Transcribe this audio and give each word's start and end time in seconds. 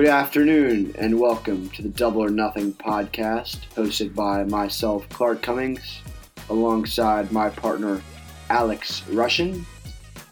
Good 0.00 0.08
afternoon, 0.08 0.94
and 0.98 1.20
welcome 1.20 1.68
to 1.68 1.82
the 1.82 1.90
Double 1.90 2.24
or 2.24 2.30
Nothing 2.30 2.72
podcast, 2.72 3.58
hosted 3.76 4.14
by 4.14 4.44
myself, 4.44 5.06
Clark 5.10 5.42
Cummings, 5.42 6.00
alongside 6.48 7.30
my 7.30 7.50
partner, 7.50 8.00
Alex 8.48 9.02
Rushin, 9.10 9.62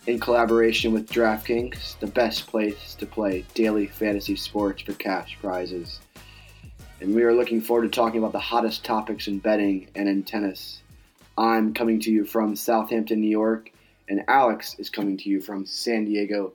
in 0.06 0.18
collaboration 0.20 0.94
with 0.94 1.10
DraftKings, 1.10 1.98
the 1.98 2.06
best 2.06 2.46
place 2.46 2.94
to 2.94 3.04
play 3.04 3.44
daily 3.52 3.86
fantasy 3.86 4.36
sports 4.36 4.80
for 4.80 4.94
cash 4.94 5.36
prizes. 5.38 6.00
And 7.02 7.14
we 7.14 7.22
are 7.24 7.34
looking 7.34 7.60
forward 7.60 7.82
to 7.82 7.90
talking 7.90 8.20
about 8.20 8.32
the 8.32 8.38
hottest 8.38 8.86
topics 8.86 9.28
in 9.28 9.38
betting 9.38 9.88
and 9.94 10.08
in 10.08 10.22
tennis. 10.22 10.80
I'm 11.36 11.74
coming 11.74 12.00
to 12.00 12.10
you 12.10 12.24
from 12.24 12.56
Southampton, 12.56 13.20
New 13.20 13.28
York, 13.28 13.70
and 14.08 14.24
Alex 14.28 14.76
is 14.78 14.88
coming 14.88 15.18
to 15.18 15.28
you 15.28 15.42
from 15.42 15.66
San 15.66 16.06
Diego. 16.06 16.54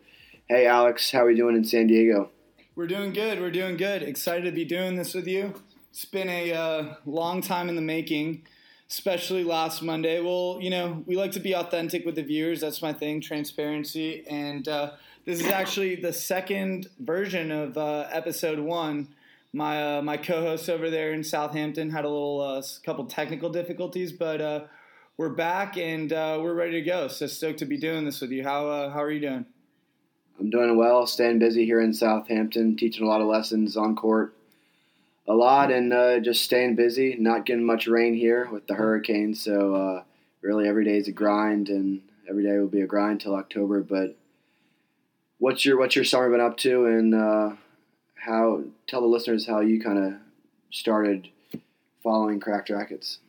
Hey, 0.49 0.65
Alex, 0.65 1.11
how 1.11 1.19
are 1.19 1.27
we 1.27 1.35
doing 1.35 1.55
in 1.55 1.63
San 1.63 1.85
Diego? 1.85 2.31
We're 2.75 2.87
doing 2.87 3.13
good. 3.13 3.39
We're 3.39 3.51
doing 3.51 3.77
good. 3.77 4.01
Excited 4.01 4.45
to 4.45 4.51
be 4.51 4.65
doing 4.65 4.95
this 4.95 5.13
with 5.13 5.27
you. 5.27 5.53
It's 5.91 6.05
been 6.05 6.27
a 6.27 6.53
uh, 6.53 6.95
long 7.05 7.39
time 7.39 7.69
in 7.69 7.75
the 7.75 7.83
making, 7.83 8.47
especially 8.89 9.43
last 9.43 9.83
Monday. 9.83 10.19
Well, 10.19 10.57
you 10.59 10.71
know, 10.71 11.03
we 11.05 11.15
like 11.15 11.33
to 11.33 11.39
be 11.39 11.53
authentic 11.53 12.03
with 12.03 12.15
the 12.15 12.23
viewers. 12.23 12.61
That's 12.61 12.81
my 12.81 12.91
thing, 12.91 13.21
transparency. 13.21 14.25
And 14.27 14.67
uh, 14.67 14.93
this 15.23 15.39
is 15.39 15.49
actually 15.49 15.97
the 15.97 16.11
second 16.11 16.89
version 16.97 17.51
of 17.51 17.77
uh, 17.77 18.07
episode 18.11 18.57
one. 18.57 19.09
My 19.53 19.97
uh, 19.97 20.01
my 20.01 20.17
co-host 20.17 20.67
over 20.67 20.89
there 20.89 21.13
in 21.13 21.23
Southampton 21.23 21.91
had 21.91 22.05
a 22.05 22.09
little 22.09 22.41
uh, 22.41 22.63
couple 22.83 23.05
technical 23.05 23.51
difficulties, 23.51 24.11
but 24.11 24.41
uh, 24.41 24.61
we're 25.17 25.29
back 25.29 25.77
and 25.77 26.09
we're 26.09 26.55
ready 26.55 26.71
to 26.71 26.81
go. 26.81 27.07
So 27.07 27.27
stoked 27.27 27.59
to 27.59 27.65
be 27.65 27.77
doing 27.77 28.03
this 28.03 28.19
with 28.19 28.31
you. 28.31 28.43
How 28.43 28.89
how 28.89 29.03
are 29.03 29.11
you 29.11 29.19
doing? 29.19 29.45
I'm 30.39 30.49
doing 30.49 30.75
well, 30.77 31.05
staying 31.05 31.39
busy 31.39 31.65
here 31.65 31.81
in 31.81 31.93
Southampton, 31.93 32.75
teaching 32.75 33.05
a 33.05 33.07
lot 33.07 33.21
of 33.21 33.27
lessons 33.27 33.77
on 33.77 33.95
court, 33.95 34.35
a 35.27 35.33
lot, 35.33 35.71
and 35.71 35.93
uh, 35.93 36.19
just 36.19 36.43
staying 36.43 36.75
busy. 36.75 37.15
Not 37.17 37.45
getting 37.45 37.63
much 37.65 37.87
rain 37.87 38.13
here 38.13 38.49
with 38.51 38.67
the 38.67 38.73
hurricane, 38.73 39.35
so 39.35 39.75
uh, 39.75 40.03
really 40.41 40.67
every 40.67 40.85
day 40.85 40.97
is 40.97 41.07
a 41.07 41.11
grind, 41.11 41.69
and 41.69 42.01
every 42.29 42.43
day 42.43 42.57
will 42.57 42.67
be 42.67 42.81
a 42.81 42.87
grind 42.87 43.21
till 43.21 43.35
October. 43.35 43.81
But 43.81 44.17
what's 45.37 45.65
your 45.65 45.77
what's 45.77 45.95
your 45.95 46.05
summer 46.05 46.29
been 46.29 46.41
up 46.41 46.57
to, 46.57 46.85
and 46.85 47.15
uh, 47.15 47.51
how? 48.15 48.63
Tell 48.87 49.01
the 49.01 49.07
listeners 49.07 49.47
how 49.47 49.61
you 49.61 49.79
kind 49.79 49.97
of 49.97 50.13
started 50.71 51.29
following 52.01 52.39
Cracked 52.39 52.69
Racquets. 52.69 53.19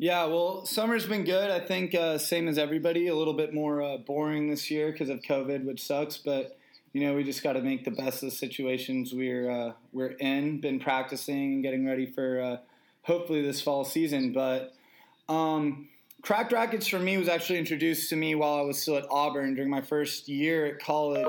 Yeah, 0.00 0.26
well, 0.26 0.64
summer's 0.64 1.06
been 1.06 1.24
good. 1.24 1.50
I 1.50 1.58
think 1.58 1.92
uh, 1.92 2.18
same 2.18 2.46
as 2.46 2.56
everybody. 2.56 3.08
A 3.08 3.16
little 3.16 3.34
bit 3.34 3.52
more 3.52 3.82
uh, 3.82 3.96
boring 3.96 4.48
this 4.48 4.70
year 4.70 4.92
because 4.92 5.08
of 5.08 5.20
COVID, 5.22 5.64
which 5.64 5.84
sucks. 5.84 6.16
But 6.16 6.56
you 6.92 7.00
know, 7.04 7.14
we 7.14 7.24
just 7.24 7.42
got 7.42 7.54
to 7.54 7.62
make 7.62 7.84
the 7.84 7.90
best 7.90 8.22
of 8.22 8.30
the 8.30 8.36
situations 8.36 9.12
we're 9.12 9.50
uh, 9.50 9.72
we're 9.92 10.12
in. 10.12 10.60
Been 10.60 10.78
practicing 10.78 11.54
and 11.54 11.62
getting 11.64 11.84
ready 11.84 12.06
for 12.06 12.40
uh, 12.40 12.56
hopefully 13.02 13.42
this 13.42 13.60
fall 13.60 13.84
season. 13.84 14.32
But 14.32 14.72
um, 15.28 15.88
Cracked 16.22 16.52
Racquets 16.52 16.86
for 16.86 17.00
me 17.00 17.16
was 17.16 17.28
actually 17.28 17.58
introduced 17.58 18.08
to 18.10 18.16
me 18.16 18.36
while 18.36 18.54
I 18.54 18.62
was 18.62 18.80
still 18.80 18.98
at 18.98 19.04
Auburn 19.10 19.56
during 19.56 19.70
my 19.70 19.80
first 19.80 20.28
year 20.28 20.66
at 20.66 20.78
college. 20.78 21.26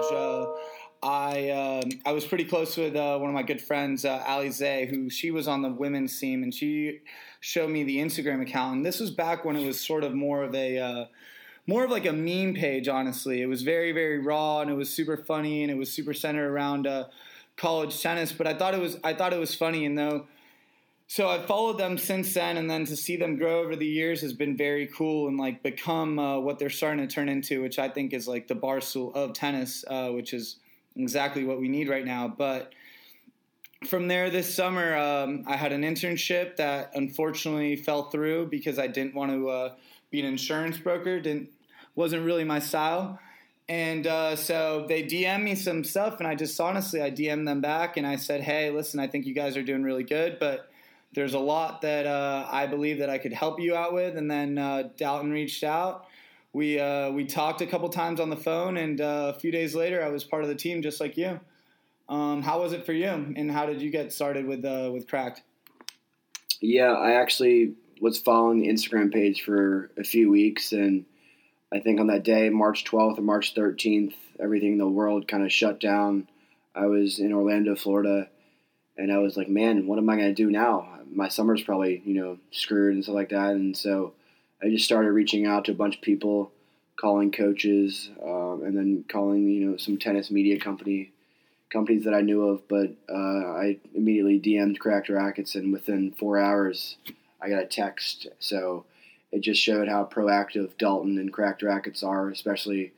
I 1.02 1.50
um, 1.52 1.90
I 2.06 2.12
was 2.12 2.26
pretty 2.26 2.44
close 2.44 2.76
with 2.76 2.96
uh, 2.96 3.18
one 3.18 3.30
of 3.30 3.34
my 3.34 3.44
good 3.44 3.62
friends, 3.62 4.04
uh, 4.04 4.24
Ali 4.28 4.50
Zay, 4.50 4.86
who 4.86 5.10
she 5.10 5.32
was 5.32 5.48
on 5.48 5.62
the 5.62 5.70
women's 5.70 6.18
team, 6.20 6.44
and 6.44 6.54
she 6.54 7.00
showed 7.40 7.70
me 7.70 7.84
the 7.84 7.98
Instagram 7.98 8.42
account. 8.42 8.78
And 8.78 8.86
this 8.86 9.00
was 9.00 9.10
back 9.10 9.46
when 9.46 9.56
it 9.56 9.66
was 9.66 9.80
sort 9.80 10.04
of 10.04 10.14
more 10.14 10.44
of 10.44 10.54
a 10.54 10.78
uh, 10.78 11.06
more 11.68 11.86
of 11.86 11.92
like 11.92 12.06
a 12.06 12.12
meme 12.12 12.54
page. 12.54 12.90
Honestly, 12.90 13.42
it 13.42 13.46
was 13.46 13.62
very 13.62 13.94
very 13.94 14.20
raw, 14.20 14.60
and 14.60 14.70
it 14.70 14.74
was 14.74 14.90
super 14.90 15.16
funny, 15.16 15.64
and 15.64 15.72
it 15.72 15.78
was 15.78 15.92
super 15.92 16.14
centered 16.14 16.50
around 16.50 16.86
uh, 16.86 17.06
college 17.56 18.02
tennis. 18.02 18.34
But 18.34 18.48
I 18.48 18.54
thought 18.54 18.74
it 18.74 18.82
was 18.82 18.98
I 19.04 19.14
thought 19.14 19.32
it 19.32 19.40
was 19.40 19.56
funny, 19.56 19.86
and 19.86 19.98
though. 19.98 20.28
So 21.12 21.28
I've 21.28 21.46
followed 21.46 21.80
them 21.80 21.98
since 21.98 22.36
then, 22.36 22.56
and 22.58 22.70
then 22.70 22.86
to 22.86 22.96
see 22.96 23.16
them 23.16 23.36
grow 23.36 23.62
over 23.62 23.76
the 23.76 23.88
years 23.88 24.22
has 24.22 24.32
been 24.32 24.56
very 24.56 24.86
cool 24.86 25.28
and 25.28 25.40
like 25.40 25.64
become 25.64 26.20
uh, 26.20 26.40
what 26.40 26.60
they're 26.60 26.70
starting 26.70 27.08
to 27.08 27.12
turn 27.12 27.28
into, 27.30 27.64
which 27.64 27.80
I 27.80 27.90
think 27.90 28.14
is 28.14 28.28
like 28.28 28.48
the 28.48 28.54
barstool 28.54 29.16
of 29.16 29.34
tennis, 29.34 29.84
uh, 29.88 30.10
which 30.10 30.36
is 30.36 30.58
exactly 30.96 31.44
what 31.44 31.60
we 31.60 31.68
need 31.68 31.90
right 31.90 32.06
now. 32.06 32.28
But 32.28 32.74
from 33.88 34.08
there, 34.08 34.30
this 34.30 34.54
summer, 34.54 34.96
um, 34.98 35.44
I 35.48 35.56
had 35.56 35.72
an 35.72 35.84
internship 35.84 36.58
that 36.58 36.92
unfortunately 36.96 37.76
fell 37.76 38.10
through 38.10 38.48
because 38.48 38.78
I 38.78 38.88
didn't 38.88 39.16
want 39.16 39.32
to 39.32 39.50
uh, 39.50 39.74
be 40.12 40.20
an 40.20 40.26
insurance 40.26 40.78
broker. 40.78 41.20
Didn't 41.20 41.50
wasn't 41.96 42.26
really 42.26 42.44
my 42.44 42.60
style. 42.60 43.20
And 43.68 44.08
uh, 44.08 44.36
so 44.36 44.86
they 44.90 45.04
DM 45.04 45.44
me 45.44 45.54
some 45.54 45.84
stuff, 45.84 46.18
and 46.18 46.28
I 46.28 46.34
just 46.34 46.60
honestly 46.60 47.04
I 47.04 47.12
DM 47.12 47.46
them 47.46 47.62
back, 47.62 47.98
and 47.98 48.08
I 48.08 48.16
said, 48.16 48.42
"Hey, 48.42 48.72
listen, 48.72 49.00
I 49.00 49.06
think 49.06 49.28
you 49.28 49.36
guys 49.36 49.56
are 49.56 49.62
doing 49.62 49.84
really 49.84 50.04
good, 50.04 50.40
but 50.40 50.72
there's 51.14 51.36
a 51.36 51.40
lot 51.40 51.82
that 51.82 52.08
uh, 52.08 52.48
I 52.52 52.66
believe 52.66 52.98
that 52.98 53.12
I 53.12 53.20
could 53.20 53.32
help 53.32 53.60
you 53.60 53.76
out 53.76 53.94
with." 53.94 54.18
And 54.18 54.30
then 54.30 54.58
uh, 54.58 54.90
Dalton 54.98 55.30
reached 55.30 55.64
out, 55.64 56.08
we 56.54 56.80
uh, 56.80 57.12
we 57.12 57.26
talked 57.26 57.62
a 57.62 57.68
couple 57.68 57.90
times 57.90 58.20
on 58.20 58.30
the 58.30 58.38
phone, 58.38 58.78
and 58.78 59.00
uh, 59.00 59.34
a 59.36 59.40
few 59.40 59.52
days 59.52 59.76
later, 59.76 60.04
I 60.04 60.10
was 60.10 60.24
part 60.24 60.44
of 60.44 60.50
the 60.50 60.56
team, 60.56 60.82
just 60.82 61.00
like 61.00 61.18
you. 61.18 61.40
Um, 62.08 62.42
how 62.42 62.62
was 62.62 62.74
it 62.74 62.86
for 62.86 62.94
you, 62.94 63.08
and 63.08 63.52
how 63.52 63.66
did 63.66 63.82
you 63.82 63.92
get 63.92 64.12
started 64.12 64.46
with 64.46 64.66
uh, 64.66 64.90
with 64.92 65.08
Cracked? 65.08 65.44
Yeah, 66.62 66.92
I 66.92 67.14
actually 67.14 67.76
was 68.02 68.18
following 68.18 68.60
the 68.60 68.68
Instagram 68.68 69.14
page 69.14 69.44
for 69.44 69.92
a 69.98 70.04
few 70.04 70.30
weeks, 70.30 70.72
and 70.72 71.06
I 71.72 71.80
think 71.80 72.00
on 72.00 72.08
that 72.08 72.24
day, 72.24 72.50
March 72.50 72.84
12th 72.86 73.20
or 73.20 73.22
March 73.22 73.54
13th, 73.54 74.14
everything 74.40 74.74
in 74.74 74.78
the 74.78 74.88
world 74.88 75.28
kind 75.28 75.44
of 75.44 75.52
shut 75.52 75.80
down. 75.80 76.28
I 76.74 76.88
was 76.88 77.20
in 77.20 77.34
Orlando, 77.34 77.76
Florida, 77.76 78.30
and 78.98 79.12
I 79.12 79.20
was 79.20 79.38
like, 79.38 79.50
man, 79.50 79.86
what 79.86 80.00
am 80.00 80.10
I 80.10 80.16
going 80.16 80.30
to 80.30 80.34
do 80.34 80.50
now? 80.50 80.88
My 81.12 81.28
summer's 81.28 81.62
probably, 81.62 82.02
you 82.06 82.16
know, 82.16 82.38
screwed 82.52 82.96
and 82.96 83.04
stuff 83.04 83.16
like 83.16 83.30
that. 83.30 83.52
And 83.52 83.76
so 83.76 84.14
I 84.62 84.70
just 84.70 84.86
started 84.86 85.12
reaching 85.12 85.46
out 85.46 85.66
to 85.66 85.72
a 85.72 85.76
bunch 85.76 85.96
of 85.96 86.02
people, 86.02 86.52
calling 86.98 87.32
coaches, 87.32 88.10
um, 88.22 88.64
and 88.66 88.78
then 88.78 89.06
calling 89.08 89.48
you 89.50 89.66
know 89.66 89.78
some 89.78 89.98
tennis 89.98 90.30
media 90.30 90.60
company 90.60 91.12
companies 91.72 92.04
that 92.04 92.14
I 92.14 92.22
knew 92.22 92.48
of. 92.50 92.68
But 92.68 92.92
uh, 93.10 93.54
I 93.54 93.78
immediately 93.94 94.40
DM'd 94.40 94.80
Cracked 94.80 95.10
Racquets, 95.10 95.56
and 95.56 95.72
within 95.72 96.12
four 96.12 96.38
hours, 96.38 96.98
I 97.42 97.50
got 97.50 97.64
a 97.64 97.68
text. 97.68 98.28
So 98.40 98.86
it 99.32 99.42
just 99.42 99.62
showed 99.62 99.88
how 99.88 100.06
proactive 100.06 100.78
Dalton 100.78 101.18
and 101.18 101.32
Cracked 101.32 101.62
Racquets 101.62 102.04
are, 102.04 102.30
especially 102.30 102.92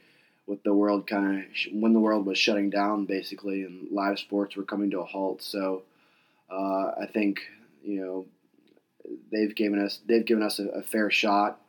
with 0.48 0.64
the 0.64 0.74
world 0.74 1.08
kind 1.08 1.40
of 1.40 1.46
when 1.74 1.94
the 1.94 2.00
world 2.00 2.26
was 2.26 2.38
shutting 2.38 2.70
down 2.70 3.06
basically, 3.06 3.64
and 3.64 3.88
live 3.92 4.20
sports 4.20 4.56
were 4.56 4.64
coming 4.64 4.90
to 4.92 5.02
a 5.02 5.06
halt. 5.06 5.44
So 5.44 5.84
uh, 6.50 6.92
I 7.02 7.08
think 7.12 7.42
you 7.84 8.02
know 8.02 8.26
they've 9.32 9.56
given 9.56 9.84
us 9.84 10.00
they've 10.08 10.26
given 10.26 10.44
us 10.44 10.60
a, 10.60 10.68
a, 10.70 10.82
fair 10.82 11.10
shot 11.10 11.60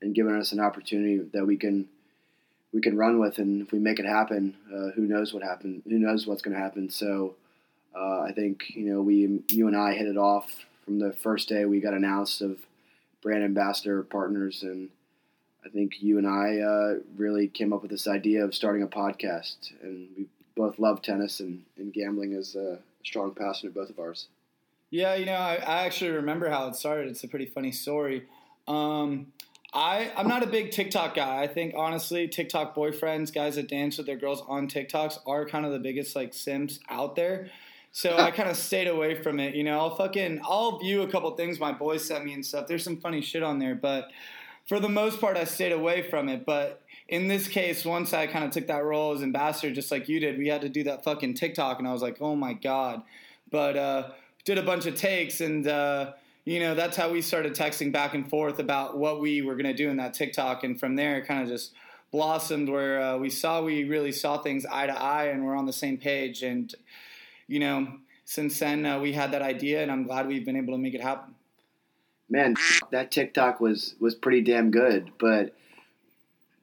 and 0.00 0.14
given 0.14 0.36
us 0.38 0.52
an 0.52 0.60
opportunity 0.60 1.18
that 1.32 1.46
we 1.46 1.56
can 1.56 1.88
we 2.72 2.80
can 2.80 2.96
run 2.96 3.20
with, 3.20 3.38
and 3.38 3.62
if 3.62 3.70
we 3.70 3.78
make 3.78 4.00
it 4.00 4.06
happen, 4.06 4.56
uh, 4.68 4.90
who 4.90 5.02
knows 5.02 5.32
what 5.32 5.44
happened? 5.44 5.82
Who 5.84 5.98
knows 5.98 6.26
what's 6.26 6.42
going 6.42 6.56
to 6.56 6.62
happen? 6.62 6.90
So 6.90 7.36
uh, 7.94 8.22
I 8.22 8.32
think 8.32 8.64
you 8.70 8.92
know 8.92 9.00
we 9.00 9.42
you 9.48 9.68
and 9.68 9.76
I 9.76 9.94
hit 9.94 10.08
it 10.08 10.16
off 10.16 10.66
from 10.84 10.98
the 10.98 11.12
first 11.12 11.48
day 11.48 11.64
we 11.64 11.80
got 11.80 11.94
announced 11.94 12.42
of 12.42 12.58
brand 13.22 13.44
ambassador 13.44 14.02
partners, 14.02 14.62
and 14.62 14.90
I 15.64 15.68
think 15.68 16.02
you 16.02 16.18
and 16.18 16.26
I 16.26 16.58
uh, 16.58 17.00
really 17.16 17.48
came 17.48 17.72
up 17.72 17.82
with 17.82 17.90
this 17.90 18.08
idea 18.08 18.44
of 18.44 18.54
starting 18.54 18.82
a 18.82 18.88
podcast, 18.88 19.72
and 19.82 20.08
we 20.16 20.26
both 20.56 20.78
love 20.78 21.00
tennis, 21.00 21.40
and, 21.40 21.62
and 21.78 21.92
gambling 21.92 22.32
is 22.32 22.54
a 22.54 22.78
strong 23.04 23.34
passion 23.34 23.68
of 23.68 23.74
both 23.74 23.90
of 23.90 23.98
ours. 23.98 24.26
Yeah, 24.94 25.16
you 25.16 25.26
know, 25.26 25.32
I, 25.32 25.54
I, 25.54 25.86
actually 25.86 26.12
remember 26.12 26.48
how 26.48 26.68
it 26.68 26.76
started. 26.76 27.08
It's 27.08 27.24
a 27.24 27.26
pretty 27.26 27.46
funny 27.46 27.72
story. 27.72 28.28
Um, 28.68 29.32
I, 29.72 30.12
I'm 30.16 30.28
not 30.28 30.44
a 30.44 30.46
big 30.46 30.70
TikTok 30.70 31.16
guy. 31.16 31.42
I 31.42 31.48
think 31.48 31.74
honestly, 31.76 32.28
TikTok 32.28 32.76
boyfriends, 32.76 33.34
guys 33.34 33.56
that 33.56 33.68
dance 33.68 33.98
with 33.98 34.06
their 34.06 34.14
girls 34.14 34.44
on 34.46 34.68
TikToks, 34.68 35.18
are 35.26 35.46
kind 35.46 35.66
of 35.66 35.72
the 35.72 35.80
biggest 35.80 36.14
like 36.14 36.32
sims 36.32 36.78
out 36.88 37.16
there. 37.16 37.50
So 37.90 38.16
I 38.16 38.30
kind 38.36 38.48
of 38.48 38.56
stayed 38.56 38.86
away 38.86 39.20
from 39.20 39.40
it. 39.40 39.56
You 39.56 39.64
know, 39.64 39.80
I'll 39.80 39.96
fucking 39.96 40.42
I'll 40.44 40.78
view 40.78 41.02
a 41.02 41.08
couple 41.08 41.28
things 41.32 41.58
my 41.58 41.72
boys 41.72 42.04
sent 42.04 42.24
me 42.24 42.32
and 42.32 42.46
stuff. 42.46 42.68
There's 42.68 42.84
some 42.84 42.98
funny 42.98 43.20
shit 43.20 43.42
on 43.42 43.58
there, 43.58 43.74
but 43.74 44.12
for 44.68 44.78
the 44.78 44.88
most 44.88 45.20
part, 45.20 45.36
I 45.36 45.42
stayed 45.42 45.72
away 45.72 46.08
from 46.08 46.28
it. 46.28 46.46
But 46.46 46.82
in 47.08 47.26
this 47.26 47.48
case, 47.48 47.84
once 47.84 48.12
I 48.12 48.28
kind 48.28 48.44
of 48.44 48.52
took 48.52 48.68
that 48.68 48.84
role 48.84 49.12
as 49.12 49.24
ambassador, 49.24 49.74
just 49.74 49.90
like 49.90 50.08
you 50.08 50.20
did, 50.20 50.38
we 50.38 50.46
had 50.46 50.60
to 50.60 50.68
do 50.68 50.84
that 50.84 51.02
fucking 51.02 51.34
TikTok, 51.34 51.80
and 51.80 51.88
I 51.88 51.92
was 51.92 52.00
like, 52.00 52.18
oh 52.20 52.36
my 52.36 52.52
god. 52.52 53.02
But 53.50 53.76
uh, 53.76 54.10
did 54.44 54.58
a 54.58 54.62
bunch 54.62 54.86
of 54.86 54.94
takes 54.94 55.40
and 55.40 55.66
uh, 55.66 56.12
you 56.44 56.60
know 56.60 56.74
that's 56.74 56.96
how 56.96 57.10
we 57.10 57.22
started 57.22 57.54
texting 57.54 57.90
back 57.90 58.14
and 58.14 58.28
forth 58.28 58.58
about 58.58 58.96
what 58.96 59.20
we 59.20 59.42
were 59.42 59.54
going 59.54 59.64
to 59.64 59.74
do 59.74 59.88
in 59.88 59.96
that 59.96 60.14
tiktok. 60.14 60.64
And 60.64 60.78
from 60.78 60.96
there 60.96 61.18
it 61.18 61.26
kind 61.26 61.42
of 61.42 61.48
just 61.48 61.72
blossomed 62.10 62.68
where 62.68 63.00
uh, 63.00 63.16
we 63.16 63.30
saw 63.30 63.62
we 63.62 63.84
really 63.84 64.12
saw 64.12 64.38
things 64.38 64.64
eye 64.66 64.86
to 64.86 65.00
eye 65.00 65.26
and 65.26 65.44
we're 65.44 65.56
on 65.56 65.66
the 65.66 65.72
same 65.72 65.96
page. 65.96 66.42
And 66.42 66.72
you 67.46 67.58
know 67.58 67.88
since 68.26 68.58
then 68.58 68.86
uh, 68.86 69.00
we 69.00 69.12
had 69.12 69.32
that 69.32 69.42
idea 69.42 69.82
and 69.82 69.92
i'm 69.92 70.04
glad 70.04 70.26
we've 70.26 70.46
been 70.46 70.56
able 70.56 70.74
to 70.74 70.78
make 70.78 70.94
it 70.94 71.00
happen. 71.00 71.34
Man 72.28 72.54
that 72.90 73.10
tiktok 73.10 73.60
was 73.60 73.94
was 73.98 74.14
pretty 74.14 74.42
damn 74.42 74.70
good 74.70 75.10
but 75.18 75.56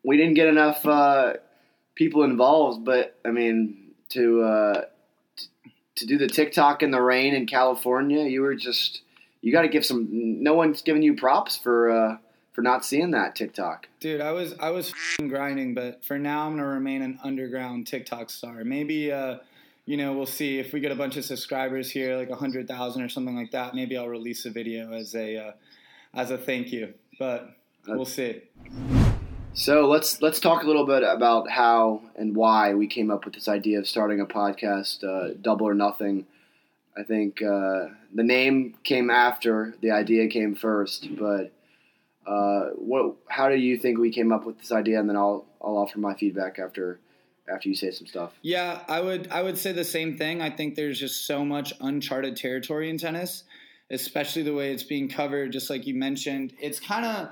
we 0.03 0.17
didn't 0.17 0.33
get 0.33 0.47
enough 0.47 0.85
uh, 0.85 1.33
people 1.95 2.23
involved. 2.23 2.85
But 2.85 3.17
i 3.25 3.31
mean 3.31 3.93
to 4.09 4.43
uh, 4.43 4.81
to 6.01 6.07
do 6.07 6.17
the 6.17 6.27
TikTok 6.27 6.83
in 6.83 6.91
the 6.91 7.01
rain 7.01 7.33
in 7.33 7.45
California, 7.45 8.25
you 8.25 8.41
were 8.41 8.55
just 8.55 9.01
you 9.41 9.51
got 9.51 9.61
to 9.61 9.67
give 9.67 9.85
some. 9.85 10.07
No 10.11 10.53
one's 10.53 10.81
giving 10.81 11.01
you 11.01 11.15
props 11.15 11.57
for 11.57 11.89
uh, 11.89 12.17
for 12.53 12.61
not 12.61 12.83
seeing 12.83 13.11
that 13.11 13.35
TikTok. 13.35 13.87
Dude, 13.99 14.19
I 14.19 14.31
was 14.31 14.53
I 14.59 14.71
was 14.71 14.93
grinding, 15.19 15.73
but 15.73 16.03
for 16.03 16.19
now 16.19 16.47
I'm 16.47 16.57
gonna 16.57 16.67
remain 16.67 17.01
an 17.01 17.19
underground 17.23 17.87
TikTok 17.87 18.29
star. 18.29 18.63
Maybe 18.63 19.11
uh, 19.11 19.37
you 19.85 19.95
know 19.95 20.13
we'll 20.13 20.25
see 20.25 20.59
if 20.59 20.73
we 20.73 20.79
get 20.79 20.91
a 20.91 20.95
bunch 20.95 21.17
of 21.17 21.23
subscribers 21.23 21.89
here, 21.89 22.17
like 22.17 22.29
a 22.29 22.35
hundred 22.35 22.67
thousand 22.67 23.03
or 23.03 23.09
something 23.09 23.35
like 23.35 23.51
that. 23.51 23.75
Maybe 23.75 23.97
I'll 23.97 24.09
release 24.09 24.45
a 24.45 24.49
video 24.49 24.91
as 24.91 25.15
a 25.15 25.37
uh, 25.37 25.51
as 26.13 26.31
a 26.31 26.37
thank 26.37 26.71
you, 26.71 26.93
but 27.19 27.55
we'll 27.87 28.05
see. 28.05 28.41
So 29.53 29.87
let's 29.87 30.21
let's 30.21 30.39
talk 30.39 30.63
a 30.63 30.65
little 30.65 30.85
bit 30.85 31.03
about 31.03 31.49
how 31.49 32.01
and 32.15 32.35
why 32.35 32.73
we 32.73 32.87
came 32.87 33.11
up 33.11 33.25
with 33.25 33.33
this 33.33 33.49
idea 33.49 33.79
of 33.79 33.87
starting 33.87 34.21
a 34.21 34.25
podcast, 34.25 35.03
uh, 35.03 35.33
Double 35.41 35.67
or 35.67 35.73
Nothing. 35.73 36.25
I 36.97 37.03
think 37.03 37.41
uh, 37.41 37.87
the 38.13 38.23
name 38.23 38.75
came 38.83 39.09
after 39.09 39.75
the 39.81 39.91
idea 39.91 40.29
came 40.29 40.55
first, 40.55 41.09
but 41.17 41.51
uh, 42.25 42.69
what? 42.75 43.17
How 43.27 43.49
do 43.49 43.55
you 43.55 43.77
think 43.77 43.99
we 43.99 44.11
came 44.11 44.31
up 44.31 44.45
with 44.45 44.57
this 44.59 44.71
idea? 44.71 44.99
And 44.99 45.09
then 45.09 45.17
I'll 45.17 45.45
I'll 45.61 45.77
offer 45.77 45.99
my 45.99 46.15
feedback 46.15 46.57
after 46.57 46.99
after 47.53 47.67
you 47.67 47.75
say 47.75 47.91
some 47.91 48.07
stuff. 48.07 48.31
Yeah, 48.41 48.81
I 48.87 49.01
would 49.01 49.27
I 49.31 49.43
would 49.43 49.57
say 49.57 49.73
the 49.73 49.83
same 49.83 50.17
thing. 50.17 50.41
I 50.41 50.49
think 50.49 50.75
there's 50.75 50.97
just 50.99 51.27
so 51.27 51.43
much 51.43 51.73
uncharted 51.81 52.37
territory 52.37 52.89
in 52.89 52.97
tennis, 52.97 53.43
especially 53.89 54.43
the 54.43 54.53
way 54.53 54.71
it's 54.71 54.83
being 54.83 55.09
covered. 55.09 55.51
Just 55.51 55.69
like 55.69 55.85
you 55.85 55.93
mentioned, 55.93 56.53
it's 56.61 56.79
kind 56.79 57.05
of 57.05 57.29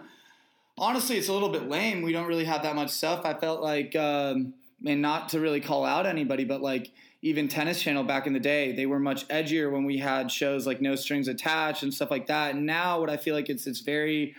honestly, 0.80 1.18
it's 1.18 1.28
a 1.28 1.34
little 1.34 1.50
bit 1.50 1.68
lame. 1.68 2.02
We 2.02 2.14
don't 2.14 2.28
really 2.28 2.46
have 2.46 2.64
that 2.64 2.76
much 2.76 2.90
stuff. 2.90 3.26
I 3.26 3.34
felt 3.34 3.62
like, 3.62 3.96
um, 3.96 4.54
and 4.86 5.02
not 5.02 5.30
to 5.30 5.40
really 5.40 5.60
call 5.60 5.86
out 5.86 6.06
anybody, 6.06 6.46
but 6.46 6.62
like 6.62 6.92
even 7.22 7.48
Tennis 7.48 7.82
Channel 7.82 8.04
back 8.04 8.28
in 8.28 8.34
the 8.34 8.40
day, 8.40 8.72
they 8.72 8.86
were 8.86 9.00
much 9.00 9.28
edgier 9.28 9.72
when 9.72 9.84
we 9.84 9.98
had 9.98 10.32
shows 10.32 10.66
like 10.66 10.82
No 10.82 10.96
Strings 10.96 11.28
Attached 11.28 11.84
and 11.84 11.94
stuff 11.94 12.10
like 12.10 12.28
that. 12.28 12.56
And 12.56 12.66
now, 12.66 13.00
what 13.00 13.10
I 13.10 13.18
feel 13.18 13.36
like 13.36 13.50
it's 13.50 13.68
it's 13.68 13.82
very 13.82 14.36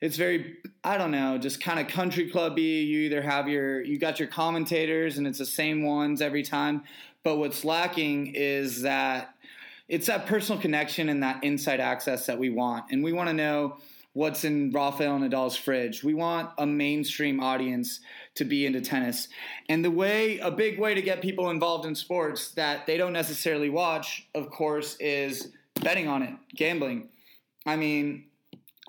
it's 0.00 0.16
very 0.16 0.56
I 0.84 0.98
don't 0.98 1.10
know, 1.10 1.36
just 1.38 1.60
kind 1.60 1.80
of 1.80 1.88
country 1.88 2.30
clubby. 2.30 2.62
You 2.62 3.00
either 3.00 3.22
have 3.22 3.48
your 3.48 3.82
you 3.82 3.98
got 3.98 4.20
your 4.20 4.28
commentators 4.28 5.18
and 5.18 5.26
it's 5.26 5.38
the 5.38 5.46
same 5.46 5.84
ones 5.84 6.22
every 6.22 6.44
time, 6.44 6.84
but 7.24 7.38
what's 7.38 7.64
lacking 7.64 8.34
is 8.34 8.82
that 8.82 9.34
it's 9.88 10.06
that 10.06 10.26
personal 10.26 10.60
connection 10.60 11.08
and 11.08 11.22
that 11.22 11.42
inside 11.42 11.80
access 11.80 12.26
that 12.26 12.38
we 12.38 12.50
want. 12.50 12.84
And 12.90 13.02
we 13.02 13.12
want 13.12 13.28
to 13.28 13.34
know 13.34 13.78
what's 14.14 14.44
in 14.44 14.70
Rafael 14.70 15.18
Nadal's 15.18 15.56
fridge. 15.56 16.04
We 16.04 16.14
want 16.14 16.50
a 16.58 16.66
mainstream 16.66 17.40
audience 17.40 18.00
to 18.34 18.44
be 18.44 18.66
into 18.66 18.80
tennis. 18.80 19.28
And 19.68 19.84
the 19.84 19.90
way, 19.90 20.38
a 20.38 20.50
big 20.50 20.78
way 20.78 20.94
to 20.94 21.02
get 21.02 21.22
people 21.22 21.50
involved 21.50 21.86
in 21.86 21.94
sports 21.94 22.50
that 22.52 22.86
they 22.86 22.96
don't 22.96 23.12
necessarily 23.12 23.70
watch, 23.70 24.26
of 24.34 24.50
course, 24.50 24.96
is 25.00 25.52
betting 25.80 26.08
on 26.08 26.22
it, 26.22 26.34
gambling. 26.54 27.08
I 27.64 27.76
mean, 27.76 28.24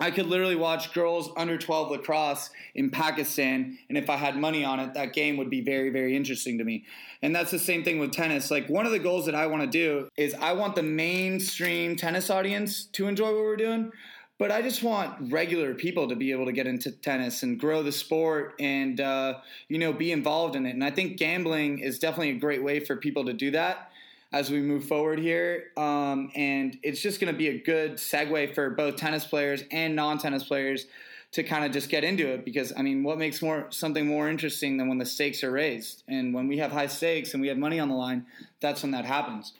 I 0.00 0.10
could 0.10 0.26
literally 0.26 0.56
watch 0.56 0.92
girls 0.92 1.30
under 1.36 1.56
12 1.56 1.92
lacrosse 1.92 2.50
in 2.74 2.90
Pakistan, 2.90 3.78
and 3.88 3.96
if 3.96 4.10
I 4.10 4.16
had 4.16 4.36
money 4.36 4.64
on 4.64 4.80
it, 4.80 4.94
that 4.94 5.12
game 5.12 5.36
would 5.36 5.50
be 5.50 5.60
very, 5.60 5.90
very 5.90 6.16
interesting 6.16 6.58
to 6.58 6.64
me. 6.64 6.84
And 7.22 7.34
that's 7.34 7.52
the 7.52 7.60
same 7.60 7.84
thing 7.84 8.00
with 8.00 8.10
tennis. 8.10 8.50
Like, 8.50 8.68
one 8.68 8.86
of 8.86 8.92
the 8.92 8.98
goals 8.98 9.24
that 9.26 9.36
I 9.36 9.46
want 9.46 9.62
to 9.62 9.68
do 9.68 10.08
is 10.16 10.34
I 10.34 10.52
want 10.52 10.74
the 10.74 10.82
mainstream 10.82 11.94
tennis 11.94 12.28
audience 12.28 12.86
to 12.86 13.06
enjoy 13.06 13.26
what 13.26 13.44
we're 13.44 13.56
doing, 13.56 13.92
but 14.38 14.50
I 14.50 14.62
just 14.62 14.82
want 14.82 15.32
regular 15.32 15.74
people 15.74 16.08
to 16.08 16.16
be 16.16 16.32
able 16.32 16.46
to 16.46 16.52
get 16.52 16.66
into 16.66 16.90
tennis 16.90 17.42
and 17.42 17.58
grow 17.58 17.82
the 17.82 17.92
sport 17.92 18.54
and 18.58 19.00
uh, 19.00 19.38
you 19.68 19.78
know 19.78 19.92
be 19.92 20.12
involved 20.12 20.56
in 20.56 20.66
it. 20.66 20.74
And 20.74 20.84
I 20.84 20.90
think 20.90 21.16
gambling 21.16 21.78
is 21.78 21.98
definitely 21.98 22.30
a 22.30 22.38
great 22.38 22.62
way 22.62 22.80
for 22.80 22.96
people 22.96 23.24
to 23.26 23.32
do 23.32 23.50
that 23.52 23.90
as 24.32 24.50
we 24.50 24.60
move 24.60 24.84
forward 24.84 25.20
here. 25.20 25.66
Um, 25.76 26.32
and 26.34 26.76
it's 26.82 27.00
just 27.00 27.20
going 27.20 27.32
to 27.32 27.38
be 27.38 27.48
a 27.48 27.58
good 27.58 27.94
segue 27.94 28.54
for 28.54 28.70
both 28.70 28.96
tennis 28.96 29.24
players 29.24 29.62
and 29.70 29.94
non-tennis 29.94 30.42
players 30.42 30.86
to 31.30 31.44
kind 31.44 31.64
of 31.64 31.72
just 31.72 31.88
get 31.88 32.04
into 32.04 32.28
it 32.28 32.44
because 32.44 32.72
I 32.76 32.82
mean, 32.82 33.04
what 33.04 33.18
makes 33.18 33.40
more 33.40 33.66
something 33.70 34.06
more 34.06 34.28
interesting 34.28 34.76
than 34.76 34.88
when 34.88 34.98
the 34.98 35.06
stakes 35.06 35.44
are 35.44 35.50
raised 35.50 36.02
and 36.08 36.34
when 36.34 36.48
we 36.48 36.58
have 36.58 36.72
high 36.72 36.86
stakes 36.86 37.32
and 37.34 37.40
we 37.40 37.48
have 37.48 37.58
money 37.58 37.78
on 37.78 37.88
the 37.88 37.94
line? 37.94 38.26
That's 38.60 38.82
when 38.82 38.92
that 38.92 39.04
happens. 39.04 39.52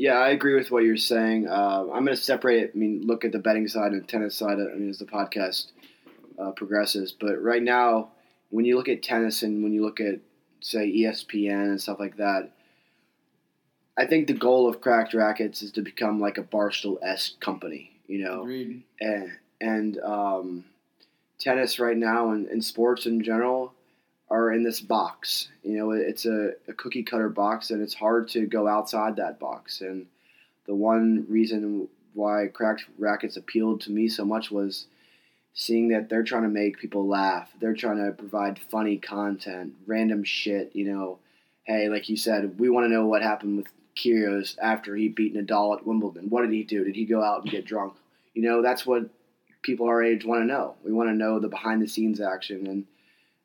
Yeah, 0.00 0.14
I 0.14 0.30
agree 0.30 0.54
with 0.54 0.70
what 0.70 0.82
you're 0.82 0.96
saying. 0.96 1.46
Uh, 1.46 1.82
I'm 1.92 2.06
going 2.06 2.06
to 2.06 2.16
separate 2.16 2.62
it. 2.62 2.72
I 2.74 2.78
mean, 2.78 3.02
look 3.06 3.22
at 3.22 3.32
the 3.32 3.38
betting 3.38 3.68
side 3.68 3.92
and 3.92 4.08
tennis 4.08 4.34
side. 4.34 4.54
I 4.54 4.74
mean, 4.74 4.88
as 4.88 4.98
the 4.98 5.04
podcast 5.04 5.72
uh, 6.38 6.52
progresses, 6.52 7.12
but 7.12 7.36
right 7.42 7.62
now, 7.62 8.12
when 8.48 8.64
you 8.64 8.78
look 8.78 8.88
at 8.88 9.02
tennis 9.02 9.42
and 9.42 9.62
when 9.62 9.74
you 9.74 9.82
look 9.82 10.00
at 10.00 10.20
say 10.60 10.90
ESPN 10.90 11.64
and 11.64 11.78
stuff 11.78 12.00
like 12.00 12.16
that, 12.16 12.50
I 13.98 14.06
think 14.06 14.26
the 14.26 14.32
goal 14.32 14.70
of 14.70 14.80
Cracked 14.80 15.12
Racquets 15.12 15.60
is 15.60 15.70
to 15.72 15.82
become 15.82 16.18
like 16.18 16.38
a 16.38 16.44
Barstool 16.44 16.96
esque 17.02 17.38
company. 17.38 17.90
You 18.06 18.24
know, 18.24 18.40
Agreed. 18.40 18.84
and 19.02 19.32
and 19.60 20.00
um, 20.00 20.64
tennis 21.38 21.78
right 21.78 21.96
now 21.96 22.30
and, 22.30 22.46
and 22.46 22.64
sports 22.64 23.04
in 23.04 23.22
general 23.22 23.74
are 24.30 24.52
in 24.52 24.62
this 24.62 24.80
box. 24.80 25.48
You 25.62 25.76
know, 25.76 25.90
it's 25.90 26.24
a, 26.24 26.52
a 26.68 26.72
cookie 26.72 27.02
cutter 27.02 27.28
box, 27.28 27.70
and 27.70 27.82
it's 27.82 27.94
hard 27.94 28.28
to 28.28 28.46
go 28.46 28.68
outside 28.68 29.16
that 29.16 29.40
box. 29.40 29.80
And 29.80 30.06
the 30.66 30.74
one 30.74 31.26
reason 31.28 31.88
why 32.14 32.48
Cracked 32.52 32.84
Racquets 32.98 33.36
appealed 33.36 33.80
to 33.82 33.90
me 33.90 34.08
so 34.08 34.24
much 34.24 34.50
was 34.50 34.86
seeing 35.54 35.88
that 35.88 36.08
they're 36.08 36.22
trying 36.22 36.44
to 36.44 36.48
make 36.48 36.78
people 36.78 37.06
laugh. 37.06 37.50
They're 37.60 37.74
trying 37.74 38.04
to 38.04 38.12
provide 38.12 38.58
funny 38.58 38.98
content, 38.98 39.74
random 39.86 40.22
shit. 40.22 40.70
You 40.74 40.92
know, 40.92 41.18
hey, 41.64 41.88
like 41.88 42.08
you 42.08 42.16
said, 42.16 42.58
we 42.58 42.70
want 42.70 42.84
to 42.84 42.92
know 42.92 43.06
what 43.06 43.22
happened 43.22 43.56
with 43.56 43.66
Kyrgios 43.96 44.56
after 44.62 44.94
he 44.94 45.08
beat 45.08 45.34
Nadal 45.34 45.76
at 45.76 45.86
Wimbledon. 45.86 46.30
What 46.30 46.42
did 46.42 46.52
he 46.52 46.62
do? 46.62 46.84
Did 46.84 46.94
he 46.94 47.04
go 47.04 47.22
out 47.22 47.42
and 47.42 47.50
get 47.50 47.64
drunk? 47.64 47.94
You 48.34 48.42
know, 48.42 48.62
that's 48.62 48.86
what 48.86 49.10
people 49.62 49.86
our 49.86 50.02
age 50.02 50.24
want 50.24 50.42
to 50.42 50.46
know. 50.46 50.76
We 50.84 50.92
want 50.92 51.08
to 51.08 51.14
know 51.14 51.40
the 51.40 51.48
behind 51.48 51.82
the 51.82 51.88
scenes 51.88 52.20
action 52.20 52.66
and 52.68 52.86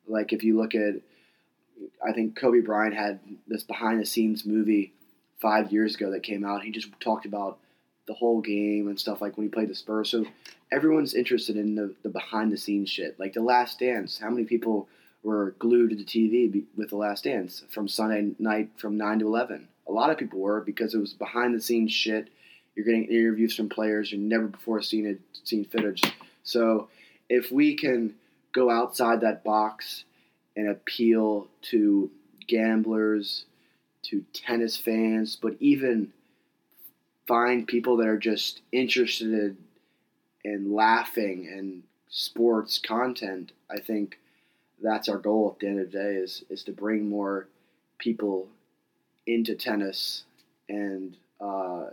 like 0.07 0.33
if 0.33 0.43
you 0.43 0.57
look 0.57 0.75
at, 0.75 0.95
I 2.05 2.13
think 2.13 2.35
Kobe 2.35 2.61
Bryant 2.61 2.95
had 2.95 3.19
this 3.47 3.63
behind 3.63 3.99
the 3.99 4.05
scenes 4.05 4.45
movie 4.45 4.93
five 5.39 5.71
years 5.71 5.95
ago 5.95 6.11
that 6.11 6.23
came 6.23 6.45
out. 6.45 6.63
He 6.63 6.71
just 6.71 6.89
talked 6.99 7.25
about 7.25 7.59
the 8.07 8.13
whole 8.13 8.41
game 8.41 8.87
and 8.87 8.99
stuff 8.99 9.21
like 9.21 9.37
when 9.37 9.47
he 9.47 9.51
played 9.51 9.69
the 9.69 9.75
Spurs. 9.75 10.09
So 10.09 10.25
everyone's 10.71 11.13
interested 11.13 11.57
in 11.57 11.75
the, 11.75 11.93
the 12.03 12.09
behind 12.09 12.51
the 12.51 12.57
scenes 12.57 12.89
shit. 12.89 13.19
Like 13.19 13.33
the 13.33 13.41
Last 13.41 13.79
Dance. 13.79 14.19
How 14.19 14.29
many 14.29 14.45
people 14.45 14.87
were 15.23 15.55
glued 15.57 15.89
to 15.89 15.95
the 15.95 16.03
TV 16.05 16.63
with 16.77 16.89
the 16.89 16.97
Last 16.97 17.23
Dance 17.23 17.63
from 17.69 17.87
Sunday 17.87 18.33
night 18.39 18.69
from 18.77 18.97
nine 18.97 19.19
to 19.19 19.27
eleven? 19.27 19.67
A 19.87 19.91
lot 19.91 20.09
of 20.09 20.17
people 20.17 20.39
were 20.39 20.61
because 20.61 20.93
it 20.93 20.99
was 20.99 21.13
behind 21.13 21.55
the 21.55 21.61
scenes 21.61 21.91
shit. 21.91 22.29
You're 22.75 22.85
getting 22.85 23.05
interviews 23.05 23.55
from 23.55 23.69
players 23.69 24.11
you 24.11 24.17
never 24.17 24.47
before 24.47 24.81
seen 24.81 25.05
it 25.05 25.19
seen 25.43 25.65
footage. 25.65 26.01
So 26.43 26.89
if 27.29 27.51
we 27.51 27.75
can 27.75 28.15
go 28.55 28.71
outside 28.71 29.19
that 29.21 29.43
box 29.43 30.05
and 30.55 30.69
appeal 30.69 31.47
to 31.61 32.09
gamblers, 32.47 33.45
to 34.03 34.23
tennis 34.31 34.77
fans, 34.77 35.35
but 35.35 35.55
even 35.59 36.13
find 37.27 37.67
people 37.67 37.97
that 37.97 38.07
are 38.07 38.17
just 38.17 38.61
interested 38.71 39.57
in 40.45 40.73
laughing 40.73 41.49
and 41.51 41.83
sports 42.07 42.79
content. 42.79 43.51
I 43.69 43.79
think 43.79 44.19
that's 44.81 45.09
our 45.09 45.17
goal 45.17 45.51
at 45.53 45.59
the 45.59 45.67
end 45.67 45.79
of 45.79 45.91
the 45.91 45.97
day 45.97 46.15
is 46.15 46.43
is 46.49 46.63
to 46.63 46.71
bring 46.71 47.09
more 47.09 47.47
people 47.97 48.47
into 49.25 49.55
tennis 49.55 50.23
and 50.69 51.17
uh, 51.41 51.87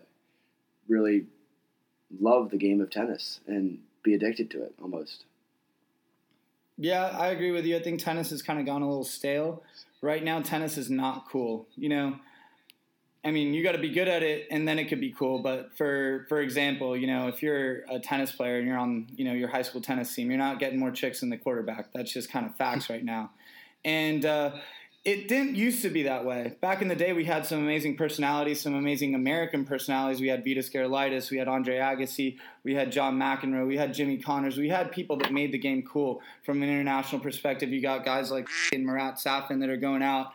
really 0.88 1.26
love 2.20 2.50
the 2.50 2.58
game 2.58 2.80
of 2.80 2.90
tennis 2.90 3.40
and 3.46 3.78
be 4.02 4.14
addicted 4.14 4.50
to 4.50 4.62
it 4.62 4.74
almost. 4.82 5.24
Yeah, 6.78 7.04
I 7.06 7.28
agree 7.28 7.50
with 7.50 7.64
you. 7.64 7.76
I 7.76 7.82
think 7.82 8.02
tennis 8.02 8.30
has 8.30 8.42
kind 8.42 8.58
of 8.58 8.66
gone 8.66 8.82
a 8.82 8.88
little 8.88 9.04
stale. 9.04 9.62
Right 10.00 10.24
now, 10.24 10.40
tennis 10.40 10.76
is 10.76 10.90
not 10.90 11.28
cool. 11.28 11.68
You 11.76 11.88
know, 11.88 12.18
I 13.24 13.30
mean, 13.30 13.54
you 13.54 13.62
got 13.62 13.72
to 13.72 13.78
be 13.78 13.90
good 13.90 14.08
at 14.08 14.22
it, 14.22 14.48
and 14.50 14.66
then 14.66 14.78
it 14.78 14.86
could 14.86 15.00
be 15.00 15.12
cool. 15.12 15.38
But 15.38 15.76
for 15.76 16.26
for 16.28 16.40
example, 16.40 16.96
you 16.96 17.06
know, 17.06 17.28
if 17.28 17.42
you're 17.42 17.82
a 17.88 18.00
tennis 18.00 18.32
player 18.32 18.58
and 18.58 18.66
you're 18.66 18.78
on, 18.78 19.06
you 19.14 19.24
know, 19.24 19.32
your 19.32 19.48
high 19.48 19.62
school 19.62 19.80
tennis 19.80 20.12
team, 20.14 20.30
you're 20.30 20.38
not 20.38 20.58
getting 20.58 20.78
more 20.78 20.90
chicks 20.90 21.20
than 21.20 21.30
the 21.30 21.36
quarterback. 21.36 21.92
That's 21.92 22.12
just 22.12 22.32
kind 22.32 22.46
of 22.46 22.56
facts 22.56 22.90
right 22.90 23.04
now. 23.04 23.30
And 23.84 24.24
uh, 24.24 24.52
it 25.04 25.26
didn't 25.26 25.56
used 25.56 25.82
to 25.82 25.90
be 25.90 26.04
that 26.04 26.24
way. 26.24 26.54
Back 26.60 26.80
in 26.80 26.86
the 26.86 26.94
day, 26.94 27.12
we 27.12 27.24
had 27.24 27.44
some 27.44 27.58
amazing 27.58 27.96
personalities, 27.96 28.60
some 28.60 28.74
amazing 28.74 29.16
American 29.16 29.64
personalities. 29.64 30.20
We 30.20 30.28
had 30.28 30.44
Vitas 30.44 30.70
Gerulaitis, 30.70 31.28
we 31.28 31.38
had 31.38 31.48
Andre 31.48 31.78
Agassi, 31.78 32.38
we 32.62 32.74
had 32.74 32.92
John 32.92 33.18
McEnroe, 33.18 33.66
we 33.66 33.76
had 33.76 33.94
Jimmy 33.94 34.18
Connors. 34.18 34.56
We 34.56 34.68
had 34.68 34.92
people 34.92 35.16
that 35.16 35.32
made 35.32 35.50
the 35.50 35.58
game 35.58 35.82
cool 35.82 36.22
from 36.44 36.62
an 36.62 36.68
international 36.68 37.20
perspective. 37.20 37.70
You 37.70 37.82
got 37.82 38.04
guys 38.04 38.30
like 38.30 38.46
Marat 38.72 39.14
Safin 39.14 39.58
that 39.60 39.68
are 39.68 39.76
going 39.76 40.02
out 40.02 40.32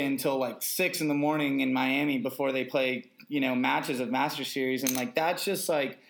until 0.00 0.36
like 0.36 0.62
six 0.62 1.00
in 1.00 1.06
the 1.06 1.14
morning 1.14 1.60
in 1.60 1.72
Miami 1.72 2.18
before 2.18 2.50
they 2.50 2.64
play, 2.64 3.04
you 3.28 3.40
know, 3.40 3.54
matches 3.54 4.00
of 4.00 4.10
Master 4.10 4.42
Series, 4.42 4.82
and 4.82 4.96
like 4.96 5.14
that's 5.14 5.44
just 5.44 5.68
like 5.68 6.00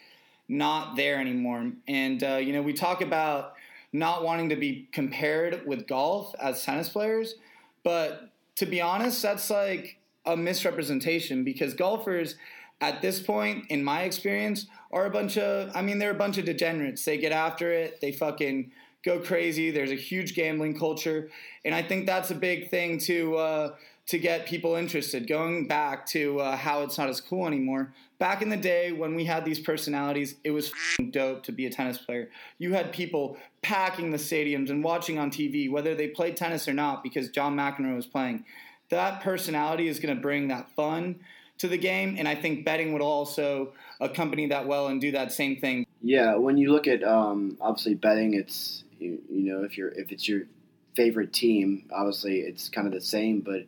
not 0.48 0.96
there 0.96 1.20
anymore. 1.20 1.72
And 1.86 2.24
uh, 2.24 2.36
you 2.36 2.54
know, 2.54 2.62
we 2.62 2.72
talk 2.72 3.02
about 3.02 3.52
not 3.92 4.24
wanting 4.24 4.48
to 4.48 4.56
be 4.56 4.88
compared 4.92 5.66
with 5.66 5.86
golf 5.86 6.34
as 6.40 6.64
tennis 6.64 6.88
players 6.88 7.34
but 7.82 8.30
to 8.56 8.66
be 8.66 8.80
honest, 8.80 9.22
that's 9.22 9.50
like 9.50 9.99
a 10.26 10.37
misrepresentation 10.37 11.44
because 11.44 11.75
golfers 11.75 12.37
at 12.80 13.02
this 13.02 13.20
point, 13.20 13.66
in 13.68 13.84
my 13.84 14.02
experience, 14.02 14.66
are 14.92 15.06
a 15.06 15.10
bunch 15.10 15.37
of, 15.37 15.70
I 15.75 15.82
mean, 15.82 15.99
they're 15.99 16.10
a 16.10 16.14
bunch 16.14 16.38
of 16.38 16.46
degenerates. 16.46 17.04
They 17.04 17.18
get 17.18 17.32
after 17.32 17.70
it, 17.72 18.00
they 18.00 18.12
fucking 18.12 18.72
go 19.04 19.20
crazy. 19.20 19.70
There's 19.70 19.90
a 19.90 19.96
huge 19.96 20.34
gambling 20.34 20.78
culture. 20.78 21.30
And 21.64 21.75
I 21.75 21.82
think 21.82 22.06
that's 22.06 22.30
a 22.30 22.34
big 22.34 22.70
thing 22.70 22.99
to, 23.00 23.37
uh, 23.37 23.75
to 24.10 24.18
get 24.18 24.44
people 24.44 24.74
interested. 24.74 25.28
Going 25.28 25.68
back 25.68 26.04
to 26.06 26.40
uh, 26.40 26.56
how 26.56 26.82
it's 26.82 26.98
not 26.98 27.08
as 27.08 27.20
cool 27.20 27.46
anymore. 27.46 27.94
Back 28.18 28.42
in 28.42 28.48
the 28.48 28.56
day 28.56 28.90
when 28.90 29.14
we 29.14 29.24
had 29.24 29.44
these 29.44 29.60
personalities, 29.60 30.34
it 30.42 30.50
was 30.50 30.72
dope 31.10 31.44
to 31.44 31.52
be 31.52 31.66
a 31.66 31.70
tennis 31.70 31.96
player. 31.96 32.28
You 32.58 32.74
had 32.74 32.92
people 32.92 33.36
packing 33.62 34.10
the 34.10 34.16
stadiums 34.16 34.68
and 34.68 34.82
watching 34.82 35.20
on 35.20 35.30
TV, 35.30 35.70
whether 35.70 35.94
they 35.94 36.08
played 36.08 36.36
tennis 36.36 36.66
or 36.66 36.74
not, 36.74 37.04
because 37.04 37.28
John 37.28 37.56
McEnroe 37.56 37.94
was 37.94 38.06
playing. 38.06 38.44
That 38.88 39.22
personality 39.22 39.86
is 39.86 40.00
going 40.00 40.16
to 40.16 40.20
bring 40.20 40.48
that 40.48 40.68
fun 40.72 41.20
to 41.58 41.68
the 41.68 41.78
game, 41.78 42.16
and 42.18 42.26
I 42.26 42.34
think 42.34 42.64
betting 42.64 42.92
would 42.92 43.02
also 43.02 43.74
accompany 44.00 44.48
that 44.48 44.66
well 44.66 44.88
and 44.88 45.00
do 45.00 45.12
that 45.12 45.30
same 45.30 45.60
thing. 45.60 45.86
Yeah, 46.02 46.34
when 46.34 46.56
you 46.56 46.72
look 46.72 46.88
at 46.88 47.04
um, 47.04 47.56
obviously 47.60 47.94
betting, 47.94 48.34
it's 48.34 48.82
you, 48.98 49.20
you 49.30 49.52
know 49.52 49.62
if 49.62 49.78
you're 49.78 49.90
if 49.90 50.10
it's 50.10 50.28
your 50.28 50.42
favorite 50.96 51.32
team, 51.32 51.84
obviously 51.92 52.40
it's 52.40 52.68
kind 52.68 52.88
of 52.88 52.92
the 52.92 53.00
same, 53.00 53.40
but 53.40 53.66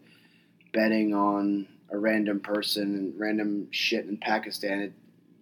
betting 0.72 1.14
on 1.14 1.66
a 1.90 1.98
random 1.98 2.40
person 2.40 2.94
and 2.94 3.20
random 3.20 3.68
shit 3.70 4.06
in 4.06 4.16
Pakistan, 4.16 4.80
it, 4.80 4.92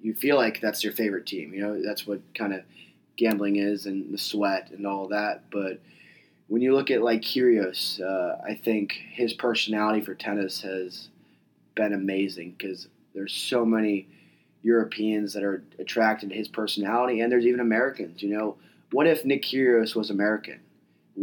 you 0.03 0.15
feel 0.15 0.37
like 0.37 0.61
that's 0.61 0.83
your 0.83 0.93
favorite 0.93 1.27
team. 1.27 1.55
You 1.55 1.61
know, 1.63 1.83
that's 1.83 2.07
what 2.07 2.21
kind 2.35 2.53
of 2.53 2.63
gambling 3.17 3.57
is 3.57 3.87
and 3.87 4.13
the 4.13 4.19
sweat 4.19 4.71
and 4.71 4.87
all 4.87 5.09
that. 5.09 5.45
But 5.51 5.81
when 6.49 6.63
you 6.63 6.75
look 6.75 6.91
at 6.91 7.03
like 7.03 7.21
Kyrgios, 7.21 8.01
uh, 8.01 8.41
I 8.45 8.55
think 8.55 8.93
his 9.13 9.33
personality 9.33 10.01
for 10.01 10.15
tennis 10.15 10.63
has 10.63 11.09
been 11.77 11.93
amazing 11.93 12.57
because 12.59 12.89
there's 13.15 13.33
so 13.33 13.65
many 13.65 14.09
Europeans 14.63 15.33
that 15.35 15.43
are 15.43 15.63
attracted 15.79 16.31
to 16.31 16.35
his 16.35 16.49
personality, 16.49 17.21
and 17.21 17.31
there's 17.31 17.47
even 17.47 17.61
Americans. 17.61 18.23
You 18.23 18.37
know, 18.37 18.57
what 18.93 19.07
if 19.07 19.25
Nick 19.25 19.43
Kyrgios 19.43 19.95
was 19.95 20.11
American? 20.11 20.61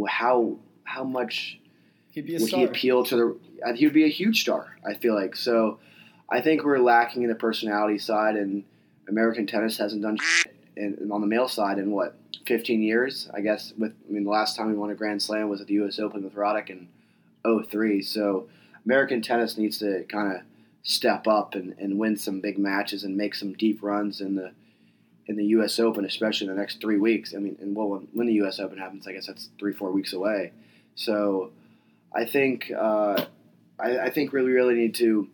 How 0.08 0.58
how 0.84 1.04
much 1.04 1.60
would 2.22 2.48
star. 2.48 2.60
he 2.60 2.66
appeal 2.66 3.04
to 3.06 3.16
the? 3.16 3.74
He 3.76 3.86
would 3.86 3.94
be 3.94 4.06
a 4.06 4.10
huge 4.10 4.42
star. 4.42 4.78
I 4.86 4.94
feel 4.96 5.16
like 5.16 5.36
so. 5.36 5.80
I 6.30 6.42
think 6.42 6.64
we're 6.64 6.80
lacking 6.80 7.24
in 7.24 7.30
the 7.30 7.36
personality 7.36 7.98
side, 7.98 8.36
and 8.36 8.64
American 9.08 9.48
tennis 9.48 9.78
hasn't 9.78 10.02
done 10.02 10.18
shit 10.22 10.56
in, 10.76 11.10
on 11.12 11.22
the 11.22 11.28
male 11.28 11.48
side 11.48 11.80
in 11.80 11.92
what 11.92 12.18
15 12.46 12.82
years. 12.82 13.30
I 13.34 13.42
guess 13.42 13.74
with 13.78 13.94
I 14.08 14.12
mean 14.12 14.24
the 14.24 14.30
last 14.30 14.56
time 14.56 14.68
we 14.68 14.76
won 14.76 14.90
a 14.90 14.96
Grand 14.96 15.22
Slam 15.22 15.50
was 15.50 15.62
at 15.62 15.68
the 15.68 15.76
U.S. 15.76 16.00
Open 16.00 16.24
with 16.24 16.36
Roddick 16.36 16.70
in 16.70 16.88
03. 17.46 18.02
So 18.02 18.48
American 18.86 19.22
tennis 19.22 19.58
needs 19.58 19.80
to 19.80 20.04
kind 20.06 20.34
of 20.34 20.42
step 20.84 21.28
up 21.28 21.56
and, 21.56 21.76
and 21.78 22.00
win 22.00 22.16
some 22.16 22.40
big 22.40 22.58
matches 22.58 23.04
and 23.04 23.18
make 23.18 23.36
some 23.36 23.54
deep 23.54 23.84
runs 23.84 24.22
in 24.22 24.36
the 24.36 24.52
in 25.28 25.36
the 25.36 25.46
U.S. 25.46 25.80
Open, 25.80 26.06
especially 26.06 26.48
in 26.48 26.54
the 26.54 26.60
next 26.60 26.80
three 26.80 26.98
weeks. 26.98 27.34
I 27.36 27.40
mean, 27.40 27.58
and 27.60 27.76
well, 27.76 27.90
when, 27.90 28.08
when 28.14 28.28
the 28.28 28.34
U.S. 28.36 28.60
Open 28.60 28.78
happens, 28.78 29.08
I 29.08 29.12
guess 29.12 29.28
that's 29.28 29.50
three 29.60 29.74
four 29.74 29.92
weeks 29.92 30.14
away. 30.14 30.54
So 30.96 31.52
I 32.14 32.26
think 32.26 32.72
uh, 32.72 33.26
I, 33.80 33.98
I 34.00 34.10
think 34.10 34.34
really 34.34 34.52
really 34.52 34.76
need 34.76 34.96
to. 34.96 35.30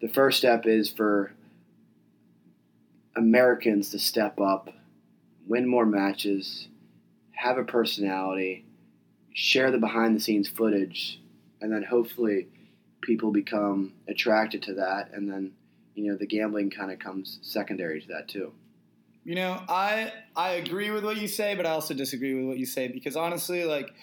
The 0.00 0.08
first 0.08 0.38
step 0.38 0.66
is 0.66 0.90
for 0.90 1.32
Americans 3.16 3.90
to 3.90 3.98
step 3.98 4.40
up, 4.40 4.70
win 5.46 5.66
more 5.66 5.86
matches, 5.86 6.68
have 7.32 7.58
a 7.58 7.64
personality, 7.64 8.64
share 9.32 9.70
the 9.70 9.78
behind 9.78 10.16
the 10.16 10.20
scenes 10.20 10.48
footage, 10.48 11.20
and 11.60 11.72
then 11.72 11.82
hopefully 11.82 12.48
people 13.00 13.30
become 13.30 13.92
attracted 14.08 14.62
to 14.62 14.74
that, 14.74 15.10
and 15.12 15.30
then 15.30 15.52
you 15.94 16.10
know 16.10 16.16
the 16.16 16.26
gambling 16.26 16.70
kind 16.70 16.90
of 16.90 16.98
comes 16.98 17.38
secondary 17.42 18.00
to 18.00 18.08
that 18.08 18.28
too. 18.28 18.52
You 19.24 19.36
know, 19.36 19.62
I 19.68 20.12
I 20.36 20.52
agree 20.52 20.90
with 20.90 21.04
what 21.04 21.16
you 21.16 21.28
say, 21.28 21.54
but 21.54 21.66
I 21.66 21.70
also 21.70 21.94
disagree 21.94 22.34
with 22.34 22.46
what 22.46 22.58
you 22.58 22.66
say 22.66 22.88
because 22.88 23.16
honestly, 23.16 23.64
like 23.64 23.94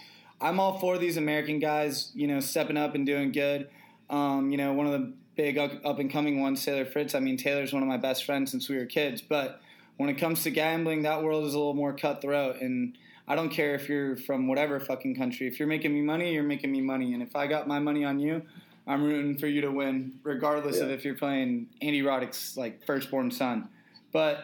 I'm 0.41 0.59
all 0.59 0.79
for 0.79 0.97
these 0.97 1.17
American 1.17 1.59
guys, 1.59 2.11
you 2.15 2.27
know, 2.27 2.39
stepping 2.39 2.77
up 2.77 2.95
and 2.95 3.05
doing 3.05 3.31
good. 3.31 3.69
Um, 4.09 4.51
you 4.51 4.57
know, 4.57 4.73
one 4.73 4.87
of 4.87 4.93
the 4.93 5.13
big 5.35 5.57
up 5.57 5.99
and 5.99 6.11
coming 6.11 6.41
ones, 6.41 6.65
Taylor 6.65 6.85
Fritz. 6.85 7.15
I 7.15 7.19
mean, 7.19 7.37
Taylor's 7.37 7.71
one 7.71 7.83
of 7.83 7.87
my 7.87 7.97
best 7.97 8.25
friends 8.25 8.51
since 8.51 8.67
we 8.67 8.77
were 8.77 8.85
kids, 8.85 9.21
but 9.21 9.61
when 9.97 10.09
it 10.09 10.15
comes 10.15 10.43
to 10.43 10.51
gambling, 10.51 11.03
that 11.03 11.23
world 11.23 11.45
is 11.45 11.53
a 11.53 11.57
little 11.57 11.73
more 11.73 11.93
cutthroat 11.93 12.61
and. 12.61 12.97
I 13.27 13.35
don't 13.35 13.49
care 13.49 13.75
if 13.75 13.87
you're 13.87 14.17
from 14.17 14.47
whatever 14.47 14.77
fucking 14.79 15.15
country. 15.15 15.47
If 15.47 15.57
you're 15.57 15.67
making 15.67 15.93
me 15.93 16.01
money, 16.01 16.33
you're 16.33 16.43
making 16.43 16.69
me 16.69 16.81
money. 16.81 17.13
And 17.13 17.23
if 17.23 17.33
I 17.33 17.47
got 17.47 17.65
my 17.65 17.79
money 17.79 18.03
on 18.03 18.19
you, 18.19 18.41
I'm 18.87 19.03
rooting 19.03 19.37
for 19.37 19.47
you 19.47 19.61
to 19.61 19.71
win, 19.71 20.19
regardless 20.23 20.77
yeah. 20.77 20.83
of 20.83 20.91
if 20.91 21.05
you're 21.05 21.15
playing 21.15 21.67
Andy 21.81 22.01
Roddick's 22.01 22.57
like 22.57 22.85
firstborn 22.85 23.31
son. 23.31 23.69
But 24.11 24.43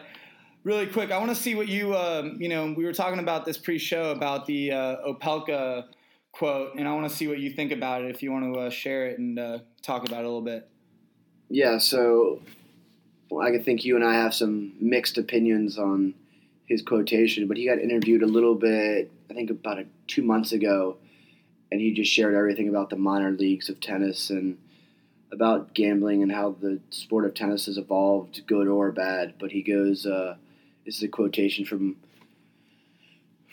really 0.68 0.86
quick, 0.86 1.10
I 1.10 1.16
want 1.16 1.30
to 1.30 1.34
see 1.34 1.54
what 1.54 1.66
you, 1.66 1.96
um, 1.96 2.36
you 2.38 2.50
know, 2.50 2.74
we 2.76 2.84
were 2.84 2.92
talking 2.92 3.20
about 3.20 3.46
this 3.46 3.56
pre-show 3.56 4.10
about 4.10 4.44
the 4.44 4.70
uh, 4.70 4.96
Opelka 5.08 5.84
quote, 6.30 6.74
and 6.76 6.86
I 6.86 6.92
want 6.92 7.08
to 7.10 7.16
see 7.16 7.26
what 7.26 7.38
you 7.38 7.50
think 7.50 7.72
about 7.72 8.04
it. 8.04 8.10
If 8.10 8.22
you 8.22 8.30
want 8.30 8.52
to 8.52 8.60
uh, 8.60 8.70
share 8.70 9.06
it 9.06 9.18
and 9.18 9.38
uh, 9.38 9.58
talk 9.80 10.06
about 10.06 10.20
it 10.20 10.24
a 10.24 10.28
little 10.28 10.42
bit. 10.42 10.68
Yeah. 11.48 11.78
So 11.78 12.42
well, 13.30 13.46
I 13.46 13.58
think 13.58 13.86
you 13.86 13.96
and 13.96 14.04
I 14.04 14.14
have 14.14 14.34
some 14.34 14.74
mixed 14.78 15.16
opinions 15.16 15.78
on 15.78 16.12
his 16.66 16.82
quotation, 16.82 17.48
but 17.48 17.56
he 17.56 17.66
got 17.66 17.78
interviewed 17.78 18.22
a 18.22 18.26
little 18.26 18.54
bit, 18.54 19.10
I 19.30 19.34
think 19.34 19.48
about 19.48 19.78
a, 19.78 19.86
two 20.06 20.22
months 20.22 20.52
ago 20.52 20.98
and 21.70 21.80
he 21.80 21.92
just 21.92 22.12
shared 22.12 22.34
everything 22.34 22.68
about 22.68 22.90
the 22.90 22.96
minor 22.96 23.30
leagues 23.30 23.68
of 23.68 23.80
tennis 23.80 24.30
and 24.30 24.58
about 25.30 25.74
gambling 25.74 26.22
and 26.22 26.32
how 26.32 26.56
the 26.60 26.80
sport 26.90 27.24
of 27.24 27.34
tennis 27.34 27.66
has 27.66 27.76
evolved, 27.76 28.46
good 28.46 28.66
or 28.66 28.90
bad. 28.90 29.34
But 29.38 29.52
he 29.52 29.62
goes, 29.62 30.06
uh, 30.06 30.36
this 30.88 30.96
is 30.96 31.02
a 31.02 31.08
quotation 31.08 31.66
from 31.66 31.96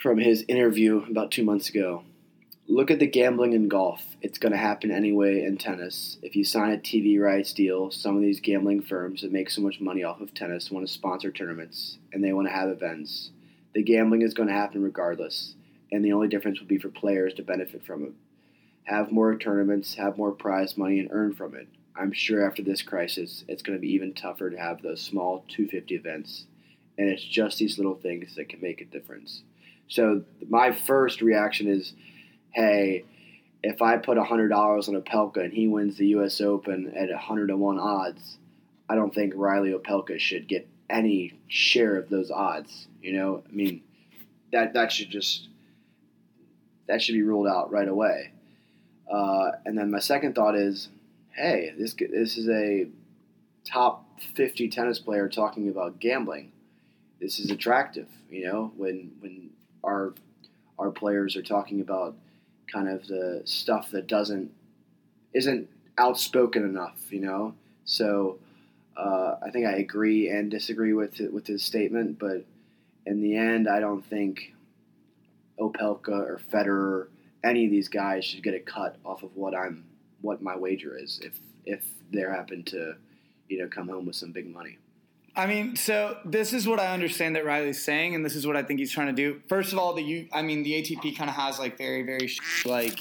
from 0.01 0.17
his 0.17 0.45
interview 0.47 1.03
about 1.09 1.31
two 1.31 1.43
months 1.43 1.67
ago. 1.67 2.05
Look 2.65 2.89
at 2.89 2.99
the 2.99 3.07
gambling 3.07 3.51
in 3.51 3.67
golf. 3.67 4.01
It's 4.21 4.37
going 4.37 4.53
to 4.53 4.57
happen 4.57 4.89
anyway 4.89 5.43
in 5.43 5.57
tennis. 5.57 6.17
If 6.21 6.37
you 6.37 6.45
sign 6.45 6.71
a 6.71 6.77
TV 6.77 7.19
rights 7.19 7.51
deal, 7.51 7.91
some 7.91 8.15
of 8.15 8.21
these 8.21 8.39
gambling 8.39 8.83
firms 8.83 9.21
that 9.21 9.33
make 9.33 9.49
so 9.49 9.61
much 9.61 9.81
money 9.81 10.01
off 10.01 10.21
of 10.21 10.33
tennis 10.33 10.71
want 10.71 10.87
to 10.87 10.93
sponsor 10.93 11.29
tournaments 11.29 11.97
and 12.13 12.23
they 12.23 12.31
want 12.31 12.47
to 12.47 12.53
have 12.53 12.69
events. 12.69 13.31
The 13.73 13.83
gambling 13.83 14.21
is 14.21 14.33
going 14.33 14.47
to 14.47 14.55
happen 14.55 14.81
regardless 14.81 15.55
and 15.91 16.05
the 16.05 16.13
only 16.13 16.29
difference 16.29 16.61
will 16.61 16.67
be 16.67 16.77
for 16.77 16.87
players 16.87 17.33
to 17.33 17.43
benefit 17.43 17.85
from 17.85 18.05
it. 18.05 18.13
Have 18.85 19.11
more 19.11 19.35
tournaments, 19.35 19.95
have 19.95 20.17
more 20.17 20.31
prize 20.31 20.77
money, 20.77 20.99
and 20.99 21.09
earn 21.11 21.35
from 21.35 21.53
it. 21.53 21.67
I'm 21.97 22.13
sure 22.13 22.47
after 22.47 22.61
this 22.63 22.81
crisis, 22.81 23.43
it's 23.49 23.61
going 23.61 23.77
to 23.77 23.81
be 23.81 23.91
even 23.91 24.13
tougher 24.13 24.49
to 24.49 24.57
have 24.57 24.81
those 24.81 25.01
small 25.01 25.43
250 25.49 25.95
events, 25.95 26.45
and 26.97 27.09
it's 27.09 27.23
just 27.23 27.57
these 27.57 27.77
little 27.77 27.95
things 27.95 28.35
that 28.35 28.49
can 28.49 28.61
make 28.61 28.81
a 28.81 28.85
difference. 28.85 29.43
So 29.87 30.23
my 30.47 30.71
first 30.71 31.21
reaction 31.21 31.67
is, 31.67 31.93
hey, 32.51 33.05
if 33.63 33.81
I 33.81 33.97
put 33.97 34.17
$100 34.17 34.51
on 34.51 35.01
Opelka 35.01 35.43
and 35.43 35.53
he 35.53 35.67
wins 35.67 35.97
the 35.97 36.07
U.S. 36.07 36.39
Open 36.41 36.93
at 36.95 37.09
100 37.09 37.47
to 37.47 37.57
1 37.57 37.79
odds, 37.79 38.37
I 38.87 38.95
don't 38.95 39.13
think 39.13 39.33
Reilly 39.35 39.73
Opelka 39.73 40.19
should 40.19 40.47
get 40.47 40.67
any 40.89 41.33
share 41.47 41.97
of 41.97 42.09
those 42.09 42.31
odds. 42.31 42.87
You 43.01 43.13
know, 43.13 43.43
I 43.47 43.51
mean, 43.51 43.81
that 44.51 44.73
that 44.73 44.91
should 44.91 45.09
just 45.09 45.47
that 46.87 47.01
should 47.01 47.13
be 47.13 47.23
ruled 47.23 47.47
out 47.47 47.71
right 47.71 47.87
away. 47.87 48.31
Uh, 49.11 49.51
and 49.65 49.77
then 49.77 49.91
my 49.91 49.99
second 49.99 50.35
thought 50.35 50.55
is, 50.55 50.89
hey, 51.31 51.73
this 51.77 51.95
this 51.95 52.37
is 52.37 52.47
a 52.49 52.87
top 53.65 54.05
50 54.35 54.69
tennis 54.69 54.99
player 54.99 55.27
talking 55.27 55.69
about 55.69 55.99
gambling. 55.99 56.51
This 57.19 57.39
is 57.39 57.49
attractive, 57.51 58.07
you 58.29 58.45
know, 58.45 58.71
when 58.75 59.11
when 59.19 59.49
our 59.83 60.13
our 60.77 60.91
players 60.91 61.35
are 61.35 61.41
talking 61.41 61.81
about 61.81 62.15
kind 62.71 62.89
of 62.89 63.07
the 63.07 63.41
stuff 63.45 63.91
that 63.91 64.07
doesn't 64.07 64.51
isn't 65.33 65.69
outspoken 65.97 66.63
enough, 66.63 67.11
you 67.11 67.21
know. 67.21 67.53
So 67.85 68.39
uh, 68.97 69.35
I 69.45 69.49
think 69.51 69.65
I 69.65 69.73
agree 69.73 70.29
and 70.29 70.49
disagree 70.49 70.93
with 70.93 71.19
with 71.31 71.47
his 71.47 71.63
statement, 71.63 72.19
but 72.19 72.45
in 73.05 73.21
the 73.21 73.35
end, 73.35 73.67
I 73.67 73.79
don't 73.79 74.05
think 74.05 74.53
Opelka 75.59 76.09
or 76.09 76.41
Federer, 76.51 77.07
any 77.43 77.65
of 77.65 77.71
these 77.71 77.87
guys 77.87 78.25
should 78.25 78.43
get 78.43 78.53
a 78.53 78.59
cut 78.59 78.97
off 79.05 79.23
of 79.23 79.35
what 79.35 79.55
I'm 79.55 79.85
what 80.21 80.41
my 80.41 80.55
wager 80.55 80.97
is 80.97 81.19
if 81.23 81.39
if 81.65 81.83
they 82.11 82.21
happen 82.21 82.63
to 82.63 82.95
you 83.47 83.59
know 83.59 83.67
come 83.67 83.87
home 83.89 84.05
with 84.05 84.15
some 84.15 84.31
big 84.31 84.47
money. 84.47 84.77
I 85.37 85.47
mean, 85.47 85.75
so 85.75 86.17
this 86.23 86.53
is 86.53 86.65
what 86.67 86.79
I 86.79 86.93
understand 86.93 87.35
that 87.35 87.45
Reilly's 87.45 87.83
saying, 87.83 88.15
and 88.15 88.23
this 88.23 88.35
is 88.35 88.47
what 88.47 88.55
I 88.55 88.63
think 88.63 88.79
he's 88.79 88.91
trying 88.91 89.07
to 89.07 89.13
do. 89.13 89.41
First 89.49 89.73
of 89.73 89.79
all, 89.79 89.93
the 89.93 90.01
you, 90.01 90.27
I 90.31 90.41
mean, 90.41 90.63
the 90.63 90.81
ATP 90.81 91.17
kind 91.17 91.29
of 91.29 91.35
has 91.35 91.59
like 91.59 91.77
very, 91.77 92.03
very 92.03 92.31
like 92.63 92.99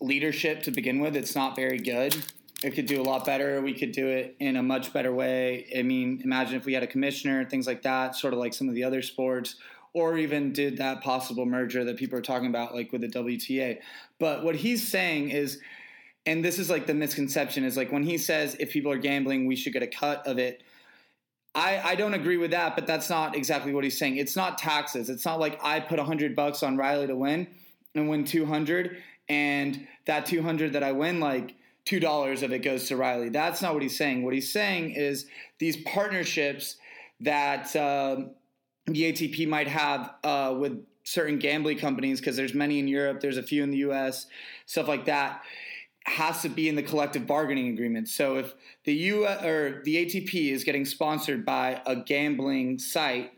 leadership 0.00 0.62
to 0.64 0.70
begin 0.70 1.00
with. 1.00 1.16
It's 1.16 1.34
not 1.34 1.56
very 1.56 1.78
good. 1.78 2.16
It 2.62 2.72
could 2.72 2.86
do 2.86 3.00
a 3.00 3.02
lot 3.02 3.24
better. 3.24 3.60
We 3.60 3.74
could 3.74 3.92
do 3.92 4.06
it 4.06 4.36
in 4.38 4.56
a 4.56 4.62
much 4.62 4.92
better 4.92 5.12
way. 5.12 5.66
I 5.76 5.82
mean, 5.82 6.20
imagine 6.22 6.56
if 6.56 6.64
we 6.64 6.74
had 6.74 6.82
a 6.82 6.86
commissioner, 6.86 7.44
things 7.44 7.66
like 7.66 7.82
that, 7.82 8.14
sort 8.14 8.32
of 8.32 8.38
like 8.38 8.54
some 8.54 8.68
of 8.68 8.74
the 8.74 8.84
other 8.84 9.02
sports, 9.02 9.56
or 9.94 10.16
even 10.16 10.52
did 10.52 10.76
that 10.76 11.02
possible 11.02 11.46
merger 11.46 11.84
that 11.84 11.96
people 11.96 12.18
are 12.18 12.22
talking 12.22 12.48
about, 12.48 12.74
like 12.74 12.92
with 12.92 13.00
the 13.00 13.08
WTA. 13.08 13.78
But 14.18 14.44
what 14.44 14.56
he's 14.56 14.86
saying 14.86 15.30
is, 15.30 15.58
and 16.26 16.44
this 16.44 16.58
is 16.58 16.70
like 16.70 16.86
the 16.86 16.94
misconception 16.94 17.64
is 17.64 17.76
like 17.76 17.90
when 17.90 18.04
he 18.04 18.18
says 18.18 18.54
if 18.60 18.70
people 18.70 18.92
are 18.92 18.98
gambling, 18.98 19.46
we 19.46 19.56
should 19.56 19.72
get 19.72 19.82
a 19.82 19.88
cut 19.88 20.24
of 20.26 20.38
it. 20.38 20.62
I, 21.54 21.80
I 21.84 21.94
don't 21.96 22.14
agree 22.14 22.36
with 22.36 22.52
that, 22.52 22.76
but 22.76 22.86
that's 22.86 23.10
not 23.10 23.36
exactly 23.36 23.72
what 23.74 23.82
he's 23.82 23.98
saying. 23.98 24.16
It's 24.16 24.36
not 24.36 24.58
taxes. 24.58 25.10
It's 25.10 25.24
not 25.24 25.40
like 25.40 25.58
I 25.62 25.80
put 25.80 25.98
a 25.98 26.04
hundred 26.04 26.36
bucks 26.36 26.62
on 26.62 26.76
Reilly 26.76 27.08
to 27.08 27.16
win 27.16 27.48
and 27.94 28.08
win 28.08 28.24
two 28.24 28.46
hundred, 28.46 28.98
and 29.28 29.86
that 30.06 30.26
two 30.26 30.42
hundred 30.42 30.74
that 30.74 30.84
I 30.84 30.92
win, 30.92 31.18
like 31.18 31.54
two 31.84 31.98
dollars 31.98 32.42
of 32.42 32.52
it 32.52 32.60
goes 32.60 32.86
to 32.88 32.96
Riley. 32.96 33.30
That's 33.30 33.62
not 33.62 33.74
what 33.74 33.82
he's 33.82 33.96
saying. 33.96 34.24
What 34.24 34.34
he's 34.34 34.52
saying 34.52 34.92
is 34.92 35.26
these 35.58 35.76
partnerships 35.78 36.76
that 37.20 37.74
uh, 37.74 38.26
the 38.86 39.12
ATP 39.12 39.48
might 39.48 39.68
have 39.68 40.14
uh, 40.22 40.54
with 40.56 40.84
certain 41.02 41.38
gambling 41.38 41.78
companies, 41.78 42.20
because 42.20 42.36
there's 42.36 42.54
many 42.54 42.78
in 42.78 42.86
Europe, 42.86 43.20
there's 43.20 43.38
a 43.38 43.42
few 43.42 43.64
in 43.64 43.70
the 43.70 43.78
U.S., 43.78 44.26
stuff 44.66 44.86
like 44.86 45.06
that 45.06 45.42
has 46.04 46.42
to 46.42 46.48
be 46.48 46.68
in 46.68 46.76
the 46.76 46.82
collective 46.82 47.26
bargaining 47.26 47.68
agreement. 47.68 48.08
So 48.08 48.36
if 48.36 48.54
the 48.84 48.94
U 48.94 49.26
or 49.26 49.82
the 49.84 50.06
ATP 50.06 50.50
is 50.50 50.64
getting 50.64 50.84
sponsored 50.84 51.44
by 51.44 51.82
a 51.86 51.96
gambling 51.96 52.78
site, 52.78 53.32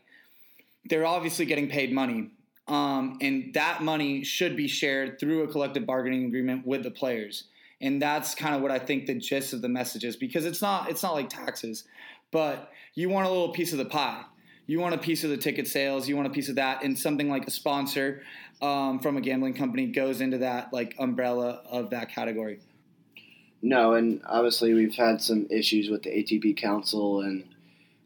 they're 0.84 1.06
obviously 1.06 1.44
getting 1.44 1.68
paid 1.68 1.92
money. 1.92 2.30
Um, 2.68 3.18
and 3.20 3.52
that 3.54 3.82
money 3.82 4.22
should 4.24 4.56
be 4.56 4.68
shared 4.68 5.18
through 5.18 5.42
a 5.42 5.48
collective 5.48 5.84
bargaining 5.84 6.24
agreement 6.26 6.66
with 6.66 6.84
the 6.84 6.90
players. 6.90 7.44
And 7.80 8.00
that's 8.00 8.34
kind 8.34 8.54
of 8.54 8.62
what 8.62 8.70
I 8.70 8.78
think 8.78 9.06
the 9.06 9.14
gist 9.14 9.52
of 9.52 9.60
the 9.60 9.68
message 9.68 10.04
is 10.04 10.16
because 10.16 10.44
it's 10.44 10.62
not 10.62 10.88
it's 10.88 11.02
not 11.02 11.14
like 11.14 11.28
taxes, 11.28 11.84
but 12.30 12.70
you 12.94 13.08
want 13.08 13.26
a 13.26 13.30
little 13.30 13.50
piece 13.50 13.72
of 13.72 13.78
the 13.78 13.84
pie. 13.84 14.22
You 14.72 14.80
want 14.80 14.94
a 14.94 14.98
piece 14.98 15.22
of 15.22 15.28
the 15.28 15.36
ticket 15.36 15.68
sales, 15.68 16.08
you 16.08 16.16
want 16.16 16.28
a 16.28 16.30
piece 16.30 16.48
of 16.48 16.54
that, 16.54 16.82
and 16.82 16.98
something 16.98 17.28
like 17.28 17.46
a 17.46 17.50
sponsor 17.50 18.22
um, 18.62 19.00
from 19.00 19.18
a 19.18 19.20
gambling 19.20 19.52
company 19.52 19.84
goes 19.84 20.22
into 20.22 20.38
that 20.38 20.72
like 20.72 20.94
umbrella 20.98 21.60
of 21.66 21.90
that 21.90 22.08
category. 22.08 22.58
No, 23.60 23.92
and 23.92 24.22
obviously 24.24 24.72
we've 24.72 24.94
had 24.94 25.20
some 25.20 25.46
issues 25.50 25.90
with 25.90 26.04
the 26.04 26.08
ATP 26.08 26.56
Council, 26.56 27.20
and 27.20 27.44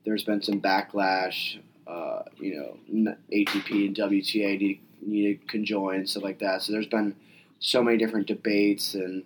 there's 0.04 0.24
been 0.24 0.42
some 0.42 0.60
backlash. 0.60 1.60
Uh, 1.86 2.24
you 2.36 2.56
know, 2.90 3.14
ATP 3.32 3.86
and 3.86 3.96
WTA 3.96 4.58
need, 4.58 4.80
need 5.00 5.40
to 5.40 5.46
conjoin 5.46 6.04
stuff 6.04 6.24
like 6.24 6.40
that. 6.40 6.62
So 6.62 6.72
there's 6.72 6.88
been 6.88 7.14
so 7.60 7.80
many 7.80 7.96
different 7.96 8.26
debates 8.26 8.94
and 8.94 9.22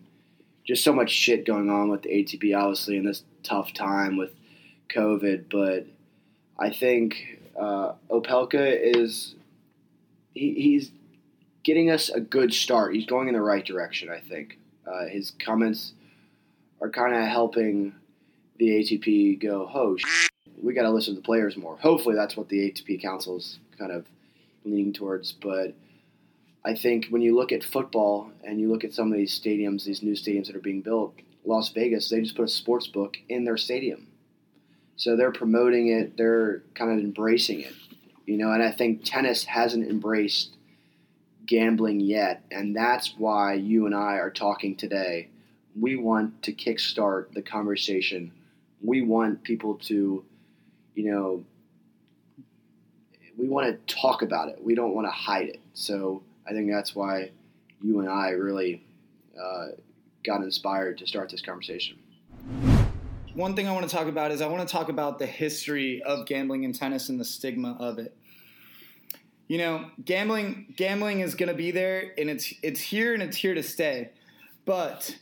just 0.67 0.85
so 0.85 0.93
much 0.93 1.09
shit 1.09 1.47
going 1.47 1.71
on 1.71 1.89
with 1.89 2.03
the 2.03 2.11
ATP, 2.11 2.55
obviously, 2.55 2.99
in 2.99 3.07
this 3.07 3.23
tough 3.43 3.73
time 3.73 4.19
with 4.19 4.35
COVID. 4.91 5.45
But 5.51 5.87
I 6.61 6.71
think 6.71 7.41
uh, 7.59 7.95
Opelka 8.11 8.79
is 8.79 9.35
he, 10.35 10.55
he's 10.55 10.93
getting 11.63 11.91
us 11.91 12.11
a 12.11 12.21
good 12.21 12.53
start. 12.53 12.95
He's 12.95 13.07
going 13.07 13.29
in 13.29 13.35
the 13.35 13.41
right 13.41 13.65
direction, 13.65 14.11
I 14.11 14.21
think. 14.21 14.59
Uh, 14.87 15.07
his 15.07 15.33
comments 15.45 15.93
are 16.81 16.91
kind 16.91 17.15
of 17.15 17.27
helping 17.27 17.95
the 18.59 18.69
ATP 18.69 19.41
go, 19.41 19.71
oh, 19.73 19.97
sh- 19.97 20.29
we 20.63 20.75
got 20.75 20.83
to 20.83 20.91
listen 20.91 21.15
to 21.15 21.21
the 21.21 21.25
players 21.25 21.57
more. 21.57 21.77
Hopefully, 21.79 22.15
that's 22.15 22.37
what 22.37 22.49
the 22.49 22.71
ATP 22.71 23.01
Council 23.01 23.39
is 23.39 23.59
kind 23.79 23.93
of 23.93 24.07
leaning 24.65 24.93
towards. 24.93 25.33
But 25.33 25.75
I 26.65 26.75
think 26.75 27.07
when 27.07 27.23
you 27.23 27.35
look 27.35 27.53
at 27.53 27.65
football 27.65 28.31
and 28.45 28.61
you 28.61 28.71
look 28.71 28.85
at 28.85 28.93
some 28.93 29.11
of 29.11 29.17
these 29.17 29.39
stadiums, 29.39 29.85
these 29.85 30.03
new 30.03 30.13
stadiums 30.13 30.49
that 30.49 30.57
are 30.57 30.61
being 30.61 30.83
built, 30.83 31.15
Las 31.45 31.71
Vegas, 31.71 32.11
they 32.11 32.21
just 32.21 32.37
put 32.37 32.45
a 32.45 32.49
sports 32.49 32.87
book 32.87 33.17
in 33.31 33.45
their 33.45 33.57
stadium. 33.57 34.09
So 35.01 35.17
they're 35.17 35.33
promoting 35.33 35.89
it, 35.89 36.19
they're 36.19 36.63
kind 36.75 36.93
of 36.93 36.99
embracing 36.99 37.61
it. 37.61 37.73
You 38.27 38.37
know, 38.37 38.53
and 38.53 38.63
I 38.63 38.71
think 38.71 39.03
tennis 39.03 39.45
hasn't 39.45 39.89
embraced 39.89 40.59
gambling 41.47 42.01
yet, 42.01 42.45
and 42.51 42.77
that's 42.77 43.15
why 43.17 43.55
you 43.55 43.87
and 43.87 43.95
I 43.95 44.17
are 44.19 44.29
talking 44.29 44.77
today. 44.77 45.31
We 45.75 45.97
want 45.97 46.43
to 46.43 46.53
kickstart 46.53 47.33
the 47.33 47.41
conversation. 47.41 48.31
We 48.83 49.01
want 49.01 49.43
people 49.43 49.77
to, 49.87 50.23
you 50.95 51.11
know, 51.11 51.45
we 53.39 53.49
want 53.49 53.69
to 53.69 53.95
talk 53.95 54.21
about 54.21 54.51
it. 54.51 54.63
We 54.63 54.75
don't 54.75 54.95
want 54.95 55.07
to 55.07 55.13
hide 55.13 55.49
it. 55.49 55.61
So 55.73 56.23
I 56.47 56.51
think 56.51 56.71
that's 56.71 56.95
why 56.95 57.31
you 57.81 58.01
and 58.01 58.09
I 58.09 58.31
really 58.33 58.85
uh, 59.35 59.69
got 60.27 60.43
inspired 60.43 60.99
to 60.99 61.07
start 61.07 61.31
this 61.31 61.41
conversation. 61.41 61.97
One 63.35 63.55
thing 63.55 63.69
I 63.69 63.73
want 63.73 63.89
to 63.89 63.95
talk 63.95 64.09
about 64.09 64.33
is 64.33 64.41
I 64.41 64.49
want 64.49 64.67
to 64.67 64.73
talk 64.73 64.89
about 64.89 65.19
the 65.19 65.27
history 65.27 66.03
of 66.03 66.27
gambling 66.27 66.65
in 66.65 66.73
tennis 66.73 67.09
and 67.09 67.21
the 67.21 67.25
stigma 67.25 67.77
of 67.79 67.99
it 67.99 68.17
you 69.51 69.59
know, 69.59 69.91
gambling 70.05 70.73
gambling 70.77 71.19
is 71.19 71.35
going 71.35 71.49
to 71.49 71.57
be 71.57 71.73
there 71.73 72.13
and 72.17 72.31
it's 72.31 72.55
it's 72.63 72.79
here 72.79 73.15
and 73.15 73.21
it's 73.21 73.37
here 73.37 73.53
to 73.53 73.65
stay. 73.65 74.11
But 74.65 75.19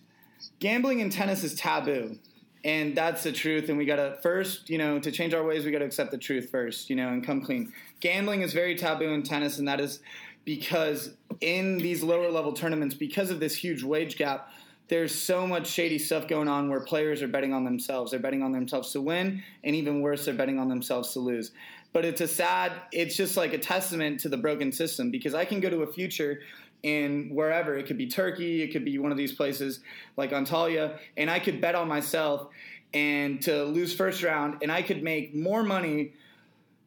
gambling 0.59 1.01
in 1.01 1.09
tennis 1.09 1.43
is 1.43 1.55
taboo. 1.55 2.19
And 2.63 2.95
that's 2.95 3.23
the 3.23 3.33
truth 3.33 3.71
and 3.71 3.79
we 3.79 3.87
got 3.87 3.97
to 3.97 4.19
first, 4.21 4.69
you 4.69 4.77
know, 4.77 4.99
to 4.99 5.11
change 5.11 5.33
our 5.33 5.43
ways 5.43 5.65
we 5.65 5.71
got 5.71 5.79
to 5.79 5.87
accept 5.87 6.11
the 6.11 6.19
truth 6.19 6.51
first, 6.51 6.91
you 6.91 6.97
know, 6.97 7.09
and 7.09 7.25
come 7.25 7.41
clean. 7.41 7.73
Gambling 8.01 8.43
is 8.43 8.53
very 8.53 8.77
taboo 8.77 9.09
in 9.15 9.23
tennis 9.23 9.59
and 9.59 9.67
that 9.67 9.81
is 9.81 10.01
because 10.45 11.15
in 11.41 11.79
these 11.79 12.03
lower 12.03 12.31
level 12.31 12.53
tournaments 12.53 12.95
because 12.95 13.31
of 13.31 13.41
this 13.41 13.55
huge 13.55 13.83
wage 13.83 14.19
gap, 14.19 14.53
there's 14.89 15.15
so 15.15 15.47
much 15.47 15.67
shady 15.67 15.99
stuff 15.99 16.29
going 16.29 16.49
on 16.49 16.71
where 16.71 16.81
players 16.81 17.23
are 17.23 17.29
betting 17.29 17.53
on 17.53 17.65
themselves. 17.65 18.11
They're 18.11 18.21
betting 18.21 18.43
on 18.43 18.53
themselves 18.53 18.93
to 18.93 19.01
win, 19.01 19.43
and 19.63 19.77
even 19.77 20.01
worse, 20.01 20.25
they're 20.25 20.35
betting 20.35 20.59
on 20.59 20.69
themselves 20.69 21.13
to 21.13 21.21
lose. 21.21 21.53
But 21.93 22.05
it's 22.05 22.21
a 22.21 22.29
sad 22.29 22.73
it's 22.93 23.17
just 23.17 23.37
like 23.37 23.53
a 23.53 23.59
testament 23.59 24.21
to 24.21 24.29
the 24.29 24.37
broken 24.37 24.73
system 24.73 25.11
because 25.11 25.35
i 25.35 25.45
can 25.45 25.61
go 25.61 25.71
to 25.71 25.83
a 25.83 25.87
future 25.87 26.41
in 26.83 27.31
wherever. 27.33 27.77
It 27.77 27.87
could 27.87 27.99
be 27.99 28.07
turkey 28.07 28.63
it 28.63 28.73
could 28.73 28.85
be 28.85 28.99
one 28.99 29.11
of 29.11 29.19
these 29.19 29.33
places 29.33 29.81
like 30.17 30.31
antalya 30.31 30.99
and 31.17 31.31
i 31.31 31.39
could 31.39 31.61
bet 31.61 31.75
on 31.75 31.89
myself 31.89 32.49
and 32.95 33.43
to 33.43 33.65
lose 33.65 33.95
first 33.95 34.23
round 34.23 34.59
and 34.63 34.71
i 34.71 34.83
could 34.83 35.03
make 35.03 35.35
more 35.35 35.63
money 35.63 36.13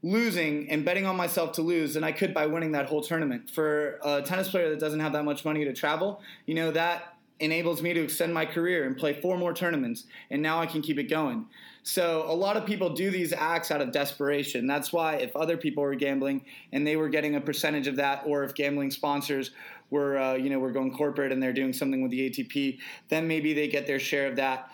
losing 0.04 0.70
and 0.70 0.84
betting 0.86 1.06
on 1.06 1.16
myself 1.16 1.52
to 1.54 1.62
lose 1.62 1.96
than 1.96 2.04
i 2.04 2.12
could 2.12 2.34
by 2.34 2.46
winning 2.46 2.72
that 2.72 2.86
whole 2.86 3.02
tournament. 3.02 3.50
For 3.50 4.00
a 4.04 4.22
tennis 4.22 4.50
player 4.50 4.70
that 4.70 4.80
doesn't 4.80 5.00
have 5.00 5.14
that 5.14 5.26
much 5.26 5.44
money 5.44 5.66
to 5.66 5.74
travel 5.74 6.22
you 6.46 6.56
know 6.56 6.72
that 6.72 7.11
enables 7.42 7.82
me 7.82 7.94
to 7.94 8.04
extend 8.04 8.34
my 8.34 8.46
career 8.46 8.86
and 8.86 8.98
play 8.98 9.14
four 9.14 9.38
more 9.38 9.54
tournaments 9.54 10.06
and 10.30 10.42
now 10.42 10.60
i 10.60 10.66
can 10.66 10.82
keep 10.82 10.98
it 10.98 11.10
going 11.10 11.46
so 11.84 12.26
a 12.28 12.34
lot 12.34 12.58
of 12.58 12.66
people 12.66 12.92
do 12.92 13.10
these 13.10 13.34
acts 13.34 13.72
out 13.72 13.82
of 13.82 13.92
desperation. 13.92 14.68
That's 14.68 14.94
why 14.94 15.16
if 15.16 15.36
other 15.36 15.58
people 15.58 15.84
were 15.84 15.96
gambling 15.96 16.46
and 16.72 16.86
they 16.86 16.96
were 16.96 17.10
getting 17.10 17.36
a 17.36 17.42
percentage 17.42 17.88
of 17.88 17.96
that, 17.96 18.24
or 18.26 18.44
if 18.44 18.54
gambling 18.54 18.92
sponsors 18.92 19.52
were, 19.90 20.18
uh, 20.18 20.34
you 20.36 20.50
know, 20.50 20.60
were 20.60 20.72
going 20.72 20.94
corporate 20.94 21.32
and 21.32 21.42
they're 21.42 21.54
doing 21.54 21.74
something 21.74 22.02
with 22.02 22.12
the 22.12 22.30
ATP, 22.30 22.80
then 23.10 23.28
maybe 23.28 23.54
they 23.54 23.68
get 23.68 23.88
their 23.88 24.00
share 24.00 24.28
of 24.28 24.36
that 24.36 24.70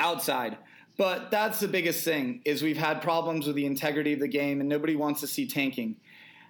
outside. 0.00 0.58
But 0.96 1.30
that's 1.30 1.60
the 1.60 1.68
biggest 1.68 2.04
thing 2.04 2.40
is 2.44 2.62
we've 2.62 2.76
had 2.76 3.00
problems 3.00 3.46
with 3.46 3.54
the 3.54 3.66
integrity 3.66 4.12
of 4.12 4.20
the 4.20 4.28
game, 4.28 4.60
and 4.60 4.68
nobody 4.68 4.96
wants 4.96 5.20
to 5.20 5.26
see 5.26 5.46
tanking. 5.46 5.96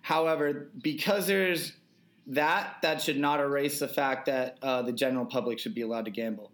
However, 0.02 0.68
because 0.80 1.26
there's 1.26 1.72
that, 2.28 2.76
that 2.82 3.00
should 3.02 3.18
not 3.18 3.40
erase 3.40 3.78
the 3.78 3.88
fact 3.88 4.26
that 4.26 4.58
uh, 4.62 4.82
the 4.82 4.92
general 4.92 5.24
public 5.24 5.58
should 5.58 5.74
be 5.74 5.82
allowed 5.82 6.06
to 6.06 6.10
gamble. 6.10 6.50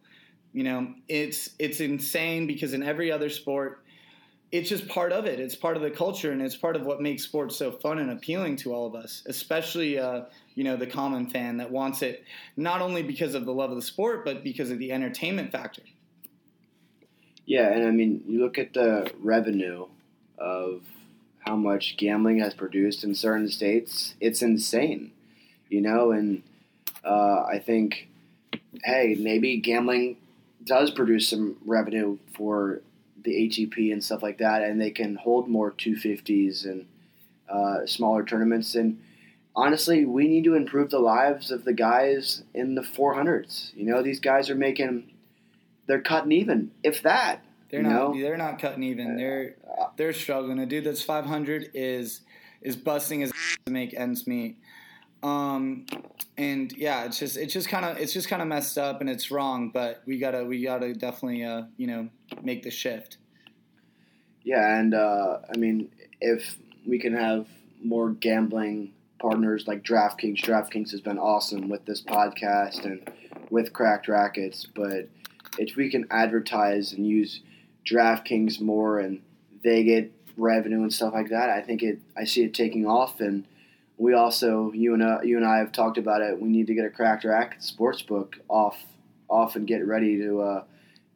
You 0.53 0.65
know, 0.65 0.95
it's 1.09 1.51
it's 1.59 1.81
insane 1.81 2.47
because 2.47 2.75
in 2.75 2.83
every 2.83 3.11
other 3.11 3.31
sport, 3.31 3.83
it's 4.51 4.69
just 4.69 4.87
part 4.87 5.11
of 5.13 5.25
it. 5.25 5.41
It's 5.41 5.57
part 5.57 5.77
of 5.77 5.83
the 5.83 5.91
culture, 5.91 6.31
and 6.31 6.43
it's 6.43 6.57
part 6.57 6.77
of 6.77 6.83
what 6.83 7.01
makes 7.01 7.23
sports 7.23 7.57
so 7.57 7.73
fun 7.73 7.99
and 7.99 8.11
appealing 8.11 8.57
to 8.57 8.75
all 8.75 8.87
of 8.87 8.95
us, 8.95 9.23
especially 9.27 9.99
uh, 9.99 10.25
you 10.55 10.63
know 10.63 10.77
the 10.77 10.87
common 10.87 11.31
fan 11.31 11.57
that 11.57 11.71
wants 11.71 12.03
it 12.03 12.25
not 12.57 12.83
only 12.83 13.03
because 13.03 13.35
of 13.35 13.47
the 13.47 13.53
love 13.53 13.71
of 13.71 13.77
the 13.77 13.83
sport, 13.83 14.27
but 14.27 14.45
because 14.45 14.71
of 14.71 14.79
the 14.79 14.93
entertainment 14.93 15.51
factor. 15.51 15.83
Yeah, 17.47 17.73
and 17.73 17.87
I 17.87 17.91
mean, 17.91 18.23
you 18.27 18.41
look 18.41 18.59
at 18.59 18.75
the 18.75 19.11
revenue 19.21 19.87
of 20.37 20.83
how 21.39 21.57
much 21.57 21.97
gambling 21.97 22.39
has 22.41 22.53
produced 22.53 23.05
in 23.05 23.15
certain 23.15 23.49
states; 23.49 24.17
it's 24.21 24.43
insane, 24.43 25.13
you 25.73 25.81
know. 25.81 26.13
And 26.13 26.43
uh, 27.05 27.45
I 27.51 27.59
think, 27.59 28.09
hey, 28.85 29.17
maybe 29.19 29.57
gambling 29.57 30.19
does 30.65 30.91
produce 30.91 31.29
some 31.29 31.57
revenue 31.65 32.19
for 32.35 32.83
the 33.23 33.33
ATP 33.33 33.93
and 33.93 34.03
stuff 34.03 34.23
like 34.23 34.39
that, 34.39 34.63
and 34.63 34.81
they 34.81 34.91
can 34.91 35.17
hold 35.17 35.49
more 35.49 35.73
250s 35.73 36.65
and 36.65 36.87
uh, 37.49 37.87
smaller 37.87 38.25
tournaments. 38.25 38.75
And 38.75 39.01
honestly, 39.55 40.05
we 40.05 40.29
need 40.29 40.45
to 40.45 40.55
improve 40.55 40.91
the 40.91 40.99
lives 40.99 41.51
of 41.51 41.65
the 41.65 41.73
guys 41.73 42.43
in 42.55 42.75
the 42.75 42.83
400s. 42.83 43.75
You 43.75 43.87
know, 43.87 44.03
these 44.03 44.21
guys 44.21 44.51
are 44.51 44.55
making, 44.55 45.11
they're 45.87 46.01
cutting 46.01 46.33
even, 46.33 46.73
if 46.83 47.03
that. 47.03 47.45
They're 47.71 47.83
not. 47.83 47.91
Know? 47.91 48.21
They're 48.21 48.37
not 48.37 48.59
cutting 48.59 48.83
even. 48.83 49.17
They're 49.17 49.57
uh, 49.67 49.87
they're 49.97 50.13
struggling. 50.13 50.59
A 50.59 50.67
dude 50.67 50.85
that's 50.85 51.03
500 51.03 51.71
is 51.73 52.21
is 52.61 52.77
busting 52.77 53.21
his 53.21 53.33
to 53.67 53.73
make 53.73 53.95
ends 53.95 54.27
meet. 54.27 54.59
Um, 55.23 55.87
and 56.37 56.73
yeah, 56.73 57.05
it's 57.05 57.19
just 57.19 57.37
it's 57.37 57.53
just 57.53 57.69
kind 57.69 57.85
of 57.85 57.99
it's 57.99 58.13
just 58.13 58.29
kind 58.29 58.43
of 58.43 58.49
messed 58.49 58.79
up 58.79 59.01
and 59.01 59.09
it's 59.09 59.31
wrong. 59.31 59.71
But 59.71 60.03
we 60.07 60.19
gotta 60.19 60.45
we 60.45 60.63
gotta 60.63 60.95
definitely 60.95 61.45
uh, 61.45 61.65
you 61.77 61.87
know 61.87 62.09
make 62.43 62.63
the 62.63 62.71
shift. 62.71 63.19
Yeah, 64.43 64.79
and 64.79 64.95
uh, 64.95 65.39
I 65.55 65.57
mean, 65.57 65.91
if 66.21 66.59
we 66.87 66.99
can 66.99 67.15
have 67.15 67.47
more 67.85 68.11
gambling 68.11 68.93
partners 69.21 69.69
like 69.69 69.85
DraftKings, 69.85 70.41
DraftKings 70.41 70.91
has 70.91 71.01
been 71.01 71.19
awesome 71.19 71.69
with 71.69 71.85
this 71.85 72.03
podcast, 72.03 72.85
and 72.85 73.09
with 73.51 73.73
Cracked 73.73 74.09
Racquets, 74.09 74.67
but 74.75 75.09
if 75.59 75.77
we 75.77 75.91
can 75.91 76.07
advertise 76.11 76.93
and 76.93 77.07
use 77.07 77.41
DraftKings 77.89 78.61
more 78.61 78.99
and 78.99 79.21
they 79.63 79.85
get 79.85 80.13
revenue 80.37 80.83
and 80.83 80.93
stuff 80.93 81.13
like 81.13 81.29
that, 81.29 81.51
I 81.51 81.61
think 81.61 81.83
it. 81.83 82.01
I 82.17 82.25
see 82.25 82.45
it 82.45 82.55
taking 82.55 82.87
off, 82.87 83.21
and 83.21 83.45
we 84.03 84.15
also 84.15 84.73
you 84.73 84.95
and 84.95 85.03
uh, 85.03 85.21
you 85.23 85.37
and 85.37 85.47
I 85.47 85.59
have 85.59 85.71
talked 85.71 85.97
about 85.97 86.23
it. 86.23 86.41
We 86.41 86.49
need 86.49 86.67
to 86.67 86.75
get 86.75 86.85
a 86.85 86.91
cracked 86.91 87.25
racket 87.25 87.62
sports 87.62 88.03
book 88.03 88.37
off 88.49 88.77
off 89.29 89.55
and 89.55 89.65
get 89.65 89.87
ready 89.87 90.19
to 90.19 90.41
uh, 90.43 90.65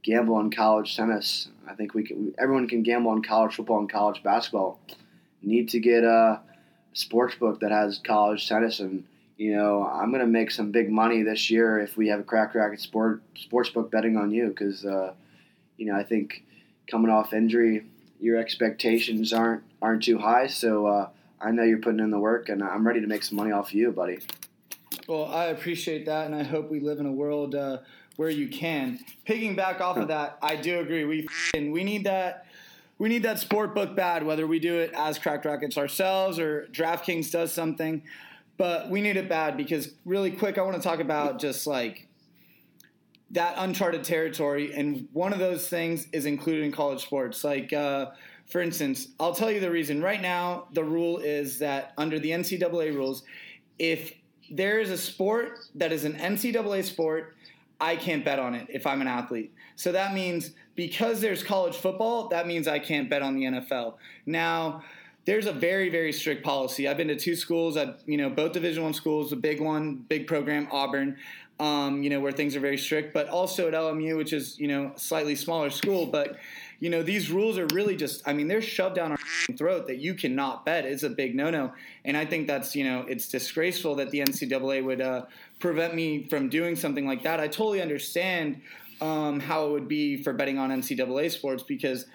gamble 0.05 0.37
on 0.37 0.53
college 0.53 0.94
tennis. 0.94 1.49
I 1.68 1.75
think 1.75 1.94
we 1.94 2.05
can. 2.05 2.33
Everyone 2.38 2.68
can 2.68 2.85
gamble 2.85 3.11
on 3.11 3.22
college 3.22 3.57
football 3.57 3.81
and 3.81 3.90
college 3.90 4.22
basketball. 4.22 4.79
Need 5.42 5.68
to 5.70 5.81
get 5.81 6.05
a 6.05 6.40
sports 6.92 7.35
book 7.35 7.59
that 7.61 7.72
has 7.72 7.99
college 7.99 8.49
tennis 8.49 8.79
and 8.79 9.03
you 9.37 9.55
know, 9.55 9.85
I'm 9.85 10.12
gonna 10.12 10.27
make 10.27 10.53
some 10.53 10.70
big 10.70 10.88
money 10.88 11.22
this 11.22 11.51
year 11.51 11.81
if 11.81 11.96
we 11.96 12.07
have 12.09 12.20
a 12.20 12.22
crack 12.22 12.55
racket 12.55 12.81
sport 12.81 13.20
sports 13.37 13.68
book 13.68 13.90
betting 13.90 14.16
on 14.16 14.31
you 14.31 14.49
because, 14.49 14.87
uh, 14.87 15.12
you 15.77 15.87
know, 15.87 15.96
I 15.96 16.05
think 16.05 16.44
coming 16.88 17.11
off 17.11 17.35
injury, 17.35 17.85
your 18.20 18.38
expectations 18.38 19.33
aren't 19.33 19.64
aren't 19.83 20.05
too 20.05 20.18
high. 20.18 20.46
So 20.46 20.87
uh, 20.87 21.09
I 21.40 21.51
know 21.51 21.62
you're 21.62 21.79
putting 21.79 22.01
in 22.01 22.11
the 22.11 22.18
work, 22.18 22.49
and 22.49 22.62
I'm 22.62 22.87
ready 22.87 23.01
to 23.01 23.07
make 23.07 23.22
some 23.22 23.37
money 23.37 23.53
off 23.53 23.68
of 23.68 23.75
you, 23.75 23.92
buddy. 23.92 24.18
Well, 25.07 25.27
I 25.27 25.46
appreciate 25.46 26.07
that, 26.07 26.27
and 26.27 26.35
I 26.35 26.42
hope 26.42 26.70
we 26.70 26.81
live 26.81 26.99
in 26.99 27.07
a 27.07 27.12
world 27.12 27.55
uh, 27.55 27.79
where 28.16 28.31
you 28.31 28.49
can. 28.49 28.99
Picking 29.25 29.55
back 29.55 29.81
off 29.81 29.96
of 29.96 30.09
that, 30.09 30.38
I 30.42 30.57
do 30.57 30.81
agree. 30.81 31.05
We 31.05 31.29
we 31.55 31.85
need 31.85 32.05
that. 32.05 32.46
We 32.99 33.11
need 33.11 33.25
that 33.25 33.38
sport 33.38 33.75
book 33.75 33.94
bad, 33.94 34.25
whether 34.25 34.46
we 34.46 34.59
do 34.59 34.79
it 34.79 34.90
as 34.94 35.18
Cracked 35.18 35.44
Racquets 35.44 35.77
ourselves 35.77 36.38
or 36.38 36.66
DraftKings 36.72 37.31
does 37.31 37.53
something 37.53 38.03
but 38.57 38.90
we 38.90 39.01
need 39.01 39.16
it 39.16 39.29
bad 39.29 39.57
because 39.57 39.92
really 40.05 40.31
quick, 40.31 40.59
I 40.59 40.62
want 40.62 40.77
to 40.77 40.83
talk 40.83 41.01
about 41.01 41.38
just 41.38 41.66
like 41.66 42.09
that 43.31 43.55
uncharted 43.59 44.05
territory, 44.05 44.72
and 44.72 45.09
one 45.12 45.33
of 45.33 45.38
those 45.38 45.68
things 45.68 46.07
is 46.12 46.27
included 46.27 46.64
in 46.64 46.72
college 46.72 47.03
sports. 47.03 47.42
Like, 47.44 47.72
uh, 47.72 48.11
for 48.46 48.61
instance, 48.61 49.09
I'll 49.18 49.35
tell 49.35 49.50
you 49.50 49.61
the 49.61 49.70
reason. 49.70 50.02
Right 50.02 50.22
now, 50.22 50.68
the 50.72 50.85
rule 50.85 51.18
is 51.18 51.59
that 51.59 51.92
under 51.98 52.18
the 52.18 52.30
NCAA 52.30 52.94
rules, 52.94 53.24
if 53.78 54.12
there 54.50 54.80
is 54.80 54.90
a 54.90 54.98
sport 54.98 55.59
that 55.74 55.92
is 55.92 56.04
an 56.04 56.14
NCAA 56.14 56.85
sport, 56.85 57.35
I 57.80 57.96
can't 57.96 58.24
bet 58.24 58.38
on 58.38 58.54
it 58.54 58.68
if 58.70 58.87
I'm 58.87 59.00
an 59.00 59.09
athlete. 59.09 59.52
So 59.74 59.92
that 59.92 60.14
means 60.14 60.52
because 60.76 61.20
there's 61.20 61.42
college 61.42 61.76
football, 61.76 62.28
that 62.28 62.46
means 62.46 62.68
I 62.68 62.78
can't 62.78 63.11
bet 63.11 63.22
on 63.22 63.35
the 63.35 63.42
NFL. 63.42 63.94
Now, 64.24 64.82
there's 65.24 65.46
a 65.46 65.52
very 65.52 65.90
very 65.90 66.12
strict 66.12 66.44
policy. 66.44 66.87
I've 66.87 66.96
been 66.96 67.09
to 67.09 67.16
two 67.16 67.35
schools, 67.35 67.76
I've, 67.76 67.96
you 68.06 68.16
know, 68.16 68.30
both 68.30 68.52
Division 68.52 68.85
One 68.85 68.94
schools, 68.94 69.30
the 69.30 69.37
big 69.37 69.61
one, 69.61 69.96
big 70.09 70.26
program, 70.26 70.68
Auburn, 70.70 71.16
um, 71.59 72.02
you 72.02 72.11
know, 72.11 72.20
where 72.20 72.32
things 72.32 72.54
are 72.54 72.61
very 72.61 72.78
strict, 72.78 73.12
but 73.12 73.28
also 73.28 73.66
at 73.66 73.74
LMU, 73.74 74.16
which 74.16 74.32
is 74.32 74.59
you 74.59 74.68
know 74.68 74.92
slightly 74.96 75.35
smaller 75.35 75.70
school, 75.70 76.06
but 76.06 76.37
you 76.81 76.91
know 76.91 77.03
these 77.03 77.31
rules 77.31 77.59
are 77.59 77.67
really 77.73 77.97
just 77.97 78.27
i 78.27 78.33
mean 78.33 78.49
they're 78.49 78.62
shoved 78.62 78.97
down 78.97 79.12
our 79.12 79.19
throat 79.57 79.87
that 79.87 79.99
you 79.99 80.15
cannot 80.15 80.65
bet 80.65 80.85
it's 80.85 81.03
a 81.03 81.11
big 81.11 81.35
no-no 81.35 81.73
and 82.05 82.17
i 82.17 82.25
think 82.25 82.47
that's 82.47 82.75
you 82.75 82.85
know 82.85 83.05
it's 83.09 83.29
disgraceful 83.29 83.95
that 83.95 84.11
the 84.11 84.21
ncaa 84.21 84.85
would 84.85 85.01
uh, 85.01 85.25
prevent 85.59 85.95
me 85.95 86.25
from 86.25 86.49
doing 86.49 86.77
something 86.77 87.07
like 87.07 87.23
that 87.23 87.41
i 87.41 87.47
totally 87.47 87.81
understand 87.81 88.61
um, 89.01 89.41
how 89.41 89.67
it 89.67 89.71
would 89.73 89.89
be 89.89 90.23
for 90.23 90.33
betting 90.33 90.59
on 90.59 90.71
ncaa 90.71 91.31
sports 91.31 91.62
because 91.62 92.07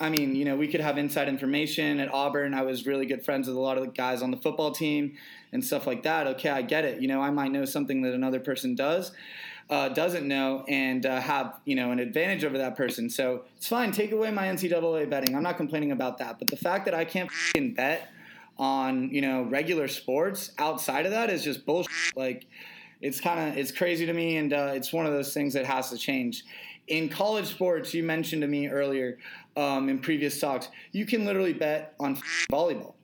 I 0.00 0.08
mean, 0.10 0.34
you 0.34 0.44
know, 0.44 0.56
we 0.56 0.66
could 0.66 0.80
have 0.80 0.98
inside 0.98 1.28
information 1.28 2.00
at 2.00 2.12
Auburn. 2.12 2.52
I 2.52 2.62
was 2.62 2.84
really 2.84 3.06
good 3.06 3.24
friends 3.24 3.46
with 3.46 3.56
a 3.56 3.60
lot 3.60 3.78
of 3.78 3.84
the 3.84 3.90
guys 3.90 4.22
on 4.22 4.32
the 4.32 4.36
football 4.36 4.72
team 4.72 5.16
and 5.52 5.64
stuff 5.64 5.86
like 5.86 6.02
that. 6.02 6.26
Okay, 6.26 6.50
I 6.50 6.62
get 6.62 6.84
it. 6.84 7.00
You 7.00 7.06
know, 7.06 7.20
I 7.20 7.30
might 7.30 7.52
know 7.52 7.64
something 7.64 8.02
that 8.02 8.12
another 8.12 8.40
person 8.40 8.74
does, 8.74 9.12
uh, 9.70 9.88
doesn't 9.88 10.26
know, 10.28 10.64
and 10.68 11.06
uh, 11.06 11.20
have 11.20 11.60
you 11.64 11.74
know 11.74 11.90
an 11.90 11.98
advantage 11.98 12.44
over 12.44 12.58
that 12.58 12.76
person. 12.76 13.08
So 13.08 13.44
it's 13.56 13.68
fine. 13.68 13.92
Take 13.92 14.12
away 14.12 14.30
my 14.30 14.44
NCAA 14.44 15.08
betting. 15.08 15.34
I'm 15.34 15.42
not 15.42 15.56
complaining 15.56 15.92
about 15.92 16.18
that. 16.18 16.38
But 16.38 16.48
the 16.48 16.56
fact 16.56 16.84
that 16.84 16.94
I 16.94 17.04
can't 17.04 17.30
bet 17.74 18.10
on 18.58 19.10
you 19.10 19.20
know 19.20 19.42
regular 19.42 19.88
sports 19.88 20.52
outside 20.58 21.06
of 21.06 21.12
that 21.12 21.30
is 21.30 21.42
just 21.42 21.64
bullshit. 21.64 22.16
Like 22.16 22.46
it's 23.00 23.20
kind 23.20 23.50
of 23.50 23.56
it's 23.56 23.72
crazy 23.72 24.06
to 24.06 24.12
me, 24.12 24.36
and 24.36 24.52
uh, 24.52 24.72
it's 24.74 24.92
one 24.92 25.06
of 25.06 25.12
those 25.12 25.32
things 25.32 25.54
that 25.54 25.64
has 25.64 25.90
to 25.90 25.98
change. 25.98 26.44
In 26.86 27.08
college 27.08 27.46
sports, 27.46 27.94
you 27.94 28.02
mentioned 28.02 28.42
to 28.42 28.48
me 28.48 28.68
earlier 28.68 29.18
um, 29.56 29.88
in 29.88 29.98
previous 29.98 30.38
talks, 30.38 30.68
you 30.92 31.06
can 31.06 31.24
literally 31.24 31.54
bet 31.54 31.94
on 31.98 32.16
volleyball. 32.52 32.94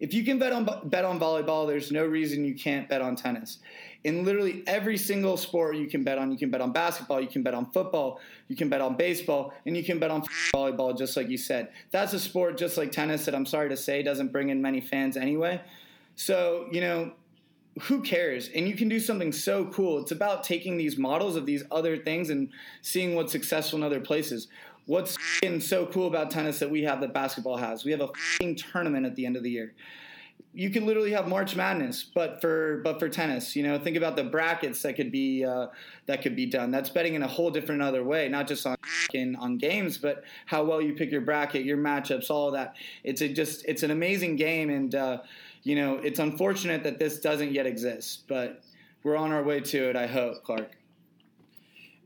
If 0.00 0.14
you 0.14 0.24
can 0.24 0.38
bet 0.38 0.52
on 0.52 0.64
bet 0.84 1.04
on 1.04 1.18
volleyball, 1.18 1.66
there's 1.66 1.90
no 1.90 2.06
reason 2.06 2.44
you 2.44 2.54
can't 2.54 2.88
bet 2.88 3.02
on 3.02 3.16
tennis. 3.16 3.58
In 4.04 4.24
literally 4.24 4.62
every 4.66 4.96
single 4.96 5.36
sport 5.36 5.76
you 5.76 5.86
can 5.86 6.04
bet 6.04 6.18
on, 6.18 6.30
you 6.30 6.38
can 6.38 6.50
bet 6.50 6.60
on 6.60 6.72
basketball, 6.72 7.20
you 7.20 7.26
can 7.26 7.42
bet 7.42 7.54
on 7.54 7.70
football, 7.72 8.20
you 8.46 8.56
can 8.56 8.68
bet 8.68 8.80
on 8.80 8.96
baseball, 8.96 9.52
and 9.66 9.76
you 9.76 9.82
can 9.82 9.98
bet 9.98 10.10
on 10.10 10.22
volleyball, 10.54 10.96
just 10.96 11.16
like 11.16 11.28
you 11.28 11.38
said. 11.38 11.68
That's 11.90 12.12
a 12.12 12.20
sport 12.20 12.56
just 12.56 12.76
like 12.76 12.92
tennis 12.92 13.24
that 13.24 13.34
I'm 13.34 13.46
sorry 13.46 13.68
to 13.70 13.76
say 13.76 14.02
doesn't 14.02 14.32
bring 14.32 14.50
in 14.50 14.62
many 14.62 14.80
fans 14.80 15.16
anyway. 15.16 15.60
So 16.14 16.68
you 16.70 16.80
know, 16.80 17.12
who 17.82 18.02
cares? 18.02 18.48
And 18.54 18.68
you 18.68 18.74
can 18.74 18.88
do 18.88 19.00
something 19.00 19.32
so 19.32 19.66
cool. 19.66 19.98
It's 19.98 20.12
about 20.12 20.44
taking 20.44 20.76
these 20.76 20.96
models 20.96 21.36
of 21.36 21.46
these 21.46 21.64
other 21.70 21.96
things 21.96 22.30
and 22.30 22.50
seeing 22.82 23.14
what's 23.14 23.32
successful 23.32 23.78
in 23.78 23.82
other 23.84 24.00
places 24.00 24.48
what's 24.88 25.16
so 25.60 25.86
cool 25.86 26.08
about 26.08 26.32
tennis 26.32 26.58
that 26.58 26.70
we 26.70 26.82
have 26.82 27.00
that 27.00 27.14
basketball 27.14 27.56
has? 27.56 27.84
We 27.84 27.92
have 27.92 28.00
a 28.00 28.08
tournament 28.54 29.06
at 29.06 29.14
the 29.14 29.24
end 29.24 29.36
of 29.36 29.44
the 29.44 29.50
year. 29.50 29.74
You 30.58 30.70
could 30.70 30.82
literally 30.82 31.12
have 31.12 31.28
March 31.28 31.54
Madness, 31.54 32.02
but 32.02 32.40
for 32.40 32.80
but 32.82 32.98
for 32.98 33.08
tennis, 33.08 33.54
you 33.54 33.62
know, 33.62 33.78
think 33.78 33.96
about 33.96 34.16
the 34.16 34.24
brackets 34.24 34.82
that 34.82 34.96
could 34.96 35.12
be 35.12 35.44
uh, 35.44 35.68
that 36.06 36.20
could 36.20 36.34
be 36.34 36.46
done. 36.46 36.72
That's 36.72 36.90
betting 36.90 37.14
in 37.14 37.22
a 37.22 37.28
whole 37.28 37.48
different 37.48 37.80
other 37.80 38.02
way, 38.02 38.28
not 38.28 38.48
just 38.48 38.66
on 38.66 38.76
on 39.38 39.56
games, 39.56 39.98
but 39.98 40.24
how 40.46 40.64
well 40.64 40.82
you 40.82 40.94
pick 40.94 41.12
your 41.12 41.20
bracket, 41.20 41.64
your 41.64 41.76
matchups, 41.76 42.28
all 42.28 42.48
of 42.48 42.54
that. 42.54 42.74
It's 43.04 43.20
a 43.20 43.28
just 43.28 43.66
it's 43.66 43.84
an 43.84 43.92
amazing 43.92 44.34
game, 44.34 44.68
and 44.68 44.92
uh, 44.96 45.18
you 45.62 45.76
know, 45.76 45.94
it's 45.98 46.18
unfortunate 46.18 46.82
that 46.82 46.98
this 46.98 47.20
doesn't 47.20 47.52
yet 47.52 47.66
exist, 47.66 48.24
but 48.26 48.60
we're 49.04 49.16
on 49.16 49.30
our 49.30 49.44
way 49.44 49.60
to 49.60 49.90
it. 49.90 49.94
I 49.94 50.08
hope, 50.08 50.42
Clark. 50.42 50.72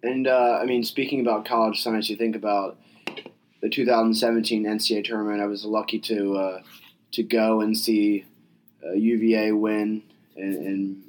And 0.03 0.27
uh, 0.27 0.59
I 0.61 0.67
mean, 0.67 0.85
speaking 0.85 1.23
about 1.23 1.47
college 1.47 1.83
science, 1.83 2.11
you 2.11 2.17
think 2.17 2.37
about 2.37 2.77
the 3.62 3.71
2017 3.71 4.65
NCAA 4.65 5.05
tournament. 5.07 5.41
I 5.41 5.47
was 5.47 5.65
lucky 5.65 5.99
to 6.01 6.37
uh, 6.37 6.62
to 7.12 7.23
go 7.23 7.62
and 7.62 7.75
see 7.75 8.27
uh, 8.87 8.92
UVA 8.92 9.53
win 9.53 10.03
and, 10.37 10.55
and 10.55 11.03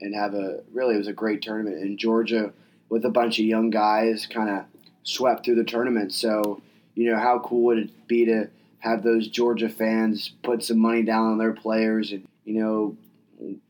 and 0.00 0.14
have 0.14 0.34
a 0.34 0.60
really 0.72 0.94
it 0.94 0.98
was 0.98 1.08
a 1.08 1.12
great 1.12 1.42
tournament. 1.42 1.76
And 1.78 1.98
Georgia 1.98 2.52
with 2.88 3.04
a 3.04 3.10
bunch 3.10 3.38
of 3.38 3.44
young 3.44 3.70
guys 3.70 4.26
kind 4.26 4.50
of 4.50 4.64
swept 5.02 5.44
through 5.44 5.56
the 5.56 5.64
tournament. 5.64 6.12
So 6.12 6.62
you 6.94 7.10
know 7.10 7.18
how 7.18 7.38
cool 7.40 7.64
would 7.66 7.78
it 7.78 8.08
be 8.08 8.24
to 8.26 8.48
have 8.78 9.02
those 9.02 9.28
Georgia 9.28 9.68
fans 9.68 10.32
put 10.42 10.62
some 10.62 10.78
money 10.78 11.02
down 11.02 11.32
on 11.32 11.38
their 11.38 11.52
players 11.52 12.12
and 12.12 12.26
you 12.44 12.62
know 12.62 12.96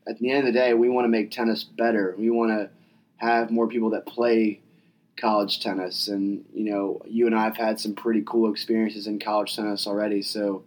at 0.07 0.19
the 0.19 0.29
end 0.29 0.39
of 0.39 0.53
the 0.53 0.59
day 0.59 0.73
we 0.73 0.89
want 0.89 1.05
to 1.05 1.09
make 1.09 1.31
tennis 1.31 1.63
better. 1.63 2.15
We 2.17 2.29
want 2.29 2.51
to 2.51 2.69
have 3.17 3.51
more 3.51 3.67
people 3.67 3.89
that 3.91 4.05
play 4.05 4.61
college 5.17 5.59
tennis. 5.59 6.07
And, 6.07 6.45
you 6.53 6.71
know, 6.71 7.01
you 7.05 7.25
and 7.25 7.35
I 7.35 7.43
have 7.43 7.57
had 7.57 7.79
some 7.79 7.93
pretty 7.93 8.23
cool 8.25 8.51
experiences 8.51 9.07
in 9.07 9.19
college 9.19 9.55
tennis 9.55 9.87
already. 9.87 10.21
So 10.21 10.63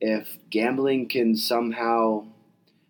if 0.00 0.38
gambling 0.48 1.08
can 1.08 1.36
somehow 1.36 2.24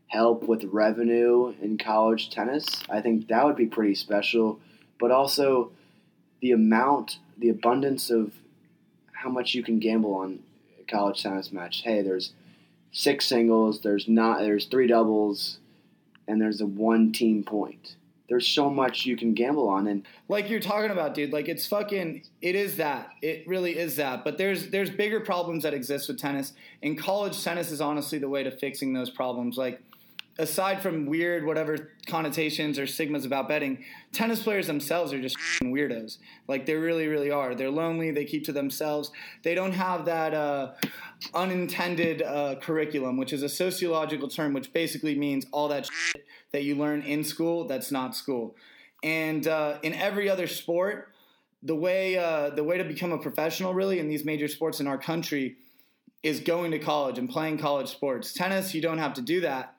help 0.06 0.44
with 0.44 0.64
revenue 0.64 1.54
in 1.60 1.78
college 1.78 2.30
tennis, 2.30 2.82
I 2.88 3.00
think 3.00 3.28
that 3.28 3.44
would 3.44 3.56
be 3.56 3.66
pretty 3.66 3.94
special. 3.94 4.60
But 4.98 5.10
also 5.10 5.72
the 6.40 6.52
amount, 6.52 7.18
the 7.38 7.48
abundance 7.48 8.10
of 8.10 8.32
how 9.12 9.30
much 9.30 9.54
you 9.54 9.62
can 9.62 9.78
gamble 9.78 10.14
on 10.14 10.40
a 10.80 10.84
college 10.84 11.22
tennis 11.22 11.52
match. 11.52 11.82
Hey, 11.82 12.02
there's 12.02 12.32
six 12.92 13.26
singles, 13.26 13.80
there's 13.80 14.08
not 14.08 14.40
there's 14.40 14.66
three 14.66 14.86
doubles, 14.86 15.58
and 16.26 16.40
there's 16.40 16.60
a 16.60 16.66
one 16.66 17.12
team 17.12 17.42
point 17.42 17.96
there's 18.30 18.48
so 18.48 18.70
much 18.70 19.04
you 19.04 19.16
can 19.16 19.34
gamble 19.34 19.68
on 19.68 19.88
and 19.88 20.06
like 20.28 20.48
you're 20.48 20.60
talking 20.60 20.90
about 20.90 21.12
dude 21.12 21.32
like 21.32 21.48
it's 21.48 21.66
fucking 21.66 22.22
it 22.40 22.54
is 22.54 22.76
that 22.76 23.10
it 23.20 23.46
really 23.46 23.76
is 23.76 23.96
that 23.96 24.24
but 24.24 24.38
there's 24.38 24.70
there's 24.70 24.88
bigger 24.88 25.20
problems 25.20 25.64
that 25.64 25.74
exist 25.74 26.08
with 26.08 26.18
tennis 26.18 26.54
and 26.82 26.98
college 26.98 27.42
tennis 27.44 27.70
is 27.70 27.80
honestly 27.80 28.18
the 28.18 28.28
way 28.28 28.42
to 28.42 28.50
fixing 28.50 28.94
those 28.94 29.10
problems 29.10 29.58
like 29.58 29.82
aside 30.40 30.80
from 30.80 31.04
weird 31.06 31.44
whatever 31.44 31.90
connotations 32.06 32.78
or 32.78 32.86
stigmas 32.86 33.24
about 33.24 33.46
betting 33.46 33.84
tennis 34.12 34.42
players 34.42 34.66
themselves 34.66 35.12
are 35.12 35.20
just 35.20 35.36
weirdos. 35.62 36.18
Like 36.48 36.66
they 36.66 36.74
really 36.74 37.06
really 37.06 37.30
are. 37.30 37.54
They're 37.54 37.70
lonely 37.70 38.10
they 38.10 38.24
keep 38.24 38.44
to 38.44 38.52
themselves. 38.52 39.12
They 39.42 39.54
don't 39.54 39.72
have 39.72 40.06
that 40.06 40.34
uh, 40.34 40.72
unintended 41.34 42.22
uh, 42.22 42.54
curriculum 42.60 43.16
which 43.16 43.32
is 43.32 43.42
a 43.42 43.48
sociological 43.48 44.28
term 44.28 44.54
which 44.54 44.72
basically 44.72 45.14
means 45.14 45.46
all 45.52 45.68
that 45.68 45.88
that 46.52 46.64
you 46.64 46.74
learn 46.74 47.02
in 47.02 47.24
school 47.24 47.66
that's 47.66 47.90
not 47.90 48.16
school. 48.16 48.56
And 49.02 49.46
uh, 49.46 49.78
in 49.82 49.94
every 49.94 50.28
other 50.28 50.46
sport, 50.46 51.12
the 51.62 51.74
way 51.74 52.16
uh, 52.16 52.50
the 52.50 52.64
way 52.64 52.78
to 52.78 52.84
become 52.84 53.12
a 53.12 53.18
professional 53.18 53.74
really 53.74 53.98
in 53.98 54.08
these 54.08 54.24
major 54.24 54.48
sports 54.48 54.80
in 54.80 54.86
our 54.86 54.98
country 54.98 55.56
is 56.22 56.40
going 56.40 56.70
to 56.70 56.78
college 56.78 57.18
and 57.18 57.28
playing 57.28 57.58
college 57.58 57.88
sports. 57.88 58.32
Tennis, 58.32 58.74
you 58.74 58.82
don't 58.82 58.98
have 58.98 59.14
to 59.14 59.22
do 59.22 59.40
that, 59.40 59.74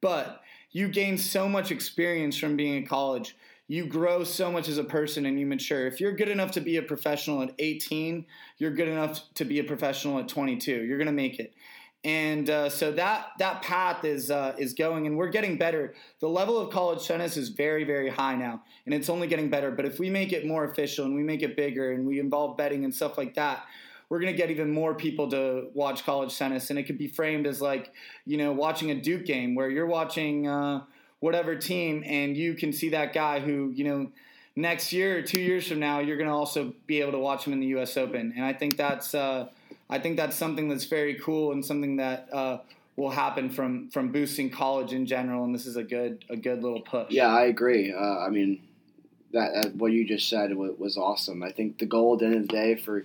but 0.00 0.42
you 0.72 0.88
gain 0.88 1.16
so 1.16 1.48
much 1.48 1.70
experience 1.70 2.36
from 2.36 2.56
being 2.56 2.74
in 2.74 2.86
college. 2.86 3.36
You 3.68 3.86
grow 3.86 4.22
so 4.22 4.52
much 4.52 4.68
as 4.68 4.78
a 4.78 4.84
person 4.84 5.26
and 5.26 5.40
you 5.40 5.46
mature. 5.46 5.86
If 5.86 6.00
you're 6.00 6.12
good 6.12 6.28
enough 6.28 6.52
to 6.52 6.60
be 6.60 6.76
a 6.76 6.82
professional 6.82 7.42
at 7.42 7.52
18, 7.58 8.24
you're 8.58 8.70
good 8.70 8.88
enough 8.88 9.22
to 9.34 9.44
be 9.44 9.58
a 9.58 9.64
professional 9.64 10.18
at 10.18 10.28
22. 10.28 10.84
You're 10.84 10.98
going 10.98 11.06
to 11.06 11.12
make 11.12 11.40
it 11.40 11.52
and 12.06 12.48
uh, 12.50 12.68
so 12.68 12.92
that 12.92 13.30
that 13.40 13.62
path 13.62 14.04
is 14.04 14.30
uh, 14.30 14.54
is 14.56 14.74
going, 14.74 15.08
and 15.08 15.16
we're 15.16 15.28
getting 15.28 15.58
better. 15.58 15.92
The 16.20 16.28
level 16.28 16.56
of 16.56 16.72
college 16.72 17.04
tennis 17.04 17.36
is 17.36 17.48
very 17.48 17.82
very 17.82 18.08
high 18.08 18.36
now, 18.36 18.62
and 18.86 18.94
it's 18.94 19.08
only 19.08 19.26
getting 19.26 19.50
better. 19.50 19.72
But 19.72 19.86
if 19.86 19.98
we 19.98 20.08
make 20.08 20.32
it 20.32 20.46
more 20.46 20.64
official 20.64 21.04
and 21.04 21.16
we 21.16 21.24
make 21.24 21.42
it 21.42 21.56
bigger 21.56 21.92
and 21.92 22.06
we 22.06 22.20
involve 22.20 22.56
betting 22.56 22.84
and 22.84 22.94
stuff 22.94 23.18
like 23.18 23.34
that, 23.34 23.64
we're 24.08 24.20
going 24.20 24.32
to 24.32 24.36
get 24.36 24.52
even 24.52 24.72
more 24.72 24.94
people 24.94 25.28
to 25.30 25.68
watch 25.74 26.04
college 26.04 26.38
tennis, 26.38 26.70
and 26.70 26.78
it 26.78 26.84
could 26.84 26.96
be 26.96 27.08
framed 27.08 27.44
as 27.44 27.60
like 27.60 27.92
you 28.24 28.36
know 28.36 28.52
watching 28.52 28.92
a 28.92 28.94
Duke 28.94 29.24
game 29.24 29.56
where 29.56 29.68
you're 29.68 29.86
watching 29.86 30.46
uh, 30.46 30.84
whatever 31.20 31.56
team, 31.56 32.02
and 32.06 32.36
you 32.36 32.54
can 32.54 32.72
see 32.72 32.90
that 32.90 33.12
guy 33.12 33.40
who 33.40 33.72
you 33.74 33.84
know 33.84 34.10
next 34.54 34.92
year 34.92 35.22
two 35.22 35.40
years 35.40 35.68
from 35.68 35.78
now 35.78 35.98
you're 35.98 36.16
going 36.16 36.28
to 36.28 36.34
also 36.34 36.72
be 36.86 37.00
able 37.00 37.12
to 37.12 37.18
watch 37.18 37.46
him 37.46 37.52
in 37.52 37.60
the 37.60 37.66
U.S. 37.68 37.96
Open, 37.96 38.32
and 38.36 38.44
I 38.44 38.52
think 38.52 38.76
that's 38.76 39.14
uh, 39.14 39.48
I 39.88 39.98
think 39.98 40.16
that's 40.16 40.36
something 40.36 40.68
that's 40.68 40.84
very 40.84 41.14
cool 41.14 41.52
and 41.52 41.64
something 41.64 41.96
that 41.96 42.28
uh, 42.32 42.58
will 42.96 43.10
happen 43.10 43.50
from 43.50 43.90
from 43.90 44.12
boosting 44.12 44.50
college 44.50 44.92
in 44.92 45.06
general. 45.06 45.44
And 45.44 45.54
this 45.54 45.66
is 45.66 45.76
a 45.76 45.84
good 45.84 46.24
a 46.28 46.36
good 46.36 46.62
little 46.62 46.80
push. 46.80 47.10
Yeah, 47.10 47.28
I 47.28 47.44
agree. 47.44 47.92
Uh, 47.92 48.18
I 48.18 48.30
mean, 48.30 48.60
that 49.32 49.74
what 49.76 49.92
you 49.92 50.06
just 50.06 50.28
said 50.28 50.54
was, 50.56 50.72
was 50.78 50.96
awesome. 50.96 51.42
I 51.42 51.52
think 51.52 51.78
the 51.78 51.86
goal 51.86 52.14
at 52.14 52.20
the 52.20 52.26
end 52.26 52.34
of 52.36 52.42
the 52.42 52.48
day 52.48 52.76
for 52.76 53.04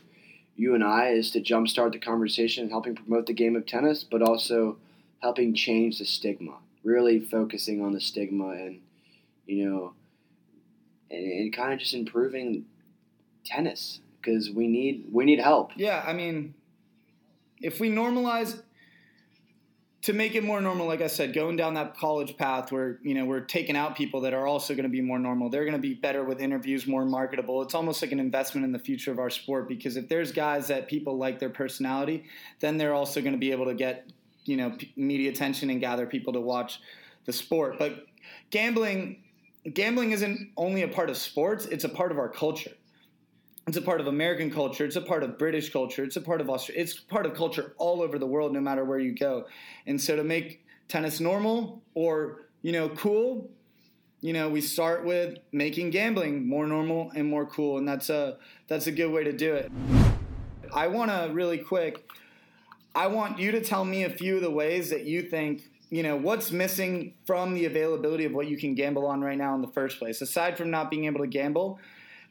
you 0.56 0.76
and 0.76 0.84
I 0.84 1.10
is 1.10 1.32
to 1.32 1.42
jumpstart 1.42 1.94
the 1.94 2.00
conversation, 2.00 2.70
helping 2.70 2.96
promote 2.96 3.26
the 3.26 3.34
game 3.34 3.56
of 3.56 3.66
tennis, 3.66 4.04
but 4.04 4.22
also 4.22 4.78
helping 5.22 5.54
change 5.54 6.00
the 6.00 6.06
stigma. 6.06 6.56
Really 6.84 7.20
focusing 7.20 7.84
on 7.84 7.94
the 7.94 8.02
stigma 8.02 8.50
and 8.50 8.82
you 9.46 9.70
know, 9.70 9.94
and, 11.10 11.26
and 11.26 11.54
kind 11.54 11.74
of 11.74 11.80
just 11.80 11.94
improving 11.94 12.66
tennis 13.46 14.00
because 14.22 14.50
we 14.50 14.68
need 14.68 15.08
we 15.12 15.26
need 15.26 15.40
help. 15.40 15.72
Yeah, 15.76 16.04
I 16.06 16.14
mean, 16.14 16.54
if 17.62 17.80
we 17.80 17.90
normalize 17.90 18.62
to 20.04 20.14
make 20.14 20.34
it 20.34 20.44
more 20.44 20.62
normal, 20.62 20.88
like 20.88 21.02
I 21.02 21.08
said, 21.08 21.34
going 21.34 21.58
down 21.58 21.76
that 21.76 21.96
college 21.96 22.36
path 22.36 22.72
where 22.72 23.00
you 23.04 23.14
know 23.14 23.26
we're 23.26 23.42
taking 23.42 23.76
out 23.76 23.96
people 23.96 24.22
that 24.22 24.34
are 24.34 24.48
also 24.48 24.74
going 24.74 24.84
to 24.84 24.90
be 24.90 25.02
more 25.02 25.20
normal. 25.20 25.50
They're 25.50 25.66
going 25.66 25.74
to 25.74 25.80
be 25.80 25.94
better 25.94 26.24
with 26.24 26.40
interviews, 26.40 26.88
more 26.88 27.06
marketable. 27.06 27.62
It's 27.62 27.76
almost 27.76 28.02
like 28.02 28.12
an 28.12 28.20
investment 28.20 28.66
in 28.66 28.72
the 28.72 28.80
future 28.80 29.12
of 29.12 29.20
our 29.20 29.30
sport 29.30 29.68
because 29.68 29.98
if 29.98 30.08
there's 30.10 30.32
guys 30.32 30.68
that 30.68 30.88
people 30.88 31.18
like 31.18 31.40
their 31.40 31.50
personality, 31.50 32.26
then 32.60 32.78
they're 32.78 32.94
also 32.94 33.22
going 33.22 33.34
to 33.34 33.40
be 33.40 33.52
able 33.52 33.66
to 33.66 33.76
get 33.76 34.12
you 34.46 34.58
know 34.58 34.76
media 34.96 35.30
attention 35.30 35.70
and 35.70 35.80
gather 35.80 36.06
people 36.06 36.34
to 36.34 36.42
watch 36.42 36.80
the 37.26 37.34
sport. 37.34 37.78
But 37.80 38.06
gambling, 38.50 39.24
gambling 39.74 40.12
isn't 40.12 40.52
only 40.58 40.84
a 40.84 40.88
part 40.88 41.10
of 41.10 41.18
sports; 41.18 41.66
it's 41.66 41.84
a 41.84 41.90
part 41.90 42.12
of 42.12 42.18
our 42.18 42.30
culture. 42.30 42.72
It's 43.68 43.78
a 43.78 43.82
part 43.82 44.02
of 44.02 44.08
American 44.08 44.50
culture. 44.50 44.86
It's 44.86 44.96
a 44.96 45.02
part 45.02 45.24
of 45.24 45.38
British 45.38 45.72
culture. 45.72 46.04
It's 46.04 46.16
a 46.16 46.22
part 46.22 46.42
of 46.42 46.50
Australia. 46.50 46.82
It's 46.82 47.00
part 47.00 47.26
of 47.26 47.36
culture 47.36 47.74
all 47.78 48.02
over 48.02 48.18
the 48.18 48.26
world, 48.26 48.54
no 48.54 48.60
matter 48.60 48.84
where 48.84 49.00
you 49.00 49.14
go. 49.14 49.46
And 49.86 50.02
so 50.02 50.16
to 50.16 50.24
make 50.24 50.66
tennis 50.88 51.20
normal 51.20 51.82
or 51.94 52.48
you 52.64 52.72
know 52.72 52.90
cool, 52.90 53.50
you 54.20 54.34
know 54.34 54.50
we 54.50 54.62
start 54.62 55.06
with 55.06 55.38
making 55.52 55.92
gambling 55.92 56.48
more 56.48 56.68
normal 56.68 57.12
and 57.16 57.30
more 57.30 57.46
cool, 57.46 57.78
and 57.78 57.88
that's 57.88 58.10
a 58.10 58.38
that's 58.68 58.88
a 58.88 58.92
good 58.92 59.12
way 59.12 59.24
to 59.24 59.32
do 59.32 59.54
it. 59.54 59.72
I 60.74 60.88
want 60.88 61.12
to 61.12 61.30
really 61.34 61.58
quick. 61.58 62.08
I 62.94 63.08
want 63.08 63.40
you 63.40 63.52
to 63.52 63.62
tell 63.62 63.86
me 63.86 64.04
a 64.04 64.10
few 64.10 64.36
of 64.36 64.42
the 64.42 64.52
ways 64.52 64.90
that 64.90 65.06
you 65.06 65.24
think 65.24 65.64
you 65.90 66.04
know 66.04 66.16
what's 66.16 66.52
missing 66.52 67.14
from 67.26 67.54
the 67.54 67.66
availability 67.66 68.26
of 68.26 68.34
what 68.34 68.48
you 68.48 68.58
can 68.58 68.76
gamble 68.76 69.06
on 69.06 69.22
right 69.22 69.38
now 69.38 69.56
in 69.56 69.62
the 69.62 69.68
first 69.68 70.00
place 70.00 70.22
aside 70.22 70.58
from 70.58 70.70
not 70.70 70.90
being 70.90 71.06
able 71.06 71.20
to 71.20 71.28
gamble 71.28 71.80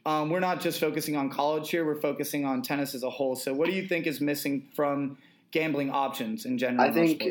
um, 0.05 0.29
we're 0.29 0.39
not 0.39 0.61
just 0.61 0.79
focusing 0.79 1.15
on 1.15 1.29
college 1.29 1.69
here; 1.69 1.85
we're 1.85 1.99
focusing 1.99 2.43
on 2.43 2.61
tennis 2.61 2.95
as 2.95 3.03
a 3.03 3.09
whole. 3.09 3.35
So, 3.35 3.53
what 3.53 3.67
do 3.67 3.73
you 3.73 3.87
think 3.87 4.07
is 4.07 4.19
missing 4.19 4.67
from 4.75 5.17
gambling 5.51 5.91
options 5.91 6.45
in 6.45 6.57
general? 6.57 6.81
I 6.81 6.91
think 6.91 7.23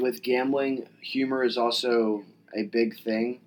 with 0.00 0.22
gambling, 0.22 0.86
humor 1.00 1.44
is 1.44 1.58
also 1.58 2.24
a 2.54 2.62
big 2.62 2.98
thing. 2.98 3.40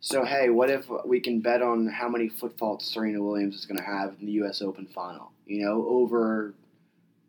So, 0.00 0.24
hey, 0.24 0.50
what 0.50 0.70
if 0.70 0.86
we 1.06 1.20
can 1.20 1.40
bet 1.40 1.62
on 1.62 1.86
how 1.86 2.08
many 2.08 2.28
foot 2.28 2.58
faults 2.58 2.86
Serena 2.86 3.22
Williams 3.22 3.54
is 3.54 3.66
going 3.66 3.78
to 3.78 3.84
have 3.84 4.14
in 4.20 4.26
the 4.26 4.32
U.S. 4.32 4.60
Open 4.60 4.86
final? 4.86 5.32
You 5.46 5.64
know, 5.64 5.86
over 5.88 6.52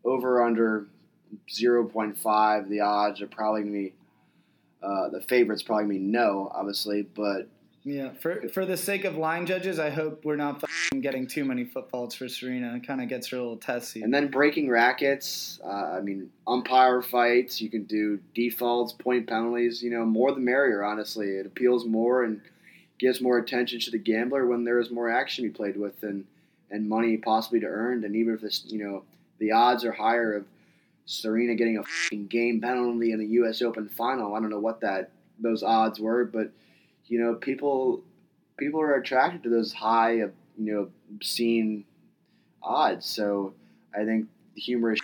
over 0.04 0.44
under 0.44 0.86
0.5, 1.48 2.68
the 2.68 2.80
odds 2.80 3.20
are 3.20 3.26
probably 3.26 3.62
going 3.62 3.72
to 3.72 3.78
be 3.78 3.94
uh, 4.82 5.08
the 5.10 5.20
favorite's 5.20 5.62
probably 5.62 5.98
be 5.98 5.98
no, 5.98 6.50
obviously, 6.52 7.02
but 7.02 7.48
yeah, 7.84 8.10
for 8.20 8.48
for 8.48 8.64
the 8.64 8.76
sake 8.76 9.04
of 9.04 9.16
line 9.16 9.44
judges, 9.44 9.80
I 9.80 9.90
hope 9.90 10.24
we're 10.24 10.36
not 10.36 10.62
getting 11.00 11.26
too 11.26 11.44
many 11.44 11.64
foot 11.64 11.90
faults 11.90 12.14
for 12.14 12.28
Serena. 12.28 12.76
It 12.76 12.86
kind 12.86 13.02
of 13.02 13.08
gets 13.08 13.28
her 13.28 13.38
a 13.38 13.40
little 13.40 13.56
testy. 13.56 14.02
And 14.02 14.14
then 14.14 14.28
breaking 14.28 14.70
rackets. 14.70 15.60
Uh, 15.64 15.96
I 15.96 16.00
mean, 16.00 16.30
umpire 16.46 17.02
fights. 17.02 17.60
You 17.60 17.70
can 17.70 17.84
do 17.84 18.20
defaults, 18.34 18.92
point 18.92 19.26
penalties. 19.26 19.82
You 19.82 19.90
know, 19.90 20.04
more 20.04 20.32
the 20.32 20.40
merrier. 20.40 20.84
Honestly, 20.84 21.26
it 21.26 21.46
appeals 21.46 21.84
more 21.84 22.22
and 22.22 22.40
gives 23.00 23.20
more 23.20 23.38
attention 23.38 23.80
to 23.80 23.90
the 23.90 23.98
gambler 23.98 24.46
when 24.46 24.62
there 24.62 24.78
is 24.78 24.92
more 24.92 25.10
action 25.10 25.42
to 25.42 25.50
be 25.50 25.54
played 25.54 25.76
with 25.76 26.04
and 26.04 26.24
and 26.70 26.88
money 26.88 27.16
possibly 27.16 27.58
to 27.60 27.66
earn. 27.66 28.04
And 28.04 28.14
even 28.14 28.34
if 28.34 28.40
this, 28.40 28.64
you 28.68 28.78
know, 28.78 29.02
the 29.38 29.50
odds 29.50 29.84
are 29.84 29.92
higher 29.92 30.34
of 30.34 30.44
Serena 31.12 31.54
getting 31.54 31.78
a 31.78 32.16
game 32.16 32.60
penalty 32.60 33.12
in 33.12 33.18
the 33.18 33.26
U.S. 33.26 33.62
Open 33.62 33.88
final. 33.88 34.34
I 34.34 34.40
don't 34.40 34.50
know 34.50 34.60
what 34.60 34.80
that 34.80 35.10
those 35.38 35.62
odds 35.62 36.00
were, 36.00 36.24
but 36.24 36.50
you 37.06 37.20
know, 37.20 37.34
people 37.34 38.02
people 38.56 38.80
are 38.80 38.94
attracted 38.94 39.42
to 39.42 39.48
those 39.48 39.72
high, 39.72 40.22
uh, 40.22 40.28
you 40.56 40.74
know, 40.74 40.88
obscene 41.14 41.84
odds. 42.62 43.06
So 43.06 43.54
I 43.94 44.04
think 44.04 44.28
humorous 44.54 45.00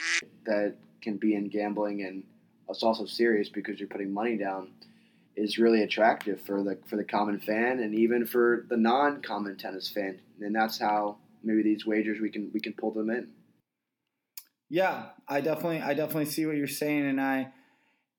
that 0.47 0.75
can 1.01 1.17
be 1.17 1.35
in 1.35 1.49
gambling 1.49 2.03
and 2.03 2.23
it's 2.69 2.83
also 2.83 3.07
serious 3.07 3.49
because 3.49 3.79
you're 3.79 3.89
putting 3.89 4.13
money 4.13 4.37
down 4.37 4.69
is 5.37 5.59
really 5.59 5.83
attractive 5.83 6.41
for 6.41 6.63
the 6.63 6.79
for 6.87 6.97
the 6.97 7.05
common 7.05 7.39
fan 7.39 7.81
and 7.81 7.95
even 7.95 8.27
for 8.27 8.67
the 8.69 8.77
non-common 8.77 9.57
tennis 9.57 9.89
fan. 9.89 10.21
And 10.41 10.55
that's 10.55 10.79
how 10.79 11.17
maybe 11.43 11.63
these 11.63 11.87
wagers 11.87 12.21
we 12.21 12.31
can 12.31 12.51
we 12.53 12.61
can 12.61 12.73
pull 12.75 12.91
them 12.91 13.11
in. 13.11 13.29
Yeah, 14.69 15.07
I 15.27 15.41
definitely 15.41 15.81
I 15.81 15.95
definitely 15.95 16.27
see 16.27 16.47
what 16.47 16.57
you're 16.57 16.67
saying 16.67 17.07
and 17.07 17.21
I 17.21 17.53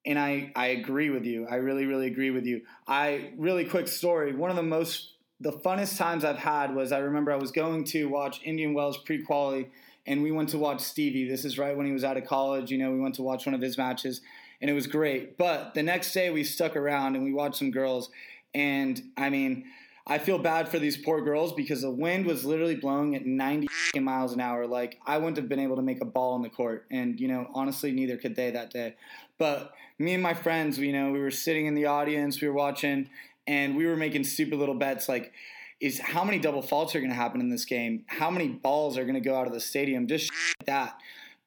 and 0.06 0.18
I, 0.18 0.50
I 0.56 0.68
agree 0.68 1.10
with 1.10 1.26
you. 1.26 1.46
I 1.46 1.56
really, 1.56 1.84
really 1.84 2.06
agree 2.06 2.30
with 2.30 2.46
you. 2.46 2.62
I 2.86 3.32
really 3.36 3.64
quick 3.64 3.86
story. 3.86 4.34
One 4.34 4.50
of 4.50 4.56
the 4.56 4.62
most 4.62 5.14
the 5.40 5.52
funnest 5.52 5.96
times 5.96 6.24
I've 6.24 6.38
had 6.38 6.74
was 6.74 6.92
I 6.92 6.98
remember 6.98 7.32
I 7.32 7.36
was 7.36 7.50
going 7.50 7.84
to 7.84 8.08
watch 8.08 8.40
Indian 8.44 8.74
Wells 8.74 8.98
pre-quali 8.98 9.70
and 10.06 10.22
we 10.22 10.32
went 10.32 10.50
to 10.50 10.58
watch 10.58 10.80
Stevie. 10.80 11.28
This 11.28 11.44
is 11.44 11.58
right 11.58 11.76
when 11.76 11.86
he 11.86 11.92
was 11.92 12.04
out 12.04 12.16
of 12.16 12.24
college. 12.24 12.70
You 12.70 12.78
know, 12.78 12.90
we 12.90 13.00
went 13.00 13.14
to 13.16 13.22
watch 13.22 13.46
one 13.46 13.54
of 13.54 13.60
his 13.60 13.78
matches 13.78 14.20
and 14.60 14.70
it 14.70 14.74
was 14.74 14.86
great. 14.86 15.38
But 15.38 15.74
the 15.74 15.82
next 15.82 16.12
day 16.12 16.30
we 16.30 16.44
stuck 16.44 16.76
around 16.76 17.14
and 17.16 17.24
we 17.24 17.32
watched 17.32 17.56
some 17.56 17.70
girls. 17.70 18.10
And 18.54 19.00
I 19.16 19.30
mean, 19.30 19.64
I 20.06 20.18
feel 20.18 20.38
bad 20.38 20.68
for 20.68 20.78
these 20.78 20.96
poor 20.96 21.20
girls 21.20 21.52
because 21.52 21.82
the 21.82 21.90
wind 21.90 22.26
was 22.26 22.44
literally 22.44 22.74
blowing 22.74 23.14
at 23.14 23.26
90 23.26 23.68
miles 24.00 24.32
an 24.32 24.40
hour. 24.40 24.66
Like 24.66 24.98
I 25.06 25.18
wouldn't 25.18 25.36
have 25.36 25.48
been 25.48 25.60
able 25.60 25.76
to 25.76 25.82
make 25.82 26.00
a 26.00 26.06
ball 26.06 26.36
in 26.36 26.42
the 26.42 26.48
court, 26.48 26.86
and 26.90 27.20
you 27.20 27.28
know, 27.28 27.48
honestly, 27.54 27.92
neither 27.92 28.16
could 28.16 28.36
they 28.36 28.50
that 28.50 28.70
day. 28.70 28.94
But 29.38 29.72
me 29.98 30.14
and 30.14 30.22
my 30.22 30.34
friends, 30.34 30.78
you 30.78 30.92
know, 30.92 31.12
we 31.12 31.20
were 31.20 31.30
sitting 31.30 31.66
in 31.66 31.74
the 31.74 31.86
audience, 31.86 32.40
we 32.40 32.48
were 32.48 32.54
watching, 32.54 33.08
and 33.46 33.76
we 33.76 33.86
were 33.86 33.96
making 33.96 34.24
stupid 34.24 34.58
little 34.58 34.74
bets 34.74 35.08
like. 35.08 35.32
Is 35.80 35.98
how 35.98 36.24
many 36.24 36.38
double 36.38 36.60
faults 36.60 36.94
are 36.94 36.98
going 36.98 37.08
to 37.08 37.16
happen 37.16 37.40
in 37.40 37.48
this 37.48 37.64
game? 37.64 38.04
How 38.06 38.30
many 38.30 38.48
balls 38.48 38.98
are 38.98 39.04
going 39.04 39.14
to 39.14 39.20
go 39.20 39.34
out 39.34 39.46
of 39.46 39.54
the 39.54 39.60
stadium? 39.60 40.06
Just 40.06 40.30
like 40.30 40.66
that. 40.66 40.98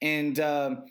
And 0.02 0.40
um, 0.40 0.86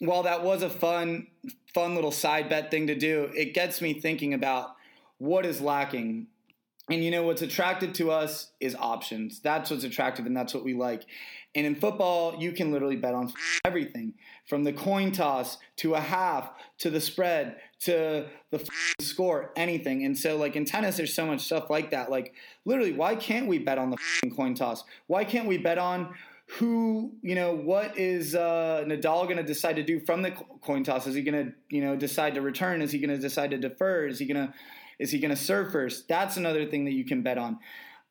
while 0.00 0.24
that 0.24 0.42
was 0.42 0.64
a 0.64 0.68
fun, 0.68 1.28
fun 1.72 1.94
little 1.94 2.10
side 2.10 2.48
bet 2.48 2.70
thing 2.70 2.88
to 2.88 2.96
do, 2.96 3.30
it 3.34 3.54
gets 3.54 3.80
me 3.80 3.94
thinking 3.94 4.34
about 4.34 4.74
what 5.18 5.46
is 5.46 5.60
lacking 5.60 6.26
and 6.90 7.04
you 7.04 7.10
know 7.10 7.22
what's 7.22 7.42
attractive 7.42 7.92
to 7.94 8.10
us 8.10 8.50
is 8.58 8.74
options. 8.74 9.40
That's 9.40 9.70
what's 9.70 9.84
attractive, 9.84 10.26
and 10.26 10.36
that's 10.36 10.52
what 10.52 10.64
we 10.64 10.74
like. 10.74 11.04
And 11.54 11.66
in 11.66 11.74
football, 11.74 12.36
you 12.40 12.52
can 12.52 12.70
literally 12.72 12.96
bet 12.96 13.14
on 13.14 13.32
everything 13.64 14.14
from 14.46 14.64
the 14.64 14.72
coin 14.72 15.12
toss 15.12 15.58
to 15.76 15.94
a 15.94 16.00
half 16.00 16.50
to 16.78 16.90
the 16.90 17.00
spread 17.00 17.56
to 17.80 18.26
the 18.50 18.68
score, 19.00 19.52
anything. 19.56 20.04
And 20.04 20.16
so, 20.16 20.36
like 20.36 20.54
in 20.54 20.64
tennis, 20.64 20.96
there's 20.96 21.14
so 21.14 21.26
much 21.26 21.40
stuff 21.40 21.70
like 21.70 21.90
that. 21.90 22.10
Like, 22.10 22.34
literally, 22.64 22.92
why 22.92 23.16
can't 23.16 23.46
we 23.46 23.58
bet 23.58 23.78
on 23.78 23.90
the 23.90 23.96
coin 24.36 24.54
toss? 24.54 24.84
Why 25.06 25.24
can't 25.24 25.48
we 25.48 25.58
bet 25.58 25.78
on 25.78 26.14
who, 26.58 27.12
you 27.22 27.34
know, 27.34 27.54
what 27.54 27.96
is 27.96 28.34
uh, 28.34 28.84
Nadal 28.86 29.24
going 29.24 29.36
to 29.36 29.42
decide 29.42 29.76
to 29.76 29.82
do 29.82 30.00
from 30.00 30.22
the 30.22 30.32
coin 30.62 30.84
toss? 30.84 31.06
Is 31.06 31.14
he 31.14 31.22
going 31.22 31.46
to, 31.46 31.52
you 31.68 31.82
know, 31.82 31.96
decide 31.96 32.34
to 32.34 32.42
return? 32.42 32.82
Is 32.82 32.92
he 32.92 32.98
going 32.98 33.10
to 33.10 33.18
decide 33.18 33.50
to 33.52 33.58
defer? 33.58 34.06
Is 34.06 34.18
he 34.18 34.26
going 34.26 34.48
to 34.48 34.54
is 35.00 35.10
he 35.10 35.18
going 35.18 35.34
to 35.34 35.42
serve 35.42 35.72
first? 35.72 36.06
That's 36.06 36.36
another 36.36 36.66
thing 36.66 36.84
that 36.84 36.92
you 36.92 37.04
can 37.04 37.22
bet 37.22 37.38
on. 37.38 37.58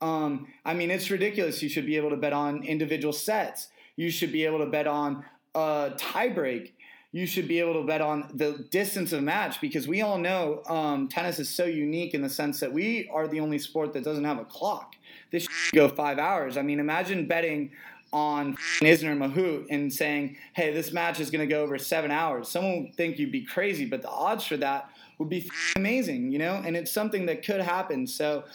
Um, 0.01 0.47
I 0.65 0.73
mean, 0.73 0.91
it's 0.91 1.09
ridiculous. 1.11 1.61
You 1.61 1.69
should 1.69 1.85
be 1.85 1.95
able 1.95 2.09
to 2.09 2.17
bet 2.17 2.33
on 2.33 2.63
individual 2.63 3.13
sets. 3.13 3.67
You 3.95 4.09
should 4.09 4.31
be 4.31 4.45
able 4.45 4.59
to 4.59 4.65
bet 4.65 4.87
on 4.87 5.23
a 5.55 5.91
tiebreak. 5.97 6.71
you 7.11 7.25
should 7.25 7.47
be 7.47 7.59
able 7.59 7.73
to 7.73 7.83
bet 7.83 8.01
on 8.01 8.29
the 8.35 8.65
distance 8.69 9.13
of 9.13 9.23
match 9.23 9.59
because 9.59 9.87
we 9.87 10.01
all 10.01 10.17
know 10.17 10.61
um, 10.67 11.07
tennis 11.07 11.39
is 11.39 11.49
so 11.49 11.65
unique 11.65 12.13
in 12.13 12.21
the 12.21 12.29
sense 12.29 12.59
that 12.59 12.71
we 12.71 13.09
are 13.11 13.27
the 13.27 13.39
only 13.39 13.57
sport 13.57 13.93
that 13.93 14.03
doesn't 14.03 14.25
have 14.25 14.37
a 14.37 14.45
clock. 14.45 14.95
This 15.31 15.47
should 15.49 15.75
go 15.75 15.87
five 15.89 16.19
hours. 16.19 16.55
I 16.55 16.61
mean, 16.61 16.79
imagine 16.79 17.27
betting 17.27 17.71
on 18.13 18.55
Isner 18.81 19.17
Mahut 19.17 19.65
and 19.69 19.91
saying, 19.91 20.37
hey, 20.53 20.71
this 20.71 20.91
match 20.91 21.19
is 21.19 21.29
going 21.31 21.47
to 21.47 21.51
go 21.51 21.61
over 21.63 21.77
seven 21.77 22.11
hours. 22.11 22.47
Someone 22.47 22.83
would 22.83 22.95
think 22.95 23.19
you'd 23.19 23.31
be 23.31 23.45
crazy, 23.45 23.85
but 23.85 24.01
the 24.01 24.09
odds 24.09 24.45
for 24.45 24.57
that 24.57 24.89
would 25.19 25.29
be 25.29 25.49
amazing, 25.75 26.31
you 26.31 26.39
know? 26.39 26.61
And 26.65 26.75
it's 26.75 26.91
something 26.91 27.27
that 27.27 27.45
could 27.45 27.61
happen. 27.61 28.07
So 28.07 28.45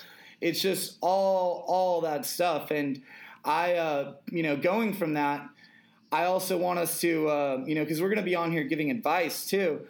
it's 0.41 0.61
just 0.61 0.97
all 1.01 1.65
all 1.69 2.01
that 2.01 2.27
stuff. 2.27 2.73
And 2.73 3.03
I, 3.45 3.75
uh, 3.75 4.15
you 4.31 4.43
know, 4.43 4.57
going 4.57 4.95
from 4.95 5.15
that, 5.15 5.49
I 6.11 6.25
also 6.25 6.57
want 6.57 6.79
us 6.79 7.01
to, 7.03 7.29
uh, 7.29 7.63
you 7.67 7.75
know, 7.75 7.83
because 7.83 8.01
we're 8.01 8.09
going 8.09 8.19
to 8.19 8.25
be 8.25 8.35
on 8.35 8.51
here 8.51 8.65
giving 8.65 8.91
advice 8.91 9.47
too. 9.47 9.87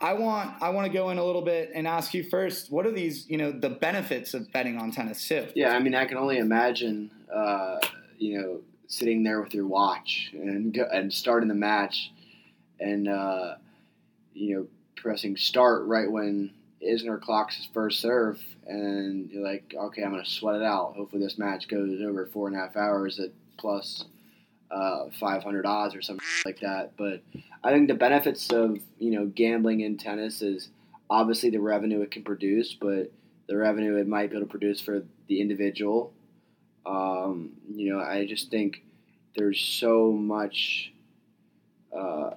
I 0.00 0.12
want 0.12 0.62
I 0.62 0.70
want 0.70 0.86
to 0.86 0.92
go 0.92 1.08
in 1.10 1.18
a 1.18 1.24
little 1.24 1.42
bit 1.42 1.70
and 1.74 1.86
ask 1.86 2.12
you 2.12 2.22
first. 2.22 2.70
What 2.70 2.86
are 2.86 2.92
these, 2.92 3.28
you 3.30 3.38
know, 3.38 3.50
the 3.50 3.70
benefits 3.70 4.34
of 4.34 4.52
betting 4.52 4.76
on 4.76 4.90
tennis 4.90 5.26
too? 5.26 5.46
Yeah, 5.54 5.70
I 5.70 5.78
mean, 5.78 5.94
I 5.94 6.04
can 6.04 6.18
only 6.18 6.38
imagine, 6.38 7.10
uh, 7.34 7.78
you 8.18 8.38
know, 8.38 8.60
sitting 8.88 9.22
there 9.22 9.40
with 9.40 9.54
your 9.54 9.66
watch 9.66 10.30
and 10.34 10.74
go, 10.74 10.86
and 10.92 11.12
starting 11.12 11.48
the 11.48 11.54
match, 11.54 12.12
and 12.78 13.08
uh, 13.08 13.54
you 14.34 14.54
know, 14.54 14.66
pressing 15.06 15.36
start 15.36 15.86
right 15.86 16.10
when 16.10 16.50
Isner 16.82 17.20
clocks 17.20 17.56
his 17.56 17.66
first 17.66 18.00
serve, 18.00 18.42
and 18.66 19.30
you're 19.30 19.44
like, 19.44 19.72
okay, 19.72 20.02
I'm 20.02 20.10
gonna 20.10 20.26
sweat 20.26 20.56
it 20.56 20.62
out. 20.64 20.94
Hopefully, 20.96 21.22
this 21.22 21.38
match 21.38 21.68
goes 21.68 22.00
over 22.02 22.26
four 22.26 22.48
and 22.48 22.56
a 22.56 22.58
half 22.58 22.76
hours 22.76 23.20
at 23.20 23.30
plus 23.56 24.04
uh, 24.68 25.04
500 25.20 25.64
odds 25.64 25.94
or 25.94 26.02
something 26.02 26.26
like 26.44 26.58
that. 26.58 26.96
But 26.96 27.22
I 27.62 27.70
think 27.70 27.86
the 27.86 27.94
benefits 27.94 28.50
of 28.50 28.80
you 28.98 29.12
know 29.12 29.26
gambling 29.26 29.82
in 29.82 29.96
tennis 29.96 30.42
is 30.42 30.70
obviously 31.08 31.50
the 31.50 31.60
revenue 31.60 32.00
it 32.00 32.10
can 32.10 32.24
produce, 32.24 32.74
but 32.74 33.12
the 33.46 33.56
revenue 33.56 33.94
it 33.98 34.08
might 34.08 34.30
be 34.30 34.36
able 34.36 34.46
to 34.46 34.50
produce 34.50 34.80
for 34.80 35.04
the 35.28 35.40
individual. 35.40 36.12
Um, 36.84 37.52
you 37.72 37.92
know, 37.92 38.00
I 38.00 38.26
just 38.26 38.50
think 38.50 38.82
there's 39.36 39.60
so 39.60 40.10
much 40.10 40.92
uh, 41.96 42.30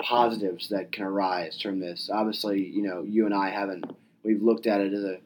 positives 0.00 0.68
that 0.68 0.92
can 0.92 1.04
arise 1.04 1.60
from 1.60 1.80
this. 1.80 2.10
Obviously, 2.12 2.64
you 2.64 2.82
know, 2.82 3.02
you 3.02 3.26
and 3.26 3.34
I 3.34 3.50
haven't 3.50 3.84
we've 4.22 4.42
looked 4.42 4.66
at 4.66 4.80
it 4.80 4.92
as 4.92 5.04
a 5.04 5.18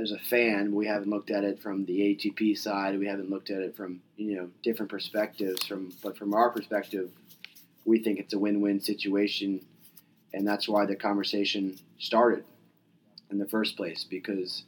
as 0.00 0.12
a 0.12 0.18
fan, 0.18 0.74
we 0.74 0.86
haven't 0.86 1.10
looked 1.10 1.30
at 1.30 1.44
it 1.44 1.60
from 1.60 1.84
the 1.84 2.00
ATP 2.00 2.56
side. 2.56 2.98
We 2.98 3.06
haven't 3.06 3.30
looked 3.30 3.50
at 3.50 3.60
it 3.60 3.76
from 3.76 4.00
you 4.16 4.36
know 4.36 4.48
different 4.62 4.90
perspectives. 4.90 5.64
From 5.64 5.92
but 6.02 6.16
from 6.16 6.34
our 6.34 6.50
perspective, 6.50 7.10
we 7.84 7.98
think 7.98 8.18
it's 8.18 8.32
a 8.32 8.38
win-win 8.38 8.80
situation, 8.80 9.64
and 10.32 10.46
that's 10.46 10.68
why 10.68 10.86
the 10.86 10.96
conversation 10.96 11.78
started 11.98 12.44
in 13.30 13.38
the 13.38 13.46
first 13.48 13.76
place. 13.76 14.04
Because 14.04 14.64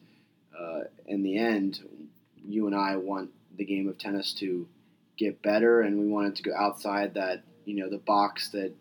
uh, 0.59 0.83
in 1.07 1.23
the 1.23 1.39
end, 1.39 1.81
you 2.47 2.67
and 2.67 2.77
I 2.77 2.97
want 2.97 3.31
the 3.57 3.65
game 3.65 3.89
of 3.89 3.99
tennis 3.99 4.35
to 4.35 4.69
get 5.17 5.43
better, 5.43 5.81
and 5.81 5.99
we 5.99 6.09
want 6.09 6.29
it 6.29 6.37
to 6.37 6.43
go 6.43 6.55
outside 6.55 7.15
that 7.15 7.43
you 7.65 7.77
know 7.77 7.89
the 7.89 7.99
box 7.99 8.51
that 8.51 8.73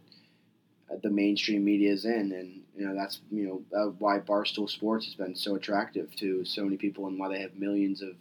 the 1.02 1.10
mainstream 1.10 1.64
media 1.64 1.92
is 1.92 2.06
in, 2.06 2.32
and 2.32 2.62
you 2.76 2.88
know 2.88 2.96
that's 2.96 3.22
you 3.32 3.48
know 3.48 3.78
uh, 3.78 3.92
why 4.00 4.20
Barstool 4.20 4.70
Sports 4.70 5.06
has 5.06 5.16
been 5.16 5.36
so 5.36 5.56
attractive 5.56 6.16
to 6.18 6.44
so 6.46 6.64
many 6.64 6.78
people, 6.78 7.08
and 7.08 7.18
why 7.18 7.30
they 7.30 7.42
have 7.42 7.56
millions 7.56 8.02
of 8.02 8.16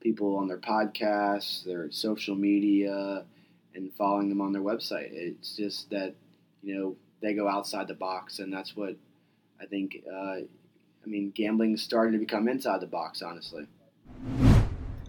people 0.00 0.36
on 0.36 0.48
their 0.48 0.58
podcasts, 0.58 1.64
their 1.64 1.90
social 1.90 2.36
media, 2.36 3.24
and 3.74 3.92
following 3.94 4.28
them 4.28 4.40
on 4.40 4.52
their 4.52 4.62
website. 4.62 5.08
It's 5.12 5.56
just 5.56 5.90
that 5.90 6.14
you 6.62 6.74
know 6.74 6.96
they 7.20 7.34
go 7.34 7.48
outside 7.48 7.88
the 7.88 7.94
box, 7.94 8.38
and 8.38 8.52
that's 8.52 8.76
what 8.76 8.96
I 9.60 9.66
think. 9.66 10.02
Uh, 10.10 10.40
I 11.04 11.06
mean, 11.10 11.30
gambling's 11.30 11.82
starting 11.82 12.12
to 12.12 12.18
become 12.18 12.48
inside 12.48 12.80
the 12.80 12.86
box, 12.86 13.22
honestly. 13.22 13.66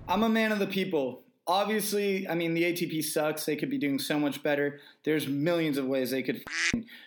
I'm 0.08 0.24
a 0.24 0.30
man 0.30 0.52
of 0.52 0.60
the 0.60 0.68
people 0.68 1.24
obviously, 1.50 2.30
I 2.30 2.36
mean, 2.36 2.54
the 2.54 2.64
ATP 2.64 3.04
sucks. 3.04 3.44
They 3.44 3.56
could 3.56 3.72
be 3.72 3.80
doing 3.80 3.98
so 3.98 4.20
much 4.20 4.42
better. 4.44 4.80
There's 5.04 5.28
millions 5.28 5.80
of 5.80 5.88
ways 5.88 6.12
they 6.12 6.22
could, 6.22 6.44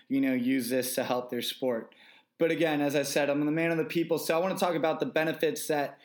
you 0.09 0.21
know, 0.21 0.35
use 0.35 0.69
this 0.69 0.97
to 0.97 1.05
help 1.05 1.31
their 1.31 1.41
sport. 1.41 1.95
But 2.39 2.51
again, 2.51 2.81
as 2.81 2.97
I 2.97 3.05
said, 3.05 3.31
I'm 3.31 3.47
the 3.47 3.53
man 3.53 3.71
of 3.71 3.79
the 3.79 3.85
people, 3.85 4.19
so 4.19 4.37
I 4.37 4.41
want 4.41 4.59
to 4.59 4.63
talk 4.63 4.75
about 4.75 4.99
the 4.99 5.07
benefits 5.07 5.69
that 5.69 5.99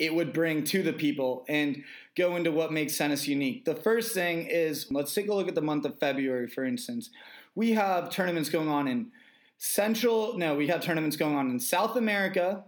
it 0.00 0.12
would 0.12 0.32
bring 0.32 0.64
to 0.64 0.82
the 0.82 0.92
people 0.92 1.44
and 1.48 1.84
go 2.16 2.34
into 2.34 2.50
what 2.50 2.72
makes 2.72 2.98
tennis 2.98 3.28
unique. 3.28 3.64
The 3.64 3.76
first 3.76 4.12
thing 4.12 4.48
is 4.48 4.88
let's 4.90 5.14
take 5.14 5.28
a 5.28 5.34
look 5.34 5.46
at 5.46 5.54
the 5.54 5.62
month 5.62 5.84
of 5.84 5.98
February, 6.00 6.48
for 6.48 6.64
instance. 6.64 7.10
We 7.54 7.72
have 7.72 8.10
tournaments 8.10 8.48
going 8.48 8.68
on 8.68 8.88
in 8.88 9.12
Central, 9.56 10.36
no, 10.36 10.54
we 10.54 10.68
have 10.68 10.82
tournaments 10.82 11.16
going 11.16 11.36
on 11.36 11.50
in 11.50 11.58
South 11.58 11.96
America, 11.96 12.64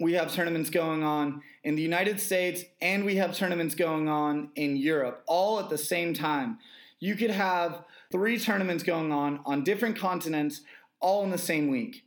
we 0.00 0.12
have 0.12 0.32
tournaments 0.32 0.70
going 0.70 1.02
on 1.02 1.42
in 1.64 1.74
the 1.74 1.82
United 1.82 2.20
States 2.20 2.64
and 2.80 3.04
we 3.04 3.16
have 3.16 3.34
tournaments 3.34 3.74
going 3.74 4.08
on 4.08 4.50
in 4.54 4.76
Europe 4.76 5.22
all 5.26 5.58
at 5.58 5.68
the 5.68 5.78
same 5.78 6.14
time. 6.14 6.58
You 7.00 7.16
could 7.16 7.30
have 7.30 7.84
three 8.10 8.38
tournaments 8.38 8.82
going 8.82 9.12
on 9.12 9.40
on 9.44 9.64
different 9.64 9.98
continents 9.98 10.62
all 11.00 11.24
in 11.24 11.30
the 11.30 11.38
same 11.38 11.68
week. 11.68 12.04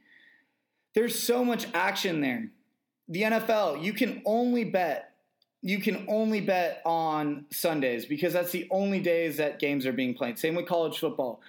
There's 0.96 1.18
so 1.18 1.44
much 1.44 1.68
action 1.74 2.22
there. 2.22 2.50
The 3.08 3.24
NFL, 3.24 3.84
you 3.84 3.94
can 3.94 4.22
only 4.26 4.64
bet 4.64 5.08
you 5.64 5.80
can 5.80 6.06
only 6.08 6.42
bet 6.42 6.82
on 6.86 7.46
Sundays 7.52 8.06
because 8.06 8.34
that's 8.34 8.52
the 8.52 8.68
only 8.72 9.00
days 9.00 9.38
that 9.38 9.60
games 9.60 9.86
are 9.86 9.94
being 9.94 10.16
played. 10.16 10.40
Same 10.40 10.56
with 10.56 10.66
college 10.66 10.98
football 10.98 11.40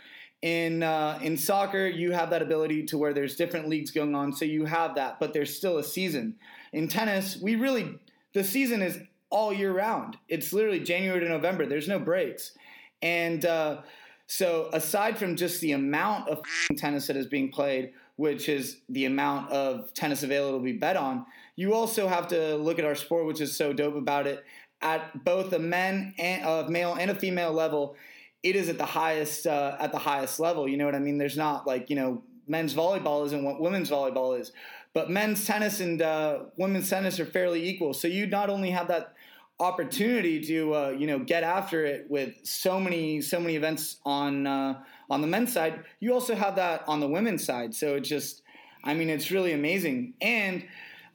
in 0.42 0.82
uh, 0.82 1.18
in 1.22 1.36
soccer 1.36 1.86
you 1.86 2.10
have 2.10 2.30
that 2.30 2.42
ability 2.42 2.82
to 2.82 2.98
where 2.98 3.14
there's 3.14 3.36
different 3.36 3.68
leagues 3.68 3.92
going 3.92 4.14
on 4.14 4.32
so 4.32 4.44
you 4.44 4.64
have 4.64 4.96
that 4.96 5.18
but 5.20 5.32
there's 5.32 5.56
still 5.56 5.78
a 5.78 5.84
season. 5.84 6.34
In 6.72 6.88
tennis 6.88 7.38
we 7.40 7.54
really 7.54 7.94
the 8.34 8.44
season 8.44 8.82
is 8.82 8.98
all 9.30 9.52
year 9.52 9.72
round. 9.72 10.18
It's 10.28 10.52
literally 10.52 10.80
january 10.80 11.20
to 11.20 11.28
november. 11.28 11.64
There's 11.64 11.88
no 11.88 11.98
breaks. 11.98 12.52
And 13.00 13.44
uh, 13.44 13.82
so 14.26 14.68
aside 14.72 15.16
from 15.16 15.36
just 15.36 15.60
the 15.60 15.72
amount 15.72 16.28
of 16.28 16.42
tennis 16.76 17.06
that 17.06 17.16
is 17.16 17.26
being 17.26 17.50
played 17.50 17.92
which 18.16 18.48
is 18.48 18.78
the 18.88 19.06
amount 19.06 19.50
of 19.50 19.94
tennis 19.94 20.22
available 20.22 20.58
to 20.58 20.64
be 20.64 20.72
bet 20.72 20.96
on 20.96 21.24
you 21.54 21.72
also 21.72 22.08
have 22.08 22.28
to 22.28 22.56
look 22.56 22.78
at 22.78 22.84
our 22.84 22.94
sport 22.96 23.26
which 23.26 23.40
is 23.40 23.56
so 23.56 23.72
dope 23.72 23.94
about 23.94 24.26
it. 24.26 24.44
At 24.80 25.24
both 25.24 25.52
a 25.52 25.60
men 25.60 26.14
and 26.18 26.44
a 26.44 26.68
male 26.68 26.94
and 26.94 27.12
a 27.12 27.14
female 27.14 27.52
level 27.52 27.94
it 28.42 28.56
is 28.56 28.68
at 28.68 28.78
the 28.78 28.86
highest 28.86 29.46
uh, 29.46 29.76
at 29.78 29.92
the 29.92 29.98
highest 29.98 30.40
level. 30.40 30.68
You 30.68 30.76
know 30.76 30.84
what 30.84 30.94
I 30.94 30.98
mean? 30.98 31.18
There's 31.18 31.36
not 31.36 31.66
like 31.66 31.90
you 31.90 31.96
know 31.96 32.22
men's 32.46 32.74
volleyball 32.74 33.24
isn't 33.26 33.44
what 33.44 33.60
women's 33.60 33.90
volleyball 33.90 34.38
is, 34.38 34.52
but 34.94 35.10
men's 35.10 35.46
tennis 35.46 35.80
and 35.80 36.02
uh, 36.02 36.40
women's 36.56 36.90
tennis 36.90 37.20
are 37.20 37.26
fairly 37.26 37.68
equal. 37.68 37.94
So 37.94 38.08
you 38.08 38.26
not 38.26 38.50
only 38.50 38.70
have 38.70 38.88
that 38.88 39.14
opportunity 39.60 40.40
to 40.44 40.74
uh, 40.74 40.88
you 40.90 41.06
know 41.06 41.20
get 41.20 41.44
after 41.44 41.84
it 41.84 42.06
with 42.08 42.34
so 42.42 42.80
many 42.80 43.20
so 43.20 43.38
many 43.38 43.56
events 43.56 43.98
on 44.04 44.46
uh, 44.46 44.82
on 45.12 45.20
the 45.20 45.26
men's 45.26 45.52
side, 45.52 45.84
you 46.00 46.14
also 46.14 46.34
have 46.34 46.56
that 46.56 46.84
on 46.88 47.00
the 47.00 47.06
women's 47.06 47.44
side. 47.44 47.74
So 47.74 47.96
it 47.96 48.00
just, 48.00 48.42
I 48.82 48.94
mean, 48.94 49.10
it's 49.10 49.30
really 49.30 49.52
amazing. 49.52 50.14
And 50.22 50.64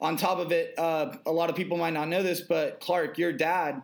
on 0.00 0.16
top 0.16 0.38
of 0.38 0.52
it, 0.52 0.78
uh, 0.78 1.16
a 1.26 1.32
lot 1.32 1.50
of 1.50 1.56
people 1.56 1.76
might 1.76 1.94
not 1.94 2.06
know 2.06 2.22
this, 2.22 2.40
but 2.40 2.78
Clark, 2.78 3.18
your 3.18 3.32
dad 3.32 3.82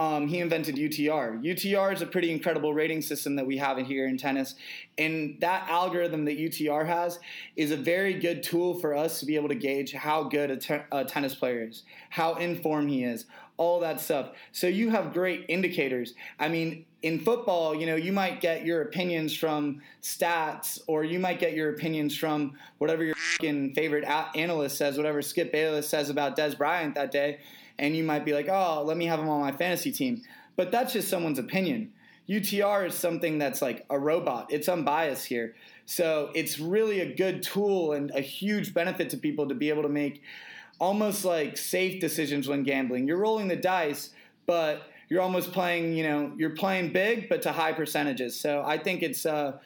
um, 0.00 0.28
he 0.28 0.38
invented 0.38 0.76
UTR. 0.76 1.44
UTR 1.44 1.92
is 1.92 2.00
a 2.00 2.06
pretty 2.06 2.32
incredible 2.32 2.72
rating 2.72 3.02
system 3.02 3.36
that 3.36 3.44
we 3.44 3.58
have 3.58 3.76
in 3.76 3.84
here 3.84 4.08
in 4.08 4.16
tennis. 4.16 4.54
And 4.96 5.36
that 5.40 5.68
algorithm 5.68 6.24
that 6.24 6.38
UTR 6.38 6.86
has 6.86 7.18
is 7.54 7.70
a 7.70 7.76
very 7.76 8.14
good 8.14 8.42
tool 8.42 8.72
for 8.72 8.96
us 8.96 9.20
to 9.20 9.26
be 9.26 9.36
able 9.36 9.50
to 9.50 9.54
gauge 9.54 9.92
how 9.92 10.22
good 10.22 10.50
a, 10.50 10.56
te- 10.56 10.86
a 10.90 11.04
tennis 11.04 11.34
player 11.34 11.68
is, 11.68 11.82
how 12.08 12.36
in 12.36 12.62
form 12.62 12.88
he 12.88 13.04
is, 13.04 13.26
all 13.58 13.78
that 13.80 14.00
stuff. 14.00 14.30
So 14.52 14.68
you 14.68 14.88
have 14.88 15.12
great 15.12 15.44
indicators. 15.50 16.14
I 16.38 16.48
mean, 16.48 16.86
in 17.02 17.20
football, 17.20 17.74
you 17.74 17.84
know, 17.84 17.96
you 17.96 18.10
might 18.10 18.40
get 18.40 18.64
your 18.64 18.80
opinions 18.80 19.36
from 19.36 19.82
stats, 20.02 20.80
or 20.86 21.04
you 21.04 21.18
might 21.18 21.40
get 21.40 21.52
your 21.52 21.74
opinions 21.74 22.16
from 22.16 22.54
whatever 22.78 23.04
your 23.04 23.16
favorite 23.38 24.06
analyst 24.34 24.78
says, 24.78 24.96
whatever 24.96 25.20
Skip 25.20 25.52
Bayless 25.52 25.86
says 25.86 26.08
about 26.08 26.38
Dez 26.38 26.56
Bryant 26.56 26.94
that 26.94 27.10
day 27.10 27.40
and 27.80 27.96
you 27.96 28.04
might 28.04 28.24
be 28.24 28.34
like, 28.34 28.48
oh, 28.48 28.84
let 28.84 28.96
me 28.96 29.06
have 29.06 29.18
him 29.18 29.28
on 29.28 29.40
my 29.40 29.52
fantasy 29.52 29.90
team. 29.90 30.22
But 30.54 30.70
that's 30.70 30.92
just 30.92 31.08
someone's 31.08 31.38
opinion. 31.38 31.92
UTR 32.28 32.86
is 32.86 32.94
something 32.94 33.38
that's 33.38 33.60
like 33.60 33.84
a 33.90 33.98
robot, 33.98 34.52
it's 34.52 34.68
unbiased 34.68 35.26
here. 35.26 35.56
So 35.86 36.30
it's 36.34 36.60
really 36.60 37.00
a 37.00 37.12
good 37.12 37.42
tool 37.42 37.92
and 37.92 38.12
a 38.12 38.20
huge 38.20 38.72
benefit 38.72 39.10
to 39.10 39.16
people 39.16 39.48
to 39.48 39.54
be 39.54 39.70
able 39.70 39.82
to 39.82 39.88
make 39.88 40.22
almost 40.78 41.24
like 41.24 41.56
safe 41.56 42.00
decisions 42.00 42.46
when 42.46 42.62
gambling. 42.62 43.08
You're 43.08 43.16
rolling 43.16 43.48
the 43.48 43.56
dice, 43.56 44.10
but 44.46 44.82
you're 45.08 45.22
almost 45.22 45.50
playing, 45.50 45.94
you 45.94 46.04
know, 46.04 46.32
you're 46.36 46.50
playing 46.50 46.92
big, 46.92 47.28
but 47.28 47.42
to 47.42 47.52
high 47.52 47.72
percentages. 47.72 48.38
So 48.38 48.62
I 48.64 48.78
think 48.78 49.02
it's, 49.02 49.26
uh, 49.26 49.58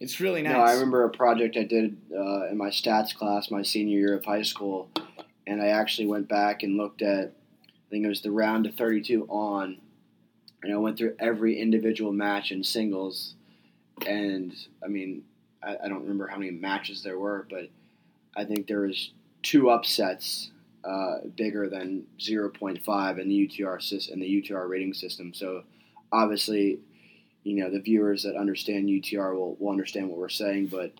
it's 0.00 0.18
really 0.20 0.42
nice. 0.42 0.54
No, 0.54 0.60
I 0.60 0.72
remember 0.72 1.04
a 1.04 1.10
project 1.10 1.56
I 1.56 1.64
did 1.64 1.96
uh, 2.12 2.48
in 2.48 2.56
my 2.56 2.70
stats 2.70 3.14
class 3.14 3.50
my 3.50 3.62
senior 3.62 3.98
year 3.98 4.14
of 4.14 4.24
high 4.24 4.42
school, 4.42 4.88
and 5.46 5.62
I 5.62 5.66
actually 5.68 6.06
went 6.08 6.28
back 6.28 6.62
and 6.62 6.76
looked 6.76 7.02
at 7.02 7.32
I 7.88 7.90
think 7.90 8.04
it 8.04 8.08
was 8.08 8.20
the 8.20 8.30
round 8.30 8.66
of 8.66 8.74
32 8.74 9.26
on, 9.28 9.78
and 10.62 10.72
I 10.72 10.76
went 10.76 10.98
through 10.98 11.16
every 11.18 11.58
individual 11.58 12.12
match 12.12 12.52
in 12.52 12.62
singles 12.62 13.34
and 14.06 14.54
I 14.84 14.88
mean, 14.88 15.22
I, 15.62 15.76
I, 15.84 15.88
don't 15.88 16.02
remember 16.02 16.26
how 16.28 16.36
many 16.36 16.50
matches 16.50 17.02
there 17.02 17.18
were, 17.18 17.46
but 17.50 17.68
I 18.36 18.44
think 18.44 18.66
there 18.66 18.80
was 18.80 19.10
two 19.42 19.70
upsets 19.70 20.50
uh, 20.84 21.18
bigger 21.36 21.68
than 21.68 22.04
0.5 22.18 23.18
in 23.18 23.28
the 23.28 23.48
UTR 23.48 23.82
system, 23.82 24.14
in 24.14 24.20
the 24.20 24.42
UTR 24.42 24.68
rating 24.68 24.94
system. 24.94 25.34
So 25.34 25.64
obviously, 26.12 26.78
you 27.42 27.56
know, 27.56 27.70
the 27.70 27.80
viewers 27.80 28.22
that 28.22 28.36
understand 28.36 28.88
UTR 28.88 29.34
will, 29.34 29.56
will 29.58 29.70
understand 29.70 30.08
what 30.08 30.18
we're 30.18 30.28
saying, 30.28 30.66
but 30.66 30.92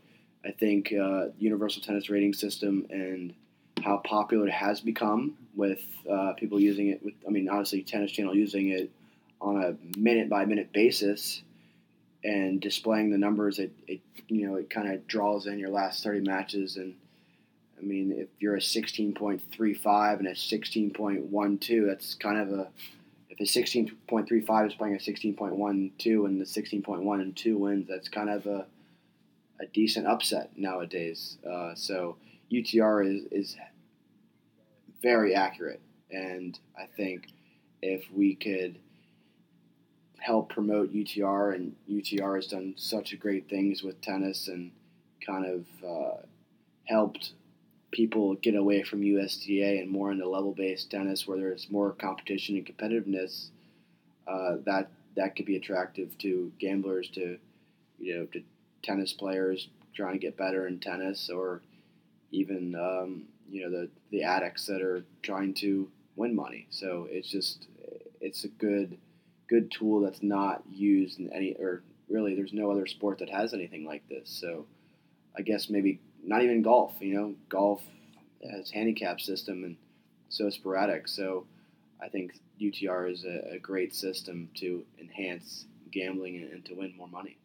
I 0.44 0.50
think 0.52 0.92
uh, 0.92 1.26
Universal 1.38 1.82
Tennis 1.82 2.10
Rating 2.10 2.32
System 2.32 2.86
and 2.90 3.34
how 3.82 3.98
popular 3.98 4.46
it 4.46 4.52
has 4.52 4.80
become 4.80 5.34
with 5.54 5.82
uh, 6.10 6.32
people 6.34 6.60
using 6.60 6.88
it. 6.88 7.04
With 7.04 7.14
I 7.26 7.30
mean, 7.30 7.48
obviously, 7.48 7.82
Tennis 7.82 8.12
Channel 8.12 8.34
using 8.34 8.68
it 8.68 8.90
on 9.40 9.62
a 9.62 9.98
minute 9.98 10.28
by 10.28 10.44
minute 10.44 10.72
basis 10.72 11.42
and 12.24 12.60
displaying 12.60 13.10
the 13.10 13.18
numbers. 13.18 13.58
It, 13.58 13.72
it 13.86 14.00
you 14.28 14.46
know 14.46 14.56
it 14.56 14.70
kind 14.70 14.92
of 14.92 15.06
draws 15.06 15.46
in 15.46 15.58
your 15.58 15.70
last 15.70 16.02
thirty 16.02 16.20
matches 16.20 16.76
and. 16.76 16.94
I 17.76 17.80
mean, 17.80 18.10
if 18.10 18.26
you're 18.40 18.56
a 18.56 18.58
16.35 18.58 20.18
and 20.18 20.26
a 20.26 20.32
16.12, 20.32 21.86
that's 21.86 22.14
kind 22.14 22.36
of 22.36 22.50
a 22.50 22.66
if 23.38 23.40
a 23.40 23.44
16.35 23.44 24.66
is 24.66 24.74
playing 24.74 24.94
a 24.94 24.98
16.12 24.98 26.26
and 26.26 26.40
the 26.40 26.44
16.1 26.44 27.20
and 27.20 27.36
2 27.36 27.58
wins, 27.58 27.88
that's 27.88 28.08
kind 28.08 28.30
of 28.30 28.46
a, 28.46 28.66
a 29.60 29.66
decent 29.72 30.06
upset 30.06 30.50
nowadays. 30.56 31.38
Uh, 31.48 31.74
so 31.74 32.16
UTR 32.52 33.06
is, 33.06 33.24
is 33.30 33.56
very 35.02 35.34
accurate. 35.34 35.80
And 36.10 36.58
I 36.76 36.86
think 36.96 37.28
if 37.82 38.04
we 38.12 38.34
could 38.34 38.78
help 40.18 40.48
promote 40.48 40.92
UTR, 40.92 41.54
and 41.54 41.74
UTR 41.90 42.36
has 42.36 42.48
done 42.48 42.74
such 42.76 43.18
great 43.18 43.48
things 43.48 43.82
with 43.82 44.00
tennis 44.00 44.48
and 44.48 44.72
kind 45.24 45.46
of 45.46 45.66
uh, 45.86 46.22
helped 46.84 47.32
people 47.90 48.34
get 48.34 48.54
away 48.54 48.82
from 48.82 49.02
USTA 49.02 49.80
and 49.80 49.90
more 49.90 50.12
into 50.12 50.28
level-based 50.28 50.90
tennis, 50.90 51.26
where 51.26 51.38
there's 51.38 51.70
more 51.70 51.92
competition 51.92 52.56
and 52.56 52.66
competitiveness. 52.66 53.48
Uh, 54.26 54.56
that 54.66 54.90
that 55.16 55.34
could 55.34 55.46
be 55.46 55.56
attractive 55.56 56.16
to 56.18 56.52
gamblers, 56.58 57.08
to 57.10 57.38
you 57.98 58.18
know, 58.18 58.26
to 58.26 58.42
tennis 58.82 59.12
players 59.12 59.68
trying 59.94 60.12
to 60.12 60.18
get 60.18 60.36
better 60.36 60.66
in 60.66 60.78
tennis, 60.78 61.30
or 61.30 61.62
even 62.30 62.74
um, 62.74 63.24
you 63.50 63.62
know 63.64 63.70
the 63.70 63.88
the 64.10 64.22
addicts 64.22 64.66
that 64.66 64.82
are 64.82 65.04
trying 65.22 65.54
to 65.54 65.88
win 66.16 66.34
money. 66.34 66.66
So 66.70 67.06
it's 67.10 67.28
just 67.28 67.66
it's 68.20 68.44
a 68.44 68.48
good 68.48 68.98
good 69.48 69.70
tool 69.70 70.00
that's 70.00 70.22
not 70.22 70.62
used 70.70 71.18
in 71.18 71.32
any 71.32 71.54
or 71.58 71.82
really 72.08 72.34
there's 72.34 72.52
no 72.52 72.70
other 72.70 72.86
sport 72.86 73.18
that 73.18 73.30
has 73.30 73.54
anything 73.54 73.84
like 73.86 74.06
this. 74.08 74.28
So 74.30 74.66
I 75.36 75.42
guess 75.42 75.70
maybe 75.70 76.00
not 76.22 76.42
even 76.42 76.62
golf. 76.62 76.94
You 77.00 77.14
know, 77.14 77.34
golf 77.48 77.82
has 78.50 78.70
handicap 78.70 79.20
system 79.20 79.64
and 79.64 79.76
so 80.28 80.50
sporadic. 80.50 81.08
So 81.08 81.46
I 82.00 82.08
think 82.08 82.38
UTR 82.60 83.10
is 83.10 83.24
a, 83.24 83.54
a 83.54 83.58
great 83.58 83.94
system 83.94 84.48
to 84.56 84.84
enhance 85.00 85.66
gambling 85.90 86.36
and, 86.36 86.52
and 86.52 86.64
to 86.66 86.74
win 86.74 86.94
more 86.96 87.08
money. 87.08 87.38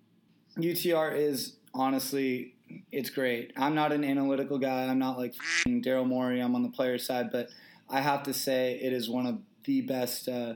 UTR 0.58 1.16
is 1.16 1.56
honestly 1.74 2.53
it's 2.92 3.10
great. 3.10 3.54
I'm 3.58 3.76
not 3.76 3.92
an 3.92 4.04
analytical 4.04 4.58
guy. 4.58 4.86
I'm 4.86 5.00
not 5.00 5.18
like 5.18 5.34
Daryl 5.68 6.08
Morey. 6.08 6.40
I'm 6.40 6.56
on 6.56 6.64
the 6.64 6.70
player 6.70 6.98
side, 6.98 7.32
but 7.32 7.50
I 7.90 8.02
have 8.02 8.24
to 8.24 8.34
say 8.34 8.80
it 8.82 8.94
is 8.94 9.10
one 9.10 9.26
of 9.26 9.40
the 9.66 9.82
best, 9.82 10.28
uh, 10.28 10.56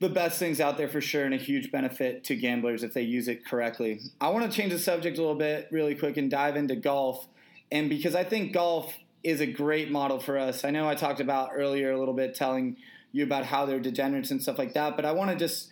the 0.00 0.08
best 0.08 0.38
things 0.38 0.60
out 0.60 0.76
there 0.76 0.88
for 0.88 1.00
sure, 1.00 1.24
and 1.24 1.34
a 1.34 1.38
huge 1.38 1.70
benefit 1.70 2.24
to 2.24 2.36
gamblers 2.36 2.82
if 2.82 2.92
they 2.94 3.02
use 3.02 3.28
it 3.28 3.44
correctly. 3.44 4.00
I 4.20 4.28
want 4.30 4.50
to 4.50 4.56
change 4.56 4.72
the 4.72 4.78
subject 4.78 5.18
a 5.18 5.20
little 5.20 5.36
bit, 5.36 5.68
really 5.70 5.94
quick, 5.94 6.16
and 6.16 6.30
dive 6.30 6.56
into 6.56 6.76
golf, 6.76 7.26
and 7.70 7.88
because 7.88 8.14
I 8.14 8.24
think 8.24 8.52
golf 8.52 8.94
is 9.22 9.40
a 9.40 9.46
great 9.46 9.90
model 9.90 10.18
for 10.18 10.38
us. 10.38 10.64
I 10.64 10.70
know 10.70 10.88
I 10.88 10.94
talked 10.94 11.20
about 11.20 11.50
earlier 11.54 11.92
a 11.92 11.98
little 11.98 12.14
bit, 12.14 12.34
telling 12.34 12.76
you 13.12 13.24
about 13.24 13.44
how 13.44 13.66
they're 13.66 13.78
degenerates 13.78 14.30
and 14.30 14.42
stuff 14.42 14.58
like 14.58 14.74
that, 14.74 14.96
but 14.96 15.04
I 15.04 15.12
want 15.12 15.30
to 15.30 15.36
just 15.36 15.70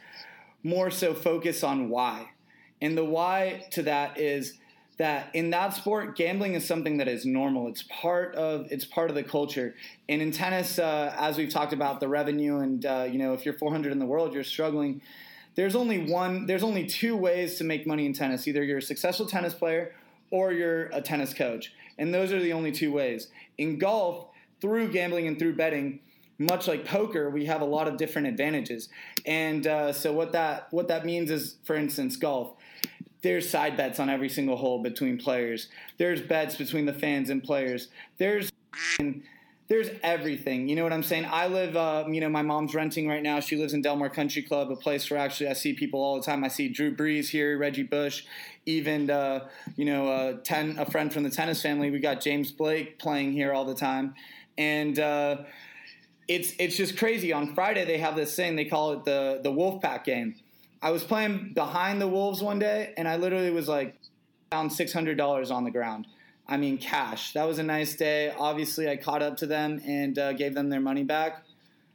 more 0.62 0.91
so 0.91 1.14
focus 1.14 1.64
on 1.64 1.89
why. 1.89 2.31
And 2.83 2.97
the 2.97 3.05
why 3.05 3.66
to 3.72 3.83
that 3.83 4.18
is 4.18 4.59
that 5.01 5.31
in 5.35 5.49
that 5.49 5.73
sport, 5.73 6.15
gambling 6.15 6.53
is 6.53 6.67
something 6.67 6.99
that 6.99 7.09
is 7.09 7.25
normal. 7.25 7.69
It's 7.69 7.85
part 7.85 8.35
of 8.35 8.67
it's 8.71 8.85
part 8.85 9.09
of 9.09 9.17
the 9.17 9.23
culture. 9.23 9.75
And 10.11 10.21
in 10.21 10.31
tennis, 10.31 10.79
uh, 10.79 11.15
as 11.19 11.39
we've 11.39 11.49
talked 11.49 11.73
about 11.73 12.01
the 12.01 12.09
revenue, 12.09 12.59
and 12.59 12.85
uh, 12.85 13.09
you 13.11 13.19
know, 13.19 13.33
if 13.33 13.47
you're 13.47 13.57
400 13.57 13.93
in 13.93 13.99
the 13.99 14.05
world, 14.05 14.35
you're 14.35 14.45
struggling. 14.45 15.01
There's 15.55 15.75
only 15.75 16.11
one. 16.11 16.45
There's 16.45 16.63
only 16.63 16.87
two 16.87 17.17
ways 17.17 17.57
to 17.57 17.65
make 17.65 17.87
money 17.87 18.05
in 18.05 18.13
tennis. 18.13 18.47
Either 18.47 18.63
you're 18.63 18.79
a 18.79 18.83
successful 18.83 19.25
tennis 19.25 19.55
player 19.55 19.95
or 20.31 20.53
you're 20.53 20.85
a 20.93 21.01
tennis 21.01 21.33
coach, 21.33 21.73
and 21.97 22.13
those 22.13 22.31
are 22.31 22.39
the 22.39 22.53
only 22.53 22.71
two 22.71 22.93
ways. 22.93 23.29
In 23.57 23.79
golf, 23.79 24.27
through 24.61 24.93
gambling 24.93 25.27
and 25.27 25.39
through 25.39 25.57
betting, 25.57 26.01
much 26.39 26.69
like 26.69 26.85
poker, 26.85 27.31
we 27.31 27.47
have 27.47 27.63
a 27.63 27.65
lot 27.65 27.89
of 27.89 27.97
different 27.97 28.29
advantages. 28.29 28.91
And 29.25 29.67
uh, 29.67 29.95
so 29.95 30.13
what 30.13 30.33
that 30.33 30.69
what 30.73 30.89
that 30.89 31.07
means 31.07 31.31
is, 31.31 31.57
for 31.65 31.75
instance, 31.75 32.17
golf 32.17 32.53
there's 33.23 33.49
side 33.49 33.77
bets 33.77 34.01
on 34.01 34.09
every 34.09 34.29
single 34.29 34.57
hole 34.57 34.83
between 34.83 35.18
players. 35.18 35.68
There's 35.99 36.21
bets 36.21 36.57
between 36.57 36.87
the 36.87 36.93
fans 36.93 37.31
and 37.31 37.43
players. 37.43 37.89
There's 38.18 38.51
there's 39.68 39.91
everything. 40.03 40.68
You 40.68 40.75
know 40.75 40.83
what 40.83 40.93
I'm 40.93 41.05
saying? 41.05 41.27
I 41.31 41.47
live, 41.47 41.77
uh, 41.77 42.05
you 42.09 42.21
know, 42.21 42.29
my 42.29 42.43
mom's 42.43 42.75
renting 42.75 43.07
right 43.07 43.23
now. 43.23 43.39
She 43.39 43.55
lives 43.55 43.73
in 43.73 43.83
Del 43.83 43.95
Mar 43.95 44.11
Country 44.11 44.43
Club, 44.43 44.71
a 44.73 44.77
place 44.77 45.09
where 45.09 45.21
actually 45.21 45.49
I 45.49 45.53
see 45.53 45.75
people 45.75 46.01
all 46.01 46.16
the 46.16 46.27
time. 46.27 46.43
I 46.43 46.49
see 46.49 46.68
Drew 46.68 46.93
Brees 46.95 47.29
here, 47.29 47.57
Reggie 47.57 47.85
Bush, 47.85 48.25
even, 48.66 49.11
uh, 49.11 49.47
you 49.77 49.85
know, 49.85 50.09
uh, 50.09 50.39
ten, 50.43 50.77
a 50.77 50.85
friend 50.85 51.12
from 51.12 51.23
the 51.23 51.31
tennis 51.31 51.62
family. 51.62 51.91
We 51.91 52.01
got 52.01 52.21
James 52.21 52.51
Blake 52.51 52.99
playing 52.99 53.33
here 53.33 53.53
all 53.53 53.64
the 53.64 53.77
time. 53.77 54.14
And, 54.59 54.99
uh, 54.99 55.43
it's, 56.27 56.53
it's 56.59 56.77
just 56.77 56.97
crazy. 56.97 57.33
On 57.33 57.55
Friday, 57.55 57.85
they 57.85 57.99
have 57.99 58.14
this 58.14 58.35
thing, 58.35 58.57
they 58.57 58.64
call 58.64 58.93
it 58.93 59.05
the, 59.05 59.41
the 59.43 59.51
Wolfpack 59.51 60.05
game 60.05 60.35
I 60.83 60.91
was 60.91 61.05
playing 61.05 61.53
behind 61.55 62.01
the 62.01 62.09
Wolves 62.09 62.43
one 62.43 62.59
day, 62.59 62.95
and 62.97 63.07
I 63.07 63.16
literally 63.16 63.51
was 63.51 63.68
like 63.68 63.97
found 64.51 64.72
six 64.72 64.93
hundred 64.93 65.16
dollars 65.16 65.51
on 65.51 65.64
the 65.64 65.70
ground. 65.70 66.07
I 66.49 66.57
mean, 66.57 66.78
cash. 66.78 67.33
That 67.35 67.47
was 67.47 67.59
a 67.59 67.62
nice 67.62 67.95
day. 67.95 68.35
Obviously, 68.37 68.89
I 68.89 68.97
caught 68.97 69.22
up 69.22 69.37
to 69.39 69.47
them 69.47 69.81
and 69.87 70.18
uh, 70.18 70.33
gave 70.33 70.55
them 70.55 70.68
their 70.68 70.81
money 70.81 71.05
back. 71.05 71.45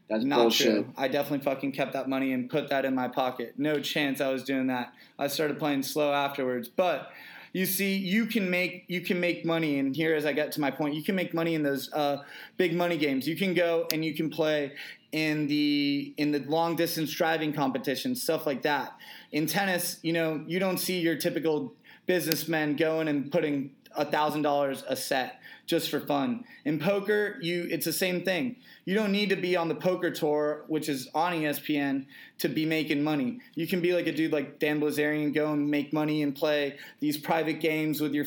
That's 0.09 0.23
not 0.23 0.37
bullshit. 0.37 0.67
true. 0.67 0.93
I 0.95 1.07
definitely 1.07 1.43
fucking 1.43 1.71
kept 1.71 1.93
that 1.93 2.07
money 2.07 2.31
and 2.31 2.49
put 2.49 2.69
that 2.69 2.85
in 2.85 2.93
my 2.93 3.07
pocket. 3.07 3.55
No 3.57 3.79
chance 3.79 4.21
I 4.21 4.31
was 4.31 4.43
doing 4.43 4.67
that. 4.67 4.93
I 5.17 5.27
started 5.27 5.57
playing 5.57 5.83
slow 5.83 6.13
afterwards, 6.13 6.69
but 6.69 7.11
you 7.53 7.65
see, 7.65 7.95
you 7.95 8.27
can 8.27 8.49
make 8.49 8.85
you 8.87 9.01
can 9.01 9.19
make 9.19 9.45
money. 9.45 9.79
And 9.79 9.95
here, 9.95 10.15
as 10.15 10.25
I 10.25 10.33
get 10.33 10.51
to 10.53 10.61
my 10.61 10.71
point, 10.71 10.93
you 10.93 11.03
can 11.03 11.15
make 11.15 11.33
money 11.33 11.55
in 11.55 11.63
those 11.63 11.91
uh, 11.91 12.21
big 12.57 12.75
money 12.75 12.97
games. 12.97 13.27
You 13.27 13.35
can 13.35 13.53
go 13.53 13.87
and 13.91 14.05
you 14.05 14.13
can 14.13 14.29
play 14.29 14.73
in 15.15 15.47
the 15.47 16.13
in 16.17 16.33
the 16.33 16.39
long 16.39 16.75
distance 16.75 17.09
driving 17.09 17.53
competitions, 17.53 18.21
stuff 18.21 18.45
like 18.45 18.63
that. 18.63 18.97
In 19.31 19.47
tennis, 19.47 19.97
you 20.01 20.11
know, 20.11 20.43
you 20.45 20.59
don't 20.59 20.77
see 20.77 20.99
your 20.99 21.15
typical 21.15 21.73
businessmen 22.05 22.75
going 22.75 23.07
and 23.07 23.31
putting 23.31 23.71
a 23.95 24.03
thousand 24.03 24.41
dollars 24.41 24.83
a 24.89 24.95
set 24.97 25.39
just 25.65 25.89
for 25.89 25.99
fun. 25.99 26.43
In 26.63 26.79
poker, 26.79 27.37
you 27.41 27.67
it's 27.69 27.85
the 27.85 27.93
same 27.93 28.23
thing. 28.23 28.57
You 28.85 28.93
don't 28.93 29.11
need 29.11 29.29
to 29.29 29.35
be 29.35 29.55
on 29.55 29.67
the 29.67 29.75
poker 29.75 30.11
tour, 30.11 30.63
which 30.67 30.89
is 30.89 31.09
on 31.15 31.33
ESPN, 31.33 32.05
to 32.39 32.49
be 32.49 32.65
making 32.65 33.03
money. 33.03 33.39
You 33.55 33.67
can 33.67 33.81
be 33.81 33.93
like 33.93 34.07
a 34.07 34.11
dude 34.11 34.31
like 34.31 34.59
Dan 34.59 34.79
Bilzerian, 34.79 35.33
go 35.33 35.53
and 35.53 35.69
make 35.69 35.91
money 35.91 36.21
and 36.21 36.35
play 36.35 36.77
these 36.99 37.17
private 37.17 37.59
games 37.59 37.99
with 37.99 38.13
your 38.13 38.25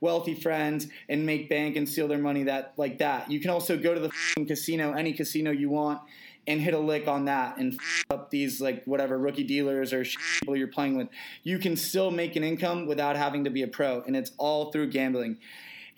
wealthy 0.00 0.34
friends 0.34 0.86
and 1.08 1.26
make 1.26 1.48
bank 1.48 1.76
and 1.76 1.88
steal 1.88 2.08
their 2.08 2.18
money 2.18 2.44
that 2.44 2.72
like 2.76 2.98
that. 2.98 3.30
You 3.30 3.40
can 3.40 3.50
also 3.50 3.76
go 3.76 3.94
to 3.94 4.00
the 4.00 4.44
casino, 4.46 4.92
any 4.92 5.12
casino 5.12 5.50
you 5.50 5.68
want, 5.68 6.00
and 6.46 6.62
hit 6.62 6.72
a 6.72 6.78
lick 6.78 7.06
on 7.06 7.26
that 7.26 7.58
and 7.58 7.78
up 8.10 8.30
these 8.30 8.60
like 8.60 8.82
whatever 8.86 9.18
rookie 9.18 9.44
dealers 9.44 9.92
or 9.92 10.04
people 10.40 10.56
you're 10.56 10.66
playing 10.66 10.96
with. 10.96 11.08
You 11.42 11.58
can 11.58 11.76
still 11.76 12.10
make 12.10 12.36
an 12.36 12.42
income 12.42 12.86
without 12.86 13.16
having 13.16 13.44
to 13.44 13.50
be 13.50 13.62
a 13.62 13.68
pro, 13.68 14.02
and 14.06 14.16
it's 14.16 14.32
all 14.38 14.72
through 14.72 14.90
gambling. 14.90 15.36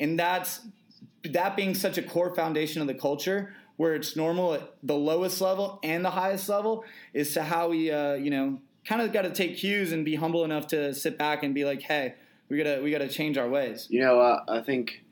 And 0.01 0.18
that's 0.18 0.61
that 1.24 1.55
being 1.55 1.74
such 1.74 1.98
a 1.98 2.03
core 2.03 2.34
foundation 2.34 2.80
of 2.80 2.88
the 2.88 2.94
culture 2.94 3.55
where 3.76 3.94
it's 3.94 4.16
normal 4.16 4.55
at 4.55 4.74
the 4.82 4.94
lowest 4.94 5.40
level 5.40 5.78
and 5.82 6.05
the 6.05 6.11
highest 6.11 6.48
level 6.48 6.84
is 7.14 7.32
to 7.34 7.42
how 7.42 7.68
we 7.68 7.90
uh, 7.90 8.14
you 8.14 8.30
know 8.30 8.59
kind 8.84 9.01
of 9.01 9.12
got 9.12 9.22
to 9.22 9.30
take 9.30 9.57
cues 9.57 9.92
and 9.92 10.05
be 10.05 10.16
humble 10.16 10.44
enough 10.44 10.66
to 10.66 10.92
sit 10.94 11.16
back 11.16 11.42
and 11.42 11.55
be 11.55 11.64
like 11.64 11.82
hey 11.82 12.14
we 12.48 12.59
gotta 12.59 12.82
we 12.82 12.90
gotta 12.90 13.09
change 13.09 13.38
our 13.38 13.48
ways. 13.48 13.86
You 13.88 14.01
know 14.01 14.20
uh, 14.20 14.44
i 14.48 14.61
think 14.61 15.03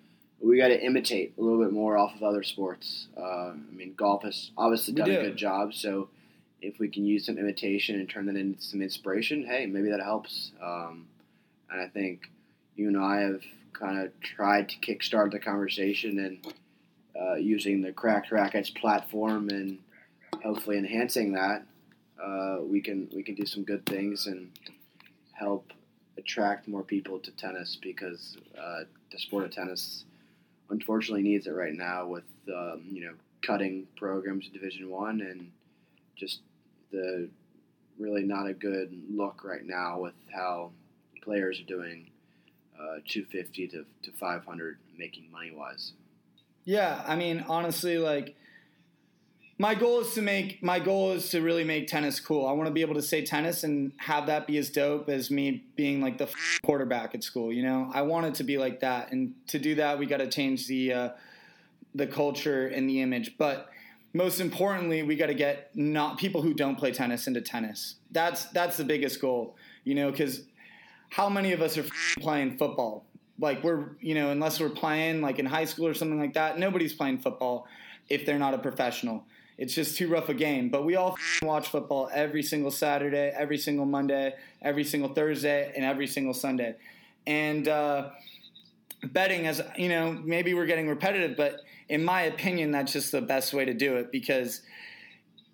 we 0.40 0.56
got 0.56 0.68
to 0.68 0.80
imitate 0.80 1.34
a 1.36 1.40
little 1.40 1.58
bit 1.58 1.72
more 1.72 1.96
off 1.96 2.14
of 2.14 2.22
other 2.22 2.42
sports. 2.42 3.08
Uh, 3.16 3.52
i 3.52 3.74
mean 3.74 3.94
golf 3.96 4.22
has 4.22 4.50
obviously 4.56 4.94
done 4.94 5.10
a 5.10 5.22
good 5.22 5.36
job 5.36 5.72
so 5.72 6.08
if 6.60 6.78
we 6.78 6.88
can 6.88 7.06
use 7.06 7.24
some 7.24 7.38
imitation 7.38 7.98
and 7.98 8.08
turn 8.08 8.26
that 8.26 8.36
into 8.36 8.60
some 8.60 8.82
inspiration 8.82 9.46
hey 9.46 9.64
maybe 9.66 9.90
that 9.90 10.00
helps. 10.02 10.52
Um, 10.62 11.06
and 11.70 11.80
i 11.80 11.86
think 11.86 12.30
you 12.76 12.88
and 12.88 12.98
i 12.98 13.20
have 13.20 13.42
kind 13.78 14.00
of 14.00 14.20
tried 14.20 14.68
to 14.68 14.76
kickstart 14.78 15.30
the 15.30 15.38
conversation 15.38 16.18
and 16.18 16.54
uh, 17.20 17.34
using 17.34 17.80
the 17.82 17.92
Cracked 17.92 18.30
Racquets 18.30 18.70
platform 18.70 19.48
and 19.48 19.78
hopefully 20.42 20.78
enhancing 20.78 21.32
that, 21.32 21.64
uh, 22.22 22.58
we 22.62 22.80
can 22.80 23.08
we 23.14 23.22
can 23.22 23.34
do 23.34 23.46
some 23.46 23.64
good 23.64 23.84
things 23.86 24.26
and 24.26 24.50
help 25.32 25.72
attract 26.16 26.66
more 26.66 26.82
people 26.82 27.18
to 27.20 27.30
tennis 27.32 27.78
because 27.80 28.36
uh, 28.60 28.80
the 29.12 29.18
sport 29.18 29.44
of 29.44 29.52
tennis 29.52 30.04
unfortunately 30.70 31.22
needs 31.22 31.46
it 31.46 31.52
right 31.52 31.74
now 31.74 32.06
with 32.06 32.24
um, 32.48 32.82
you 32.90 33.04
know 33.04 33.14
cutting 33.42 33.86
programs 33.96 34.46
in 34.46 34.52
Division 34.52 34.90
One 34.90 35.20
and 35.20 35.50
just 36.16 36.40
the 36.90 37.28
really 37.98 38.22
not 38.22 38.48
a 38.48 38.52
good 38.52 38.96
look 39.10 39.44
right 39.44 39.64
now 39.64 40.00
with 40.00 40.14
how 40.32 40.70
players 41.22 41.60
are 41.60 41.64
doing 41.64 42.10
uh, 42.78 43.00
250 43.06 43.68
to, 43.68 43.84
to 44.02 44.12
500 44.12 44.78
making 44.96 45.30
money 45.30 45.50
wise. 45.50 45.92
Yeah, 46.64 47.02
I 47.06 47.16
mean, 47.16 47.44
honestly, 47.48 47.98
like 47.98 48.36
my 49.58 49.74
goal 49.74 50.00
is 50.00 50.14
to 50.14 50.22
make 50.22 50.62
my 50.62 50.78
goal 50.78 51.12
is 51.12 51.30
to 51.30 51.40
really 51.40 51.64
make 51.64 51.88
tennis 51.88 52.20
cool. 52.20 52.46
I 52.46 52.52
want 52.52 52.68
to 52.68 52.72
be 52.72 52.80
able 52.80 52.94
to 52.94 53.02
say 53.02 53.24
tennis 53.24 53.64
and 53.64 53.92
have 53.96 54.26
that 54.26 54.46
be 54.46 54.56
as 54.56 54.70
dope 54.70 55.08
as 55.08 55.30
me 55.30 55.64
being 55.74 56.00
like 56.00 56.18
the 56.18 56.28
quarterback 56.62 57.14
at 57.14 57.24
school. 57.24 57.52
You 57.52 57.64
know, 57.64 57.90
I 57.92 58.02
want 58.02 58.26
it 58.26 58.34
to 58.36 58.44
be 58.44 58.56
like 58.58 58.80
that, 58.80 59.10
and 59.10 59.34
to 59.48 59.58
do 59.58 59.74
that, 59.76 59.98
we 59.98 60.06
got 60.06 60.18
to 60.18 60.28
change 60.28 60.68
the 60.68 60.92
uh, 60.92 61.08
the 61.94 62.06
culture 62.06 62.68
and 62.68 62.88
the 62.88 63.02
image. 63.02 63.36
But 63.36 63.68
most 64.12 64.38
importantly, 64.40 65.02
we 65.02 65.16
got 65.16 65.26
to 65.26 65.34
get 65.34 65.70
not 65.74 66.18
people 66.18 66.42
who 66.42 66.54
don't 66.54 66.76
play 66.76 66.92
tennis 66.92 67.26
into 67.26 67.40
tennis. 67.40 67.96
That's 68.12 68.44
that's 68.46 68.76
the 68.76 68.84
biggest 68.84 69.20
goal. 69.20 69.56
You 69.82 69.96
know, 69.96 70.10
because 70.10 70.42
how 71.10 71.28
many 71.28 71.52
of 71.52 71.62
us 71.62 71.76
are 71.78 71.86
playing 72.20 72.58
football? 72.58 73.04
Like 73.38 73.62
we're 73.62 73.90
you 74.00 74.14
know, 74.14 74.30
unless 74.30 74.60
we're 74.60 74.68
playing 74.68 75.20
like 75.20 75.38
in 75.38 75.46
high 75.46 75.64
school 75.64 75.86
or 75.86 75.94
something 75.94 76.18
like 76.18 76.34
that, 76.34 76.58
nobody's 76.58 76.92
playing 76.92 77.18
football 77.18 77.66
if 78.08 78.26
they're 78.26 78.38
not 78.38 78.54
a 78.54 78.58
professional. 78.58 79.24
It's 79.58 79.74
just 79.74 79.96
too 79.96 80.08
rough 80.08 80.28
a 80.28 80.34
game. 80.34 80.70
But 80.70 80.84
we 80.84 80.94
all 80.94 81.16
watch 81.42 81.68
football 81.68 82.08
every 82.12 82.42
single 82.42 82.70
Saturday, 82.70 83.32
every 83.36 83.58
single 83.58 83.86
Monday, 83.86 84.34
every 84.62 84.84
single 84.84 85.12
Thursday, 85.12 85.72
and 85.74 85.84
every 85.84 86.06
single 86.06 86.34
Sunday. 86.34 86.76
And 87.26 87.66
uh, 87.66 88.10
betting, 89.04 89.46
as 89.46 89.60
you 89.76 89.88
know, 89.88 90.12
maybe 90.12 90.54
we're 90.54 90.66
getting 90.66 90.88
repetitive, 90.88 91.36
but 91.36 91.60
in 91.88 92.04
my 92.04 92.22
opinion, 92.22 92.70
that's 92.70 92.92
just 92.92 93.12
the 93.12 93.20
best 93.20 93.52
way 93.52 93.64
to 93.64 93.74
do 93.74 93.96
it 93.96 94.12
because 94.12 94.62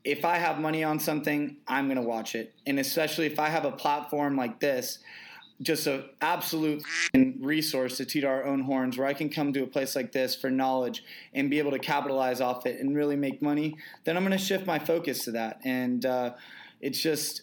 if 0.04 0.24
I 0.24 0.36
have 0.36 0.58
money 0.58 0.84
on 0.84 1.00
something, 1.00 1.56
I'm 1.66 1.86
going 1.86 1.96
to 1.96 2.02
watch 2.02 2.34
it. 2.34 2.54
And 2.66 2.78
especially 2.78 3.26
if 3.26 3.38
I 3.38 3.48
have 3.48 3.64
a 3.64 3.72
platform 3.72 4.36
like 4.36 4.60
this, 4.60 4.98
just 5.62 5.86
an 5.86 6.04
absolute 6.20 6.82
resource 7.40 7.96
to 7.98 8.04
toot 8.04 8.24
our 8.24 8.44
own 8.44 8.60
horns 8.62 8.98
where 8.98 9.06
I 9.06 9.14
can 9.14 9.28
come 9.28 9.52
to 9.52 9.62
a 9.62 9.66
place 9.66 9.94
like 9.94 10.12
this 10.12 10.34
for 10.34 10.50
knowledge 10.50 11.04
and 11.32 11.48
be 11.48 11.58
able 11.58 11.70
to 11.70 11.78
capitalize 11.78 12.40
off 12.40 12.66
it 12.66 12.80
and 12.80 12.96
really 12.96 13.16
make 13.16 13.40
money, 13.40 13.76
then 14.04 14.16
I'm 14.16 14.24
going 14.24 14.36
to 14.36 14.44
shift 14.44 14.66
my 14.66 14.78
focus 14.78 15.24
to 15.24 15.32
that. 15.32 15.60
And 15.64 16.04
uh, 16.04 16.34
it's 16.80 16.98
just. 16.98 17.42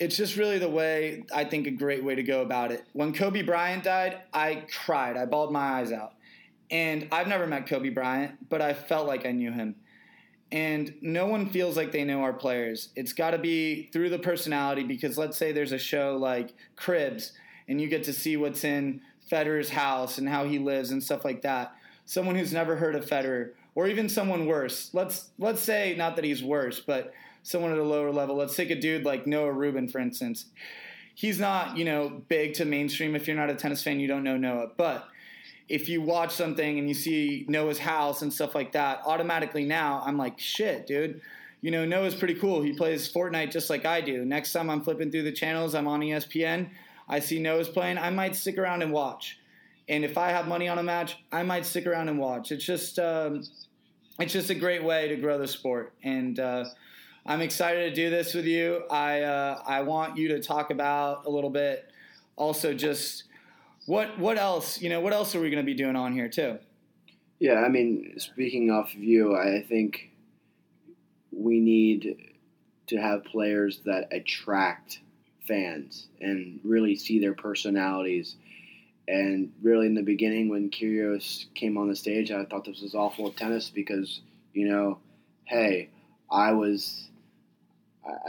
It's 0.00 0.16
just 0.16 0.36
really 0.36 0.58
the 0.58 0.70
way 0.70 1.22
I 1.32 1.44
think 1.44 1.68
a 1.68 1.70
great 1.70 2.02
way 2.02 2.16
to 2.16 2.24
go 2.24 2.42
about 2.42 2.72
it. 2.72 2.82
When 2.92 3.12
Kobe 3.12 3.42
Bryant 3.42 3.84
died, 3.84 4.20
I 4.32 4.64
cried. 4.84 5.16
I 5.16 5.26
bawled 5.26 5.52
my 5.52 5.60
eyes 5.60 5.92
out. 5.92 6.14
And 6.72 7.06
I've 7.12 7.28
never 7.28 7.46
met 7.46 7.68
Kobe 7.68 7.90
Bryant, 7.90 8.48
but 8.48 8.60
I 8.60 8.72
felt 8.74 9.06
like 9.06 9.26
I 9.26 9.30
knew 9.30 9.52
him 9.52 9.76
and 10.52 10.94
no 11.00 11.26
one 11.26 11.48
feels 11.48 11.78
like 11.78 11.92
they 11.92 12.04
know 12.04 12.22
our 12.22 12.34
players. 12.34 12.90
It's 12.94 13.14
got 13.14 13.30
to 13.30 13.38
be 13.38 13.88
through 13.90 14.10
the 14.10 14.18
personality 14.18 14.84
because 14.84 15.16
let's 15.16 15.38
say 15.38 15.50
there's 15.50 15.72
a 15.72 15.78
show 15.78 16.18
like 16.18 16.52
Cribs 16.76 17.32
and 17.66 17.80
you 17.80 17.88
get 17.88 18.04
to 18.04 18.12
see 18.12 18.36
what's 18.36 18.62
in 18.62 19.00
Federer's 19.30 19.70
house 19.70 20.18
and 20.18 20.28
how 20.28 20.44
he 20.44 20.58
lives 20.58 20.90
and 20.90 21.02
stuff 21.02 21.24
like 21.24 21.40
that. 21.42 21.74
Someone 22.04 22.36
who's 22.36 22.52
never 22.52 22.76
heard 22.76 22.94
of 22.94 23.06
Federer 23.06 23.52
or 23.74 23.88
even 23.88 24.10
someone 24.10 24.44
worse. 24.44 24.90
Let's 24.92 25.30
let's 25.38 25.62
say 25.62 25.94
not 25.96 26.16
that 26.16 26.24
he's 26.24 26.42
worse, 26.42 26.80
but 26.80 27.14
someone 27.42 27.72
at 27.72 27.78
a 27.78 27.82
lower 27.82 28.12
level. 28.12 28.36
Let's 28.36 28.54
take 28.54 28.70
a 28.70 28.78
dude 28.78 29.04
like 29.04 29.26
Noah 29.26 29.52
Rubin 29.52 29.88
for 29.88 30.00
instance. 30.00 30.46
He's 31.14 31.40
not, 31.40 31.78
you 31.78 31.86
know, 31.86 32.22
big 32.28 32.54
to 32.54 32.66
mainstream 32.66 33.16
if 33.16 33.26
you're 33.26 33.36
not 33.36 33.48
a 33.48 33.54
tennis 33.54 33.82
fan, 33.82 34.00
you 34.00 34.08
don't 34.08 34.22
know 34.22 34.36
Noah, 34.36 34.68
but 34.76 35.08
if 35.72 35.88
you 35.88 36.02
watch 36.02 36.32
something 36.32 36.78
and 36.78 36.86
you 36.86 36.92
see 36.92 37.46
Noah's 37.48 37.78
house 37.78 38.20
and 38.20 38.30
stuff 38.30 38.54
like 38.54 38.72
that, 38.72 39.00
automatically 39.06 39.64
now 39.64 40.02
I'm 40.04 40.18
like, 40.18 40.38
shit, 40.38 40.86
dude. 40.86 41.22
You 41.62 41.70
know, 41.70 41.86
Noah's 41.86 42.14
pretty 42.14 42.34
cool. 42.34 42.60
He 42.60 42.74
plays 42.74 43.10
Fortnite 43.10 43.52
just 43.52 43.70
like 43.70 43.86
I 43.86 44.02
do. 44.02 44.22
Next 44.26 44.52
time 44.52 44.68
I'm 44.68 44.82
flipping 44.82 45.10
through 45.10 45.22
the 45.22 45.32
channels, 45.32 45.74
I'm 45.74 45.88
on 45.88 46.00
ESPN, 46.00 46.68
I 47.08 47.20
see 47.20 47.38
Noah's 47.38 47.70
playing, 47.70 47.96
I 47.96 48.10
might 48.10 48.36
stick 48.36 48.58
around 48.58 48.82
and 48.82 48.92
watch. 48.92 49.38
And 49.88 50.04
if 50.04 50.18
I 50.18 50.28
have 50.28 50.46
money 50.46 50.68
on 50.68 50.78
a 50.78 50.82
match, 50.82 51.16
I 51.32 51.42
might 51.42 51.64
stick 51.64 51.86
around 51.86 52.10
and 52.10 52.18
watch. 52.18 52.52
It's 52.52 52.66
just, 52.66 52.98
um, 52.98 53.42
it's 54.18 54.34
just 54.34 54.50
a 54.50 54.54
great 54.54 54.84
way 54.84 55.08
to 55.08 55.16
grow 55.16 55.38
the 55.38 55.48
sport. 55.48 55.94
And 56.02 56.38
uh, 56.38 56.66
I'm 57.24 57.40
excited 57.40 57.88
to 57.88 57.94
do 57.94 58.10
this 58.10 58.34
with 58.34 58.44
you. 58.44 58.82
I, 58.90 59.22
uh, 59.22 59.62
I 59.66 59.80
want 59.80 60.18
you 60.18 60.28
to 60.28 60.40
talk 60.42 60.70
about 60.70 61.24
a 61.24 61.30
little 61.30 61.48
bit, 61.48 61.90
also 62.36 62.74
just 62.74 63.24
what 63.86 64.18
what 64.18 64.38
else? 64.38 64.80
You 64.80 64.88
know, 64.88 65.00
what 65.00 65.12
else 65.12 65.34
are 65.34 65.40
we 65.40 65.50
going 65.50 65.64
to 65.64 65.66
be 65.66 65.74
doing 65.74 65.96
on 65.96 66.12
here 66.12 66.28
too? 66.28 66.58
Yeah, 67.38 67.54
I 67.54 67.68
mean, 67.68 68.14
speaking 68.18 68.70
off 68.70 68.94
of 68.94 69.02
you, 69.02 69.34
I 69.34 69.64
think 69.68 70.12
we 71.32 71.58
need 71.58 72.16
to 72.86 72.96
have 72.98 73.24
players 73.24 73.80
that 73.84 74.08
attract 74.12 75.00
fans 75.48 76.06
and 76.20 76.60
really 76.62 76.94
see 76.94 77.18
their 77.18 77.34
personalities. 77.34 78.36
And 79.08 79.52
really, 79.60 79.86
in 79.86 79.94
the 79.94 80.02
beginning, 80.02 80.48
when 80.48 80.70
Kyrgios 80.70 81.52
came 81.54 81.76
on 81.76 81.88
the 81.88 81.96
stage, 81.96 82.30
I 82.30 82.44
thought 82.44 82.64
this 82.64 82.80
was 82.80 82.94
awful 82.94 83.32
tennis 83.32 83.70
because, 83.70 84.20
you 84.52 84.68
know, 84.68 84.98
hey, 85.44 85.88
I 86.30 86.52
was, 86.52 87.08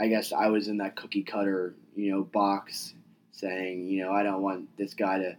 I 0.00 0.08
guess 0.08 0.32
I 0.32 0.48
was 0.48 0.66
in 0.66 0.78
that 0.78 0.96
cookie 0.96 1.22
cutter, 1.22 1.74
you 1.94 2.10
know, 2.10 2.24
box 2.24 2.94
saying, 3.30 3.88
you 3.88 4.02
know, 4.02 4.12
I 4.12 4.24
don't 4.24 4.42
want 4.42 4.76
this 4.76 4.94
guy 4.94 5.18
to 5.18 5.36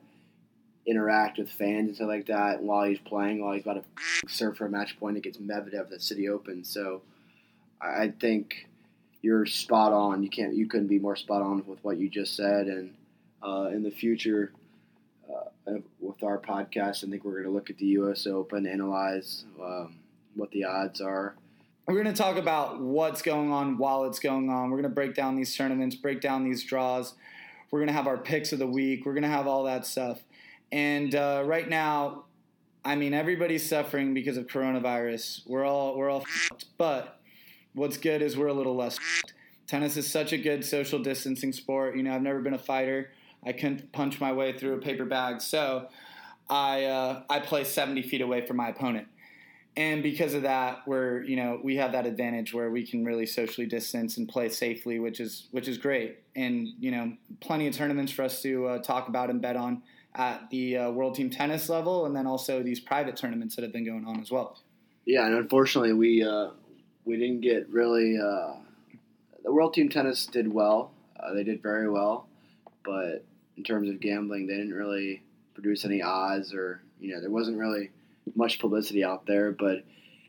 interact 0.86 1.38
with 1.38 1.50
fans 1.50 1.88
and 1.88 1.96
stuff 1.96 2.08
like 2.08 2.28
that 2.28 2.62
while 2.62 2.86
he's 2.86 3.00
playing, 3.00 3.44
while 3.44 3.54
he's 3.54 3.64
about 3.64 3.84
to 3.84 3.84
serve 4.28 4.58
for 4.58 4.66
a 4.66 4.70
match 4.70 5.00
point 5.00 5.18
against 5.18 5.46
Medvedev 5.46 5.82
at 5.82 5.90
the 5.90 6.00
City 6.00 6.30
Open. 6.30 6.64
So 6.64 7.02
I 7.82 8.14
think 8.20 8.68
you're 9.22 9.46
spot 9.46 9.92
on. 9.92 10.24
You 10.24 10.30
can't, 10.30 10.54
you 10.54 10.68
couldn't 10.68 10.88
be 10.88 11.00
more 11.00 11.16
spot 11.16 11.42
on 11.42 11.64
with 11.66 11.84
what 11.84 11.98
you 11.98 12.10
just 12.10 12.36
said. 12.36 12.68
And 12.68 12.94
uh, 13.42 13.70
in 13.74 13.84
the 13.84 13.92
future, 13.92 14.52
uh, 15.30 15.80
with 16.00 16.24
our 16.24 16.38
podcast, 16.38 17.04
I 17.04 17.10
think 17.10 17.24
we're 17.24 17.32
going 17.32 17.46
to 17.46 17.50
look 17.50 17.70
at 17.70 17.78
the 17.78 17.88
U.S. 17.88 18.28
Open, 18.28 18.68
analyze 18.68 19.46
um, 19.62 19.96
what 20.36 20.52
the 20.52 20.66
odds 20.66 21.02
are. 21.02 21.36
We're 21.88 22.02
going 22.02 22.14
to 22.14 22.20
talk 22.20 22.38
about 22.38 22.80
what's 22.80 23.22
going 23.22 23.52
on 23.52 23.78
while 23.78 24.06
it's 24.06 24.20
going 24.20 24.50
on. 24.50 24.70
We're 24.70 24.78
going 24.78 24.90
to 24.90 24.96
break 24.96 25.14
down 25.14 25.36
these 25.36 25.56
tournaments, 25.56 25.96
break 25.96 26.22
down 26.22 26.44
these 26.44 26.64
draws. 26.64 27.14
We're 27.70 27.80
going 27.80 27.88
to 27.88 27.94
have 27.94 28.08
our 28.08 28.18
picks 28.18 28.54
of 28.54 28.60
the 28.60 28.68
week. 28.68 29.06
We're 29.06 29.14
going 29.14 29.24
to 29.24 29.30
have 29.30 29.48
all 29.48 29.64
that 29.66 29.86
stuff. 29.86 30.24
And 30.72 31.16
uh, 31.16 31.44
right 31.46 31.68
now, 31.68 32.26
I 32.84 32.96
mean, 32.96 33.14
everybody's 33.14 33.68
suffering 33.68 34.14
because 34.14 34.38
of 34.38 34.48
coronavirus. 34.48 35.42
We're 35.48 35.66
all 35.66 35.98
we're 35.98 36.10
all, 36.10 36.24
but 36.78 37.20
what's 37.74 37.98
good 37.98 38.22
is 38.22 38.38
we're 38.38 38.48
a 38.48 38.54
little 38.54 38.76
less. 38.76 39.00
Tennis 39.68 39.98
is 39.98 40.10
such 40.10 40.34
a 40.34 40.38
good 40.38 40.64
social 40.64 41.00
distancing 41.00 41.52
sport. 41.52 41.98
You 41.98 42.04
know, 42.04 42.14
I've 42.14 42.22
never 42.22 42.42
been 42.42 42.54
a 42.54 42.60
fighter. 42.60 43.12
I 43.44 43.54
couldn't 43.54 43.92
punch 43.92 44.20
my 44.20 44.32
way 44.32 44.58
through 44.58 44.76
a 44.76 44.80
paper 44.80 45.06
bag, 45.06 45.42
so 45.42 45.88
I 46.50 46.86
uh, 46.86 47.24
I 47.30 47.40
play 47.40 47.64
70 47.64 48.04
feet 48.04 48.22
away 48.22 48.46
from 48.46 48.58
my 48.58 48.70
opponent. 48.70 49.08
And 49.78 50.02
because 50.02 50.34
of 50.34 50.44
that, 50.44 50.88
we're 50.88 51.24
you 51.24 51.36
know 51.36 51.60
we 51.64 51.78
have 51.78 51.92
that 51.94 52.06
advantage 52.06 52.54
where 52.54 52.70
we 52.70 52.86
can 52.86 53.04
really 53.04 53.26
socially 53.26 53.66
distance 53.68 54.18
and 54.18 54.30
play 54.30 54.50
safely, 54.50 55.00
which 55.00 55.20
is 55.20 55.48
which 55.52 55.68
is 55.68 55.78
great. 55.80 56.20
And 56.36 56.68
you 56.80 56.92
know, 56.92 57.14
plenty 57.40 57.68
of 57.68 57.76
tournaments 57.76 58.12
for 58.12 58.24
us 58.24 58.44
to 58.44 58.68
uh, 58.68 58.78
talk 58.80 59.10
about 59.10 59.32
and 59.32 59.42
bet 59.42 59.56
on 59.56 59.82
at 60.16 60.50
the 60.50 60.78
uh, 60.78 60.92
World 60.92 61.16
Team 61.16 61.30
Tennis 61.30 61.70
level, 61.70 62.06
and 62.06 62.16
then 62.16 62.26
also 62.26 62.64
these 62.64 62.80
private 62.80 63.18
tournaments 63.18 63.56
that 63.56 63.64
have 63.64 63.74
been 63.74 63.86
going 63.86 64.06
on 64.06 64.20
as 64.20 64.32
well. 64.32 64.58
Yeah, 65.06 65.26
and 65.26 65.36
unfortunately, 65.36 65.94
we 65.94 66.24
uh, 66.24 66.50
we 67.04 67.18
didn't 67.18 67.42
get 67.42 67.70
really. 67.70 68.18
Uh, 68.18 68.54
the 69.44 69.52
World 69.52 69.74
Team 69.74 69.90
Tennis 69.90 70.26
did 70.26 70.52
well; 70.52 70.92
uh, 71.20 71.34
they 71.34 71.44
did 71.44 71.62
very 71.62 71.90
well, 71.90 72.28
but 72.84 73.24
in 73.58 73.64
terms 73.64 73.90
of 73.90 74.00
gambling, 74.00 74.48
they 74.48 74.56
didn't 74.56 74.74
really 74.74 75.22
produce 75.54 75.86
any 75.86 76.02
odds, 76.02 76.54
or 76.54 76.82
you 77.00 77.14
know, 77.14 77.22
there 77.22 77.30
wasn't 77.30 77.58
really 77.58 77.92
much 78.36 78.60
publicity 78.60 79.04
out 79.04 79.26
there. 79.26 79.52
But 79.52 79.84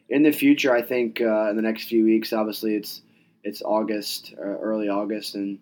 in 0.09 0.23
the 0.23 0.33
future, 0.33 0.75
I 0.75 0.83
think 0.83 1.21
uh, 1.21 1.51
in 1.51 1.57
the 1.57 1.63
next 1.63 1.85
few 1.85 2.05
weeks, 2.05 2.33
obviously, 2.33 2.75
it's 2.75 3.03
it's 3.43 3.63
August, 3.63 4.35
uh, 4.39 4.43
early 4.43 4.89
August, 4.89 5.37
and 5.37 5.59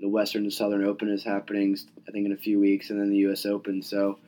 the 0.00 0.08
Western 0.08 0.42
and 0.42 0.52
Southern 0.52 0.84
Open 0.84 1.08
is 1.08 1.24
happening, 1.24 1.76
I 2.06 2.10
think, 2.10 2.26
in 2.26 2.32
a 2.32 2.36
few 2.36 2.60
weeks, 2.60 2.90
and 2.90 3.00
then 3.00 3.10
the 3.10 3.18
U.S. 3.18 3.46
Open. 3.46 3.82
So, 3.82 4.18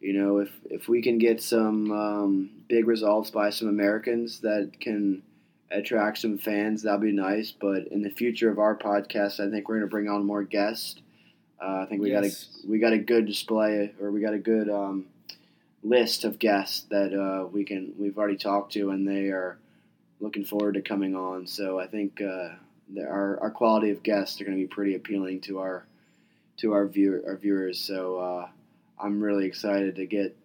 you 0.00 0.12
know, 0.12 0.38
if 0.38 0.50
if 0.64 0.88
we 0.88 1.02
can 1.02 1.18
get 1.18 1.42
some 1.42 1.90
um, 1.90 2.50
big 2.68 2.86
results 2.86 3.30
by 3.30 3.50
some 3.50 3.68
Americans 3.68 4.40
that 4.40 4.72
can 4.80 5.22
attract 5.70 6.18
some 6.18 6.38
fans, 6.38 6.82
that'll 6.82 7.00
be 7.00 7.12
nice. 7.12 7.50
But 7.52 7.88
in 7.88 8.02
the 8.02 8.10
future 8.10 8.50
of 8.50 8.58
our 8.58 8.76
podcast, 8.76 9.40
I 9.40 9.50
think 9.50 9.68
we're 9.68 9.76
going 9.76 9.88
to 9.88 9.90
bring 9.90 10.08
on 10.08 10.24
more 10.24 10.42
guests. 10.42 11.00
Uh, 11.60 11.82
I 11.82 11.86
think 11.86 12.02
we 12.02 12.10
yes. 12.10 12.44
got 12.44 12.64
a 12.64 12.70
we 12.70 12.78
got 12.78 12.92
a 12.92 12.98
good 12.98 13.26
display, 13.26 13.92
or 14.00 14.10
we 14.10 14.20
got 14.20 14.34
a 14.34 14.38
good 14.38 14.68
um, 14.68 15.06
list 15.82 16.24
of 16.24 16.38
guests 16.38 16.82
that 16.90 17.14
uh, 17.18 17.46
we 17.46 17.64
can 17.64 17.94
we've 17.98 18.18
already 18.18 18.36
talked 18.36 18.74
to, 18.74 18.90
and 18.90 19.08
they 19.08 19.28
are 19.30 19.58
looking 20.20 20.44
forward 20.44 20.74
to 20.74 20.82
coming 20.82 21.16
on. 21.16 21.46
So 21.46 21.80
I 21.80 21.86
think. 21.86 22.20
Uh, 22.20 22.50
our, 22.98 23.38
our 23.40 23.50
quality 23.50 23.90
of 23.90 24.02
guests 24.02 24.40
are 24.40 24.44
going 24.44 24.56
to 24.56 24.62
be 24.62 24.68
pretty 24.68 24.94
appealing 24.94 25.40
to 25.42 25.58
our 25.58 25.86
to 26.58 26.72
our 26.72 26.86
viewer 26.86 27.22
our 27.26 27.36
viewers. 27.36 27.78
So 27.78 28.18
uh, 28.18 28.48
I'm 28.98 29.20
really 29.22 29.46
excited 29.46 29.96
to 29.96 30.06
get 30.06 30.36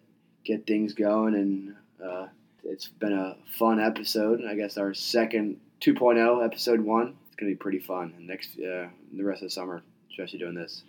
get 0.44 0.66
things 0.66 0.94
going, 0.94 1.34
and 1.34 1.74
uh, 2.04 2.26
it's 2.64 2.88
been 2.88 3.12
a 3.12 3.36
fun 3.58 3.80
episode. 3.80 4.42
I 4.44 4.54
guess 4.54 4.76
our 4.76 4.94
second 4.94 5.60
2.0 5.80 6.44
episode 6.44 6.80
one. 6.80 7.16
It's 7.26 7.36
gonna 7.36 7.52
be 7.52 7.56
pretty 7.56 7.78
fun. 7.78 8.14
Next 8.20 8.58
uh, 8.58 8.88
the 9.12 9.24
rest 9.24 9.42
of 9.42 9.48
the 9.48 9.50
summer, 9.50 9.82
especially 10.10 10.38
doing 10.38 10.54
this. 10.54 10.82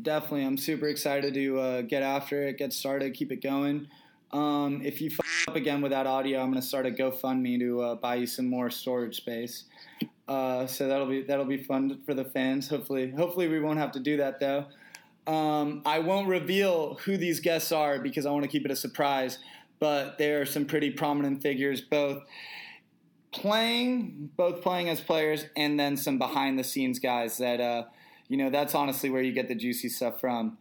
Definitely, 0.00 0.44
I'm 0.44 0.56
super 0.56 0.88
excited 0.88 1.34
to 1.34 1.60
uh, 1.60 1.82
get 1.82 2.02
after 2.02 2.42
it, 2.44 2.56
get 2.56 2.72
started, 2.72 3.14
keep 3.14 3.30
it 3.30 3.42
going. 3.42 3.88
Um, 4.32 4.80
if 4.82 5.02
you 5.02 5.10
f- 5.10 5.48
up 5.48 5.56
again 5.56 5.82
with 5.82 5.92
that 5.92 6.06
audio, 6.06 6.40
I'm 6.40 6.50
gonna 6.50 6.62
start 6.62 6.86
a 6.86 6.90
GoFundMe 6.90 7.58
to 7.58 7.80
uh, 7.82 7.94
buy 7.96 8.16
you 8.16 8.26
some 8.26 8.48
more 8.48 8.70
storage 8.70 9.16
space. 9.16 9.64
Uh, 10.32 10.66
so 10.66 10.88
that'll 10.88 11.06
be 11.06 11.20
that'll 11.20 11.44
be 11.44 11.62
fun 11.62 12.00
for 12.06 12.14
the 12.14 12.24
fans. 12.24 12.66
Hopefully, 12.66 13.10
hopefully 13.10 13.48
we 13.48 13.60
won't 13.60 13.78
have 13.78 13.92
to 13.92 14.00
do 14.00 14.16
that 14.16 14.40
though. 14.40 14.64
Um, 15.26 15.82
I 15.84 15.98
won't 15.98 16.26
reveal 16.26 16.94
who 17.04 17.18
these 17.18 17.38
guests 17.38 17.70
are 17.70 17.98
because 17.98 18.24
I 18.24 18.30
want 18.30 18.44
to 18.44 18.48
keep 18.48 18.64
it 18.64 18.70
a 18.70 18.76
surprise. 18.76 19.38
But 19.78 20.16
there 20.16 20.40
are 20.40 20.46
some 20.46 20.64
pretty 20.64 20.90
prominent 20.90 21.42
figures, 21.42 21.82
both 21.82 22.22
playing, 23.30 24.30
both 24.36 24.62
playing 24.62 24.88
as 24.88 25.00
players, 25.02 25.44
and 25.54 25.78
then 25.78 25.98
some 25.98 26.18
behind 26.18 26.58
the 26.58 26.64
scenes 26.64 26.98
guys 26.98 27.36
that 27.36 27.60
uh, 27.60 27.84
you 28.28 28.38
know 28.38 28.48
that's 28.48 28.74
honestly 28.74 29.10
where 29.10 29.22
you 29.22 29.32
get 29.32 29.48
the 29.48 29.54
juicy 29.54 29.90
stuff 29.90 30.18
from. 30.18 30.56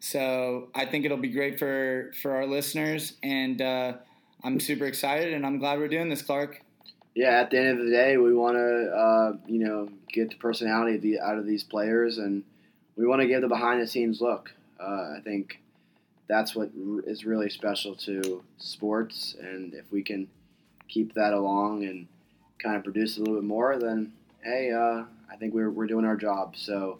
So 0.00 0.70
I 0.74 0.86
think 0.86 1.04
it'll 1.04 1.18
be 1.18 1.28
great 1.28 1.58
for 1.58 2.12
for 2.22 2.30
our 2.30 2.46
listeners, 2.46 3.18
and 3.22 3.60
uh, 3.60 3.92
I'm 4.42 4.58
super 4.58 4.86
excited, 4.86 5.34
and 5.34 5.44
I'm 5.44 5.58
glad 5.58 5.80
we're 5.80 5.88
doing 5.88 6.08
this, 6.08 6.22
Clark. 6.22 6.62
Yeah, 7.14 7.40
at 7.40 7.50
the 7.50 7.58
end 7.58 7.78
of 7.78 7.84
the 7.84 7.90
day, 7.90 8.16
we 8.16 8.34
want 8.34 8.56
to 8.56 8.90
uh, 8.90 9.32
you 9.46 9.64
know 9.64 9.88
get 10.12 10.30
the 10.30 10.36
personality 10.36 10.96
of 10.96 11.02
the, 11.02 11.20
out 11.20 11.38
of 11.38 11.46
these 11.46 11.64
players, 11.64 12.18
and 12.18 12.42
we 12.96 13.06
want 13.06 13.20
to 13.20 13.28
give 13.28 13.42
the 13.42 13.48
behind 13.48 13.82
the 13.82 13.86
scenes 13.86 14.20
look. 14.20 14.50
Uh, 14.80 15.16
I 15.16 15.20
think 15.22 15.60
that's 16.28 16.54
what 16.54 16.70
is 17.06 17.24
really 17.24 17.50
special 17.50 17.94
to 17.96 18.42
sports, 18.58 19.36
and 19.40 19.74
if 19.74 19.90
we 19.92 20.02
can 20.02 20.28
keep 20.88 21.14
that 21.14 21.32
along 21.32 21.84
and 21.84 22.06
kind 22.62 22.76
of 22.76 22.84
produce 22.84 23.16
a 23.16 23.20
little 23.20 23.34
bit 23.34 23.44
more, 23.44 23.78
then 23.78 24.12
hey, 24.42 24.70
uh, 24.72 25.04
I 25.30 25.36
think 25.38 25.54
we're, 25.54 25.70
we're 25.70 25.86
doing 25.86 26.04
our 26.04 26.16
job. 26.16 26.54
So 26.56 26.98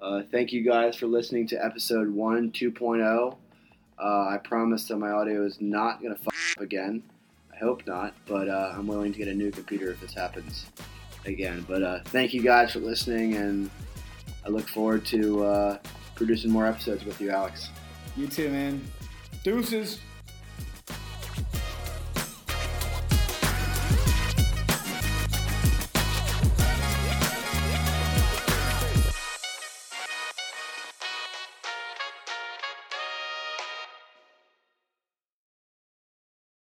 uh, 0.00 0.22
thank 0.30 0.52
you 0.52 0.62
guys 0.62 0.96
for 0.96 1.06
listening 1.06 1.46
to 1.48 1.64
episode 1.64 2.08
1 2.08 2.52
2.0. 2.52 3.36
Uh, 3.98 4.02
I 4.02 4.38
promise 4.42 4.86
that 4.88 4.96
my 4.96 5.10
audio 5.10 5.44
is 5.44 5.60
not 5.60 6.00
going 6.00 6.14
to 6.14 6.20
fuck 6.20 6.34
up 6.56 6.62
again. 6.62 7.02
I 7.58 7.64
hope 7.64 7.84
not, 7.88 8.14
but 8.26 8.48
uh, 8.48 8.72
I'm 8.76 8.86
willing 8.86 9.12
to 9.12 9.18
get 9.18 9.26
a 9.26 9.34
new 9.34 9.50
computer 9.50 9.90
if 9.90 10.00
this 10.00 10.14
happens 10.14 10.66
again. 11.26 11.64
But 11.66 11.82
uh, 11.82 12.00
thank 12.04 12.32
you 12.32 12.40
guys 12.40 12.72
for 12.72 12.78
listening, 12.78 13.34
and 13.34 13.68
I 14.46 14.48
look 14.48 14.68
forward 14.68 15.04
to 15.06 15.44
uh, 15.44 15.78
producing 16.14 16.52
more 16.52 16.66
episodes 16.66 17.04
with 17.04 17.20
you, 17.20 17.30
Alex. 17.30 17.70
You 18.16 18.28
too, 18.28 18.50
man. 18.50 18.80
Deuces. 19.42 19.98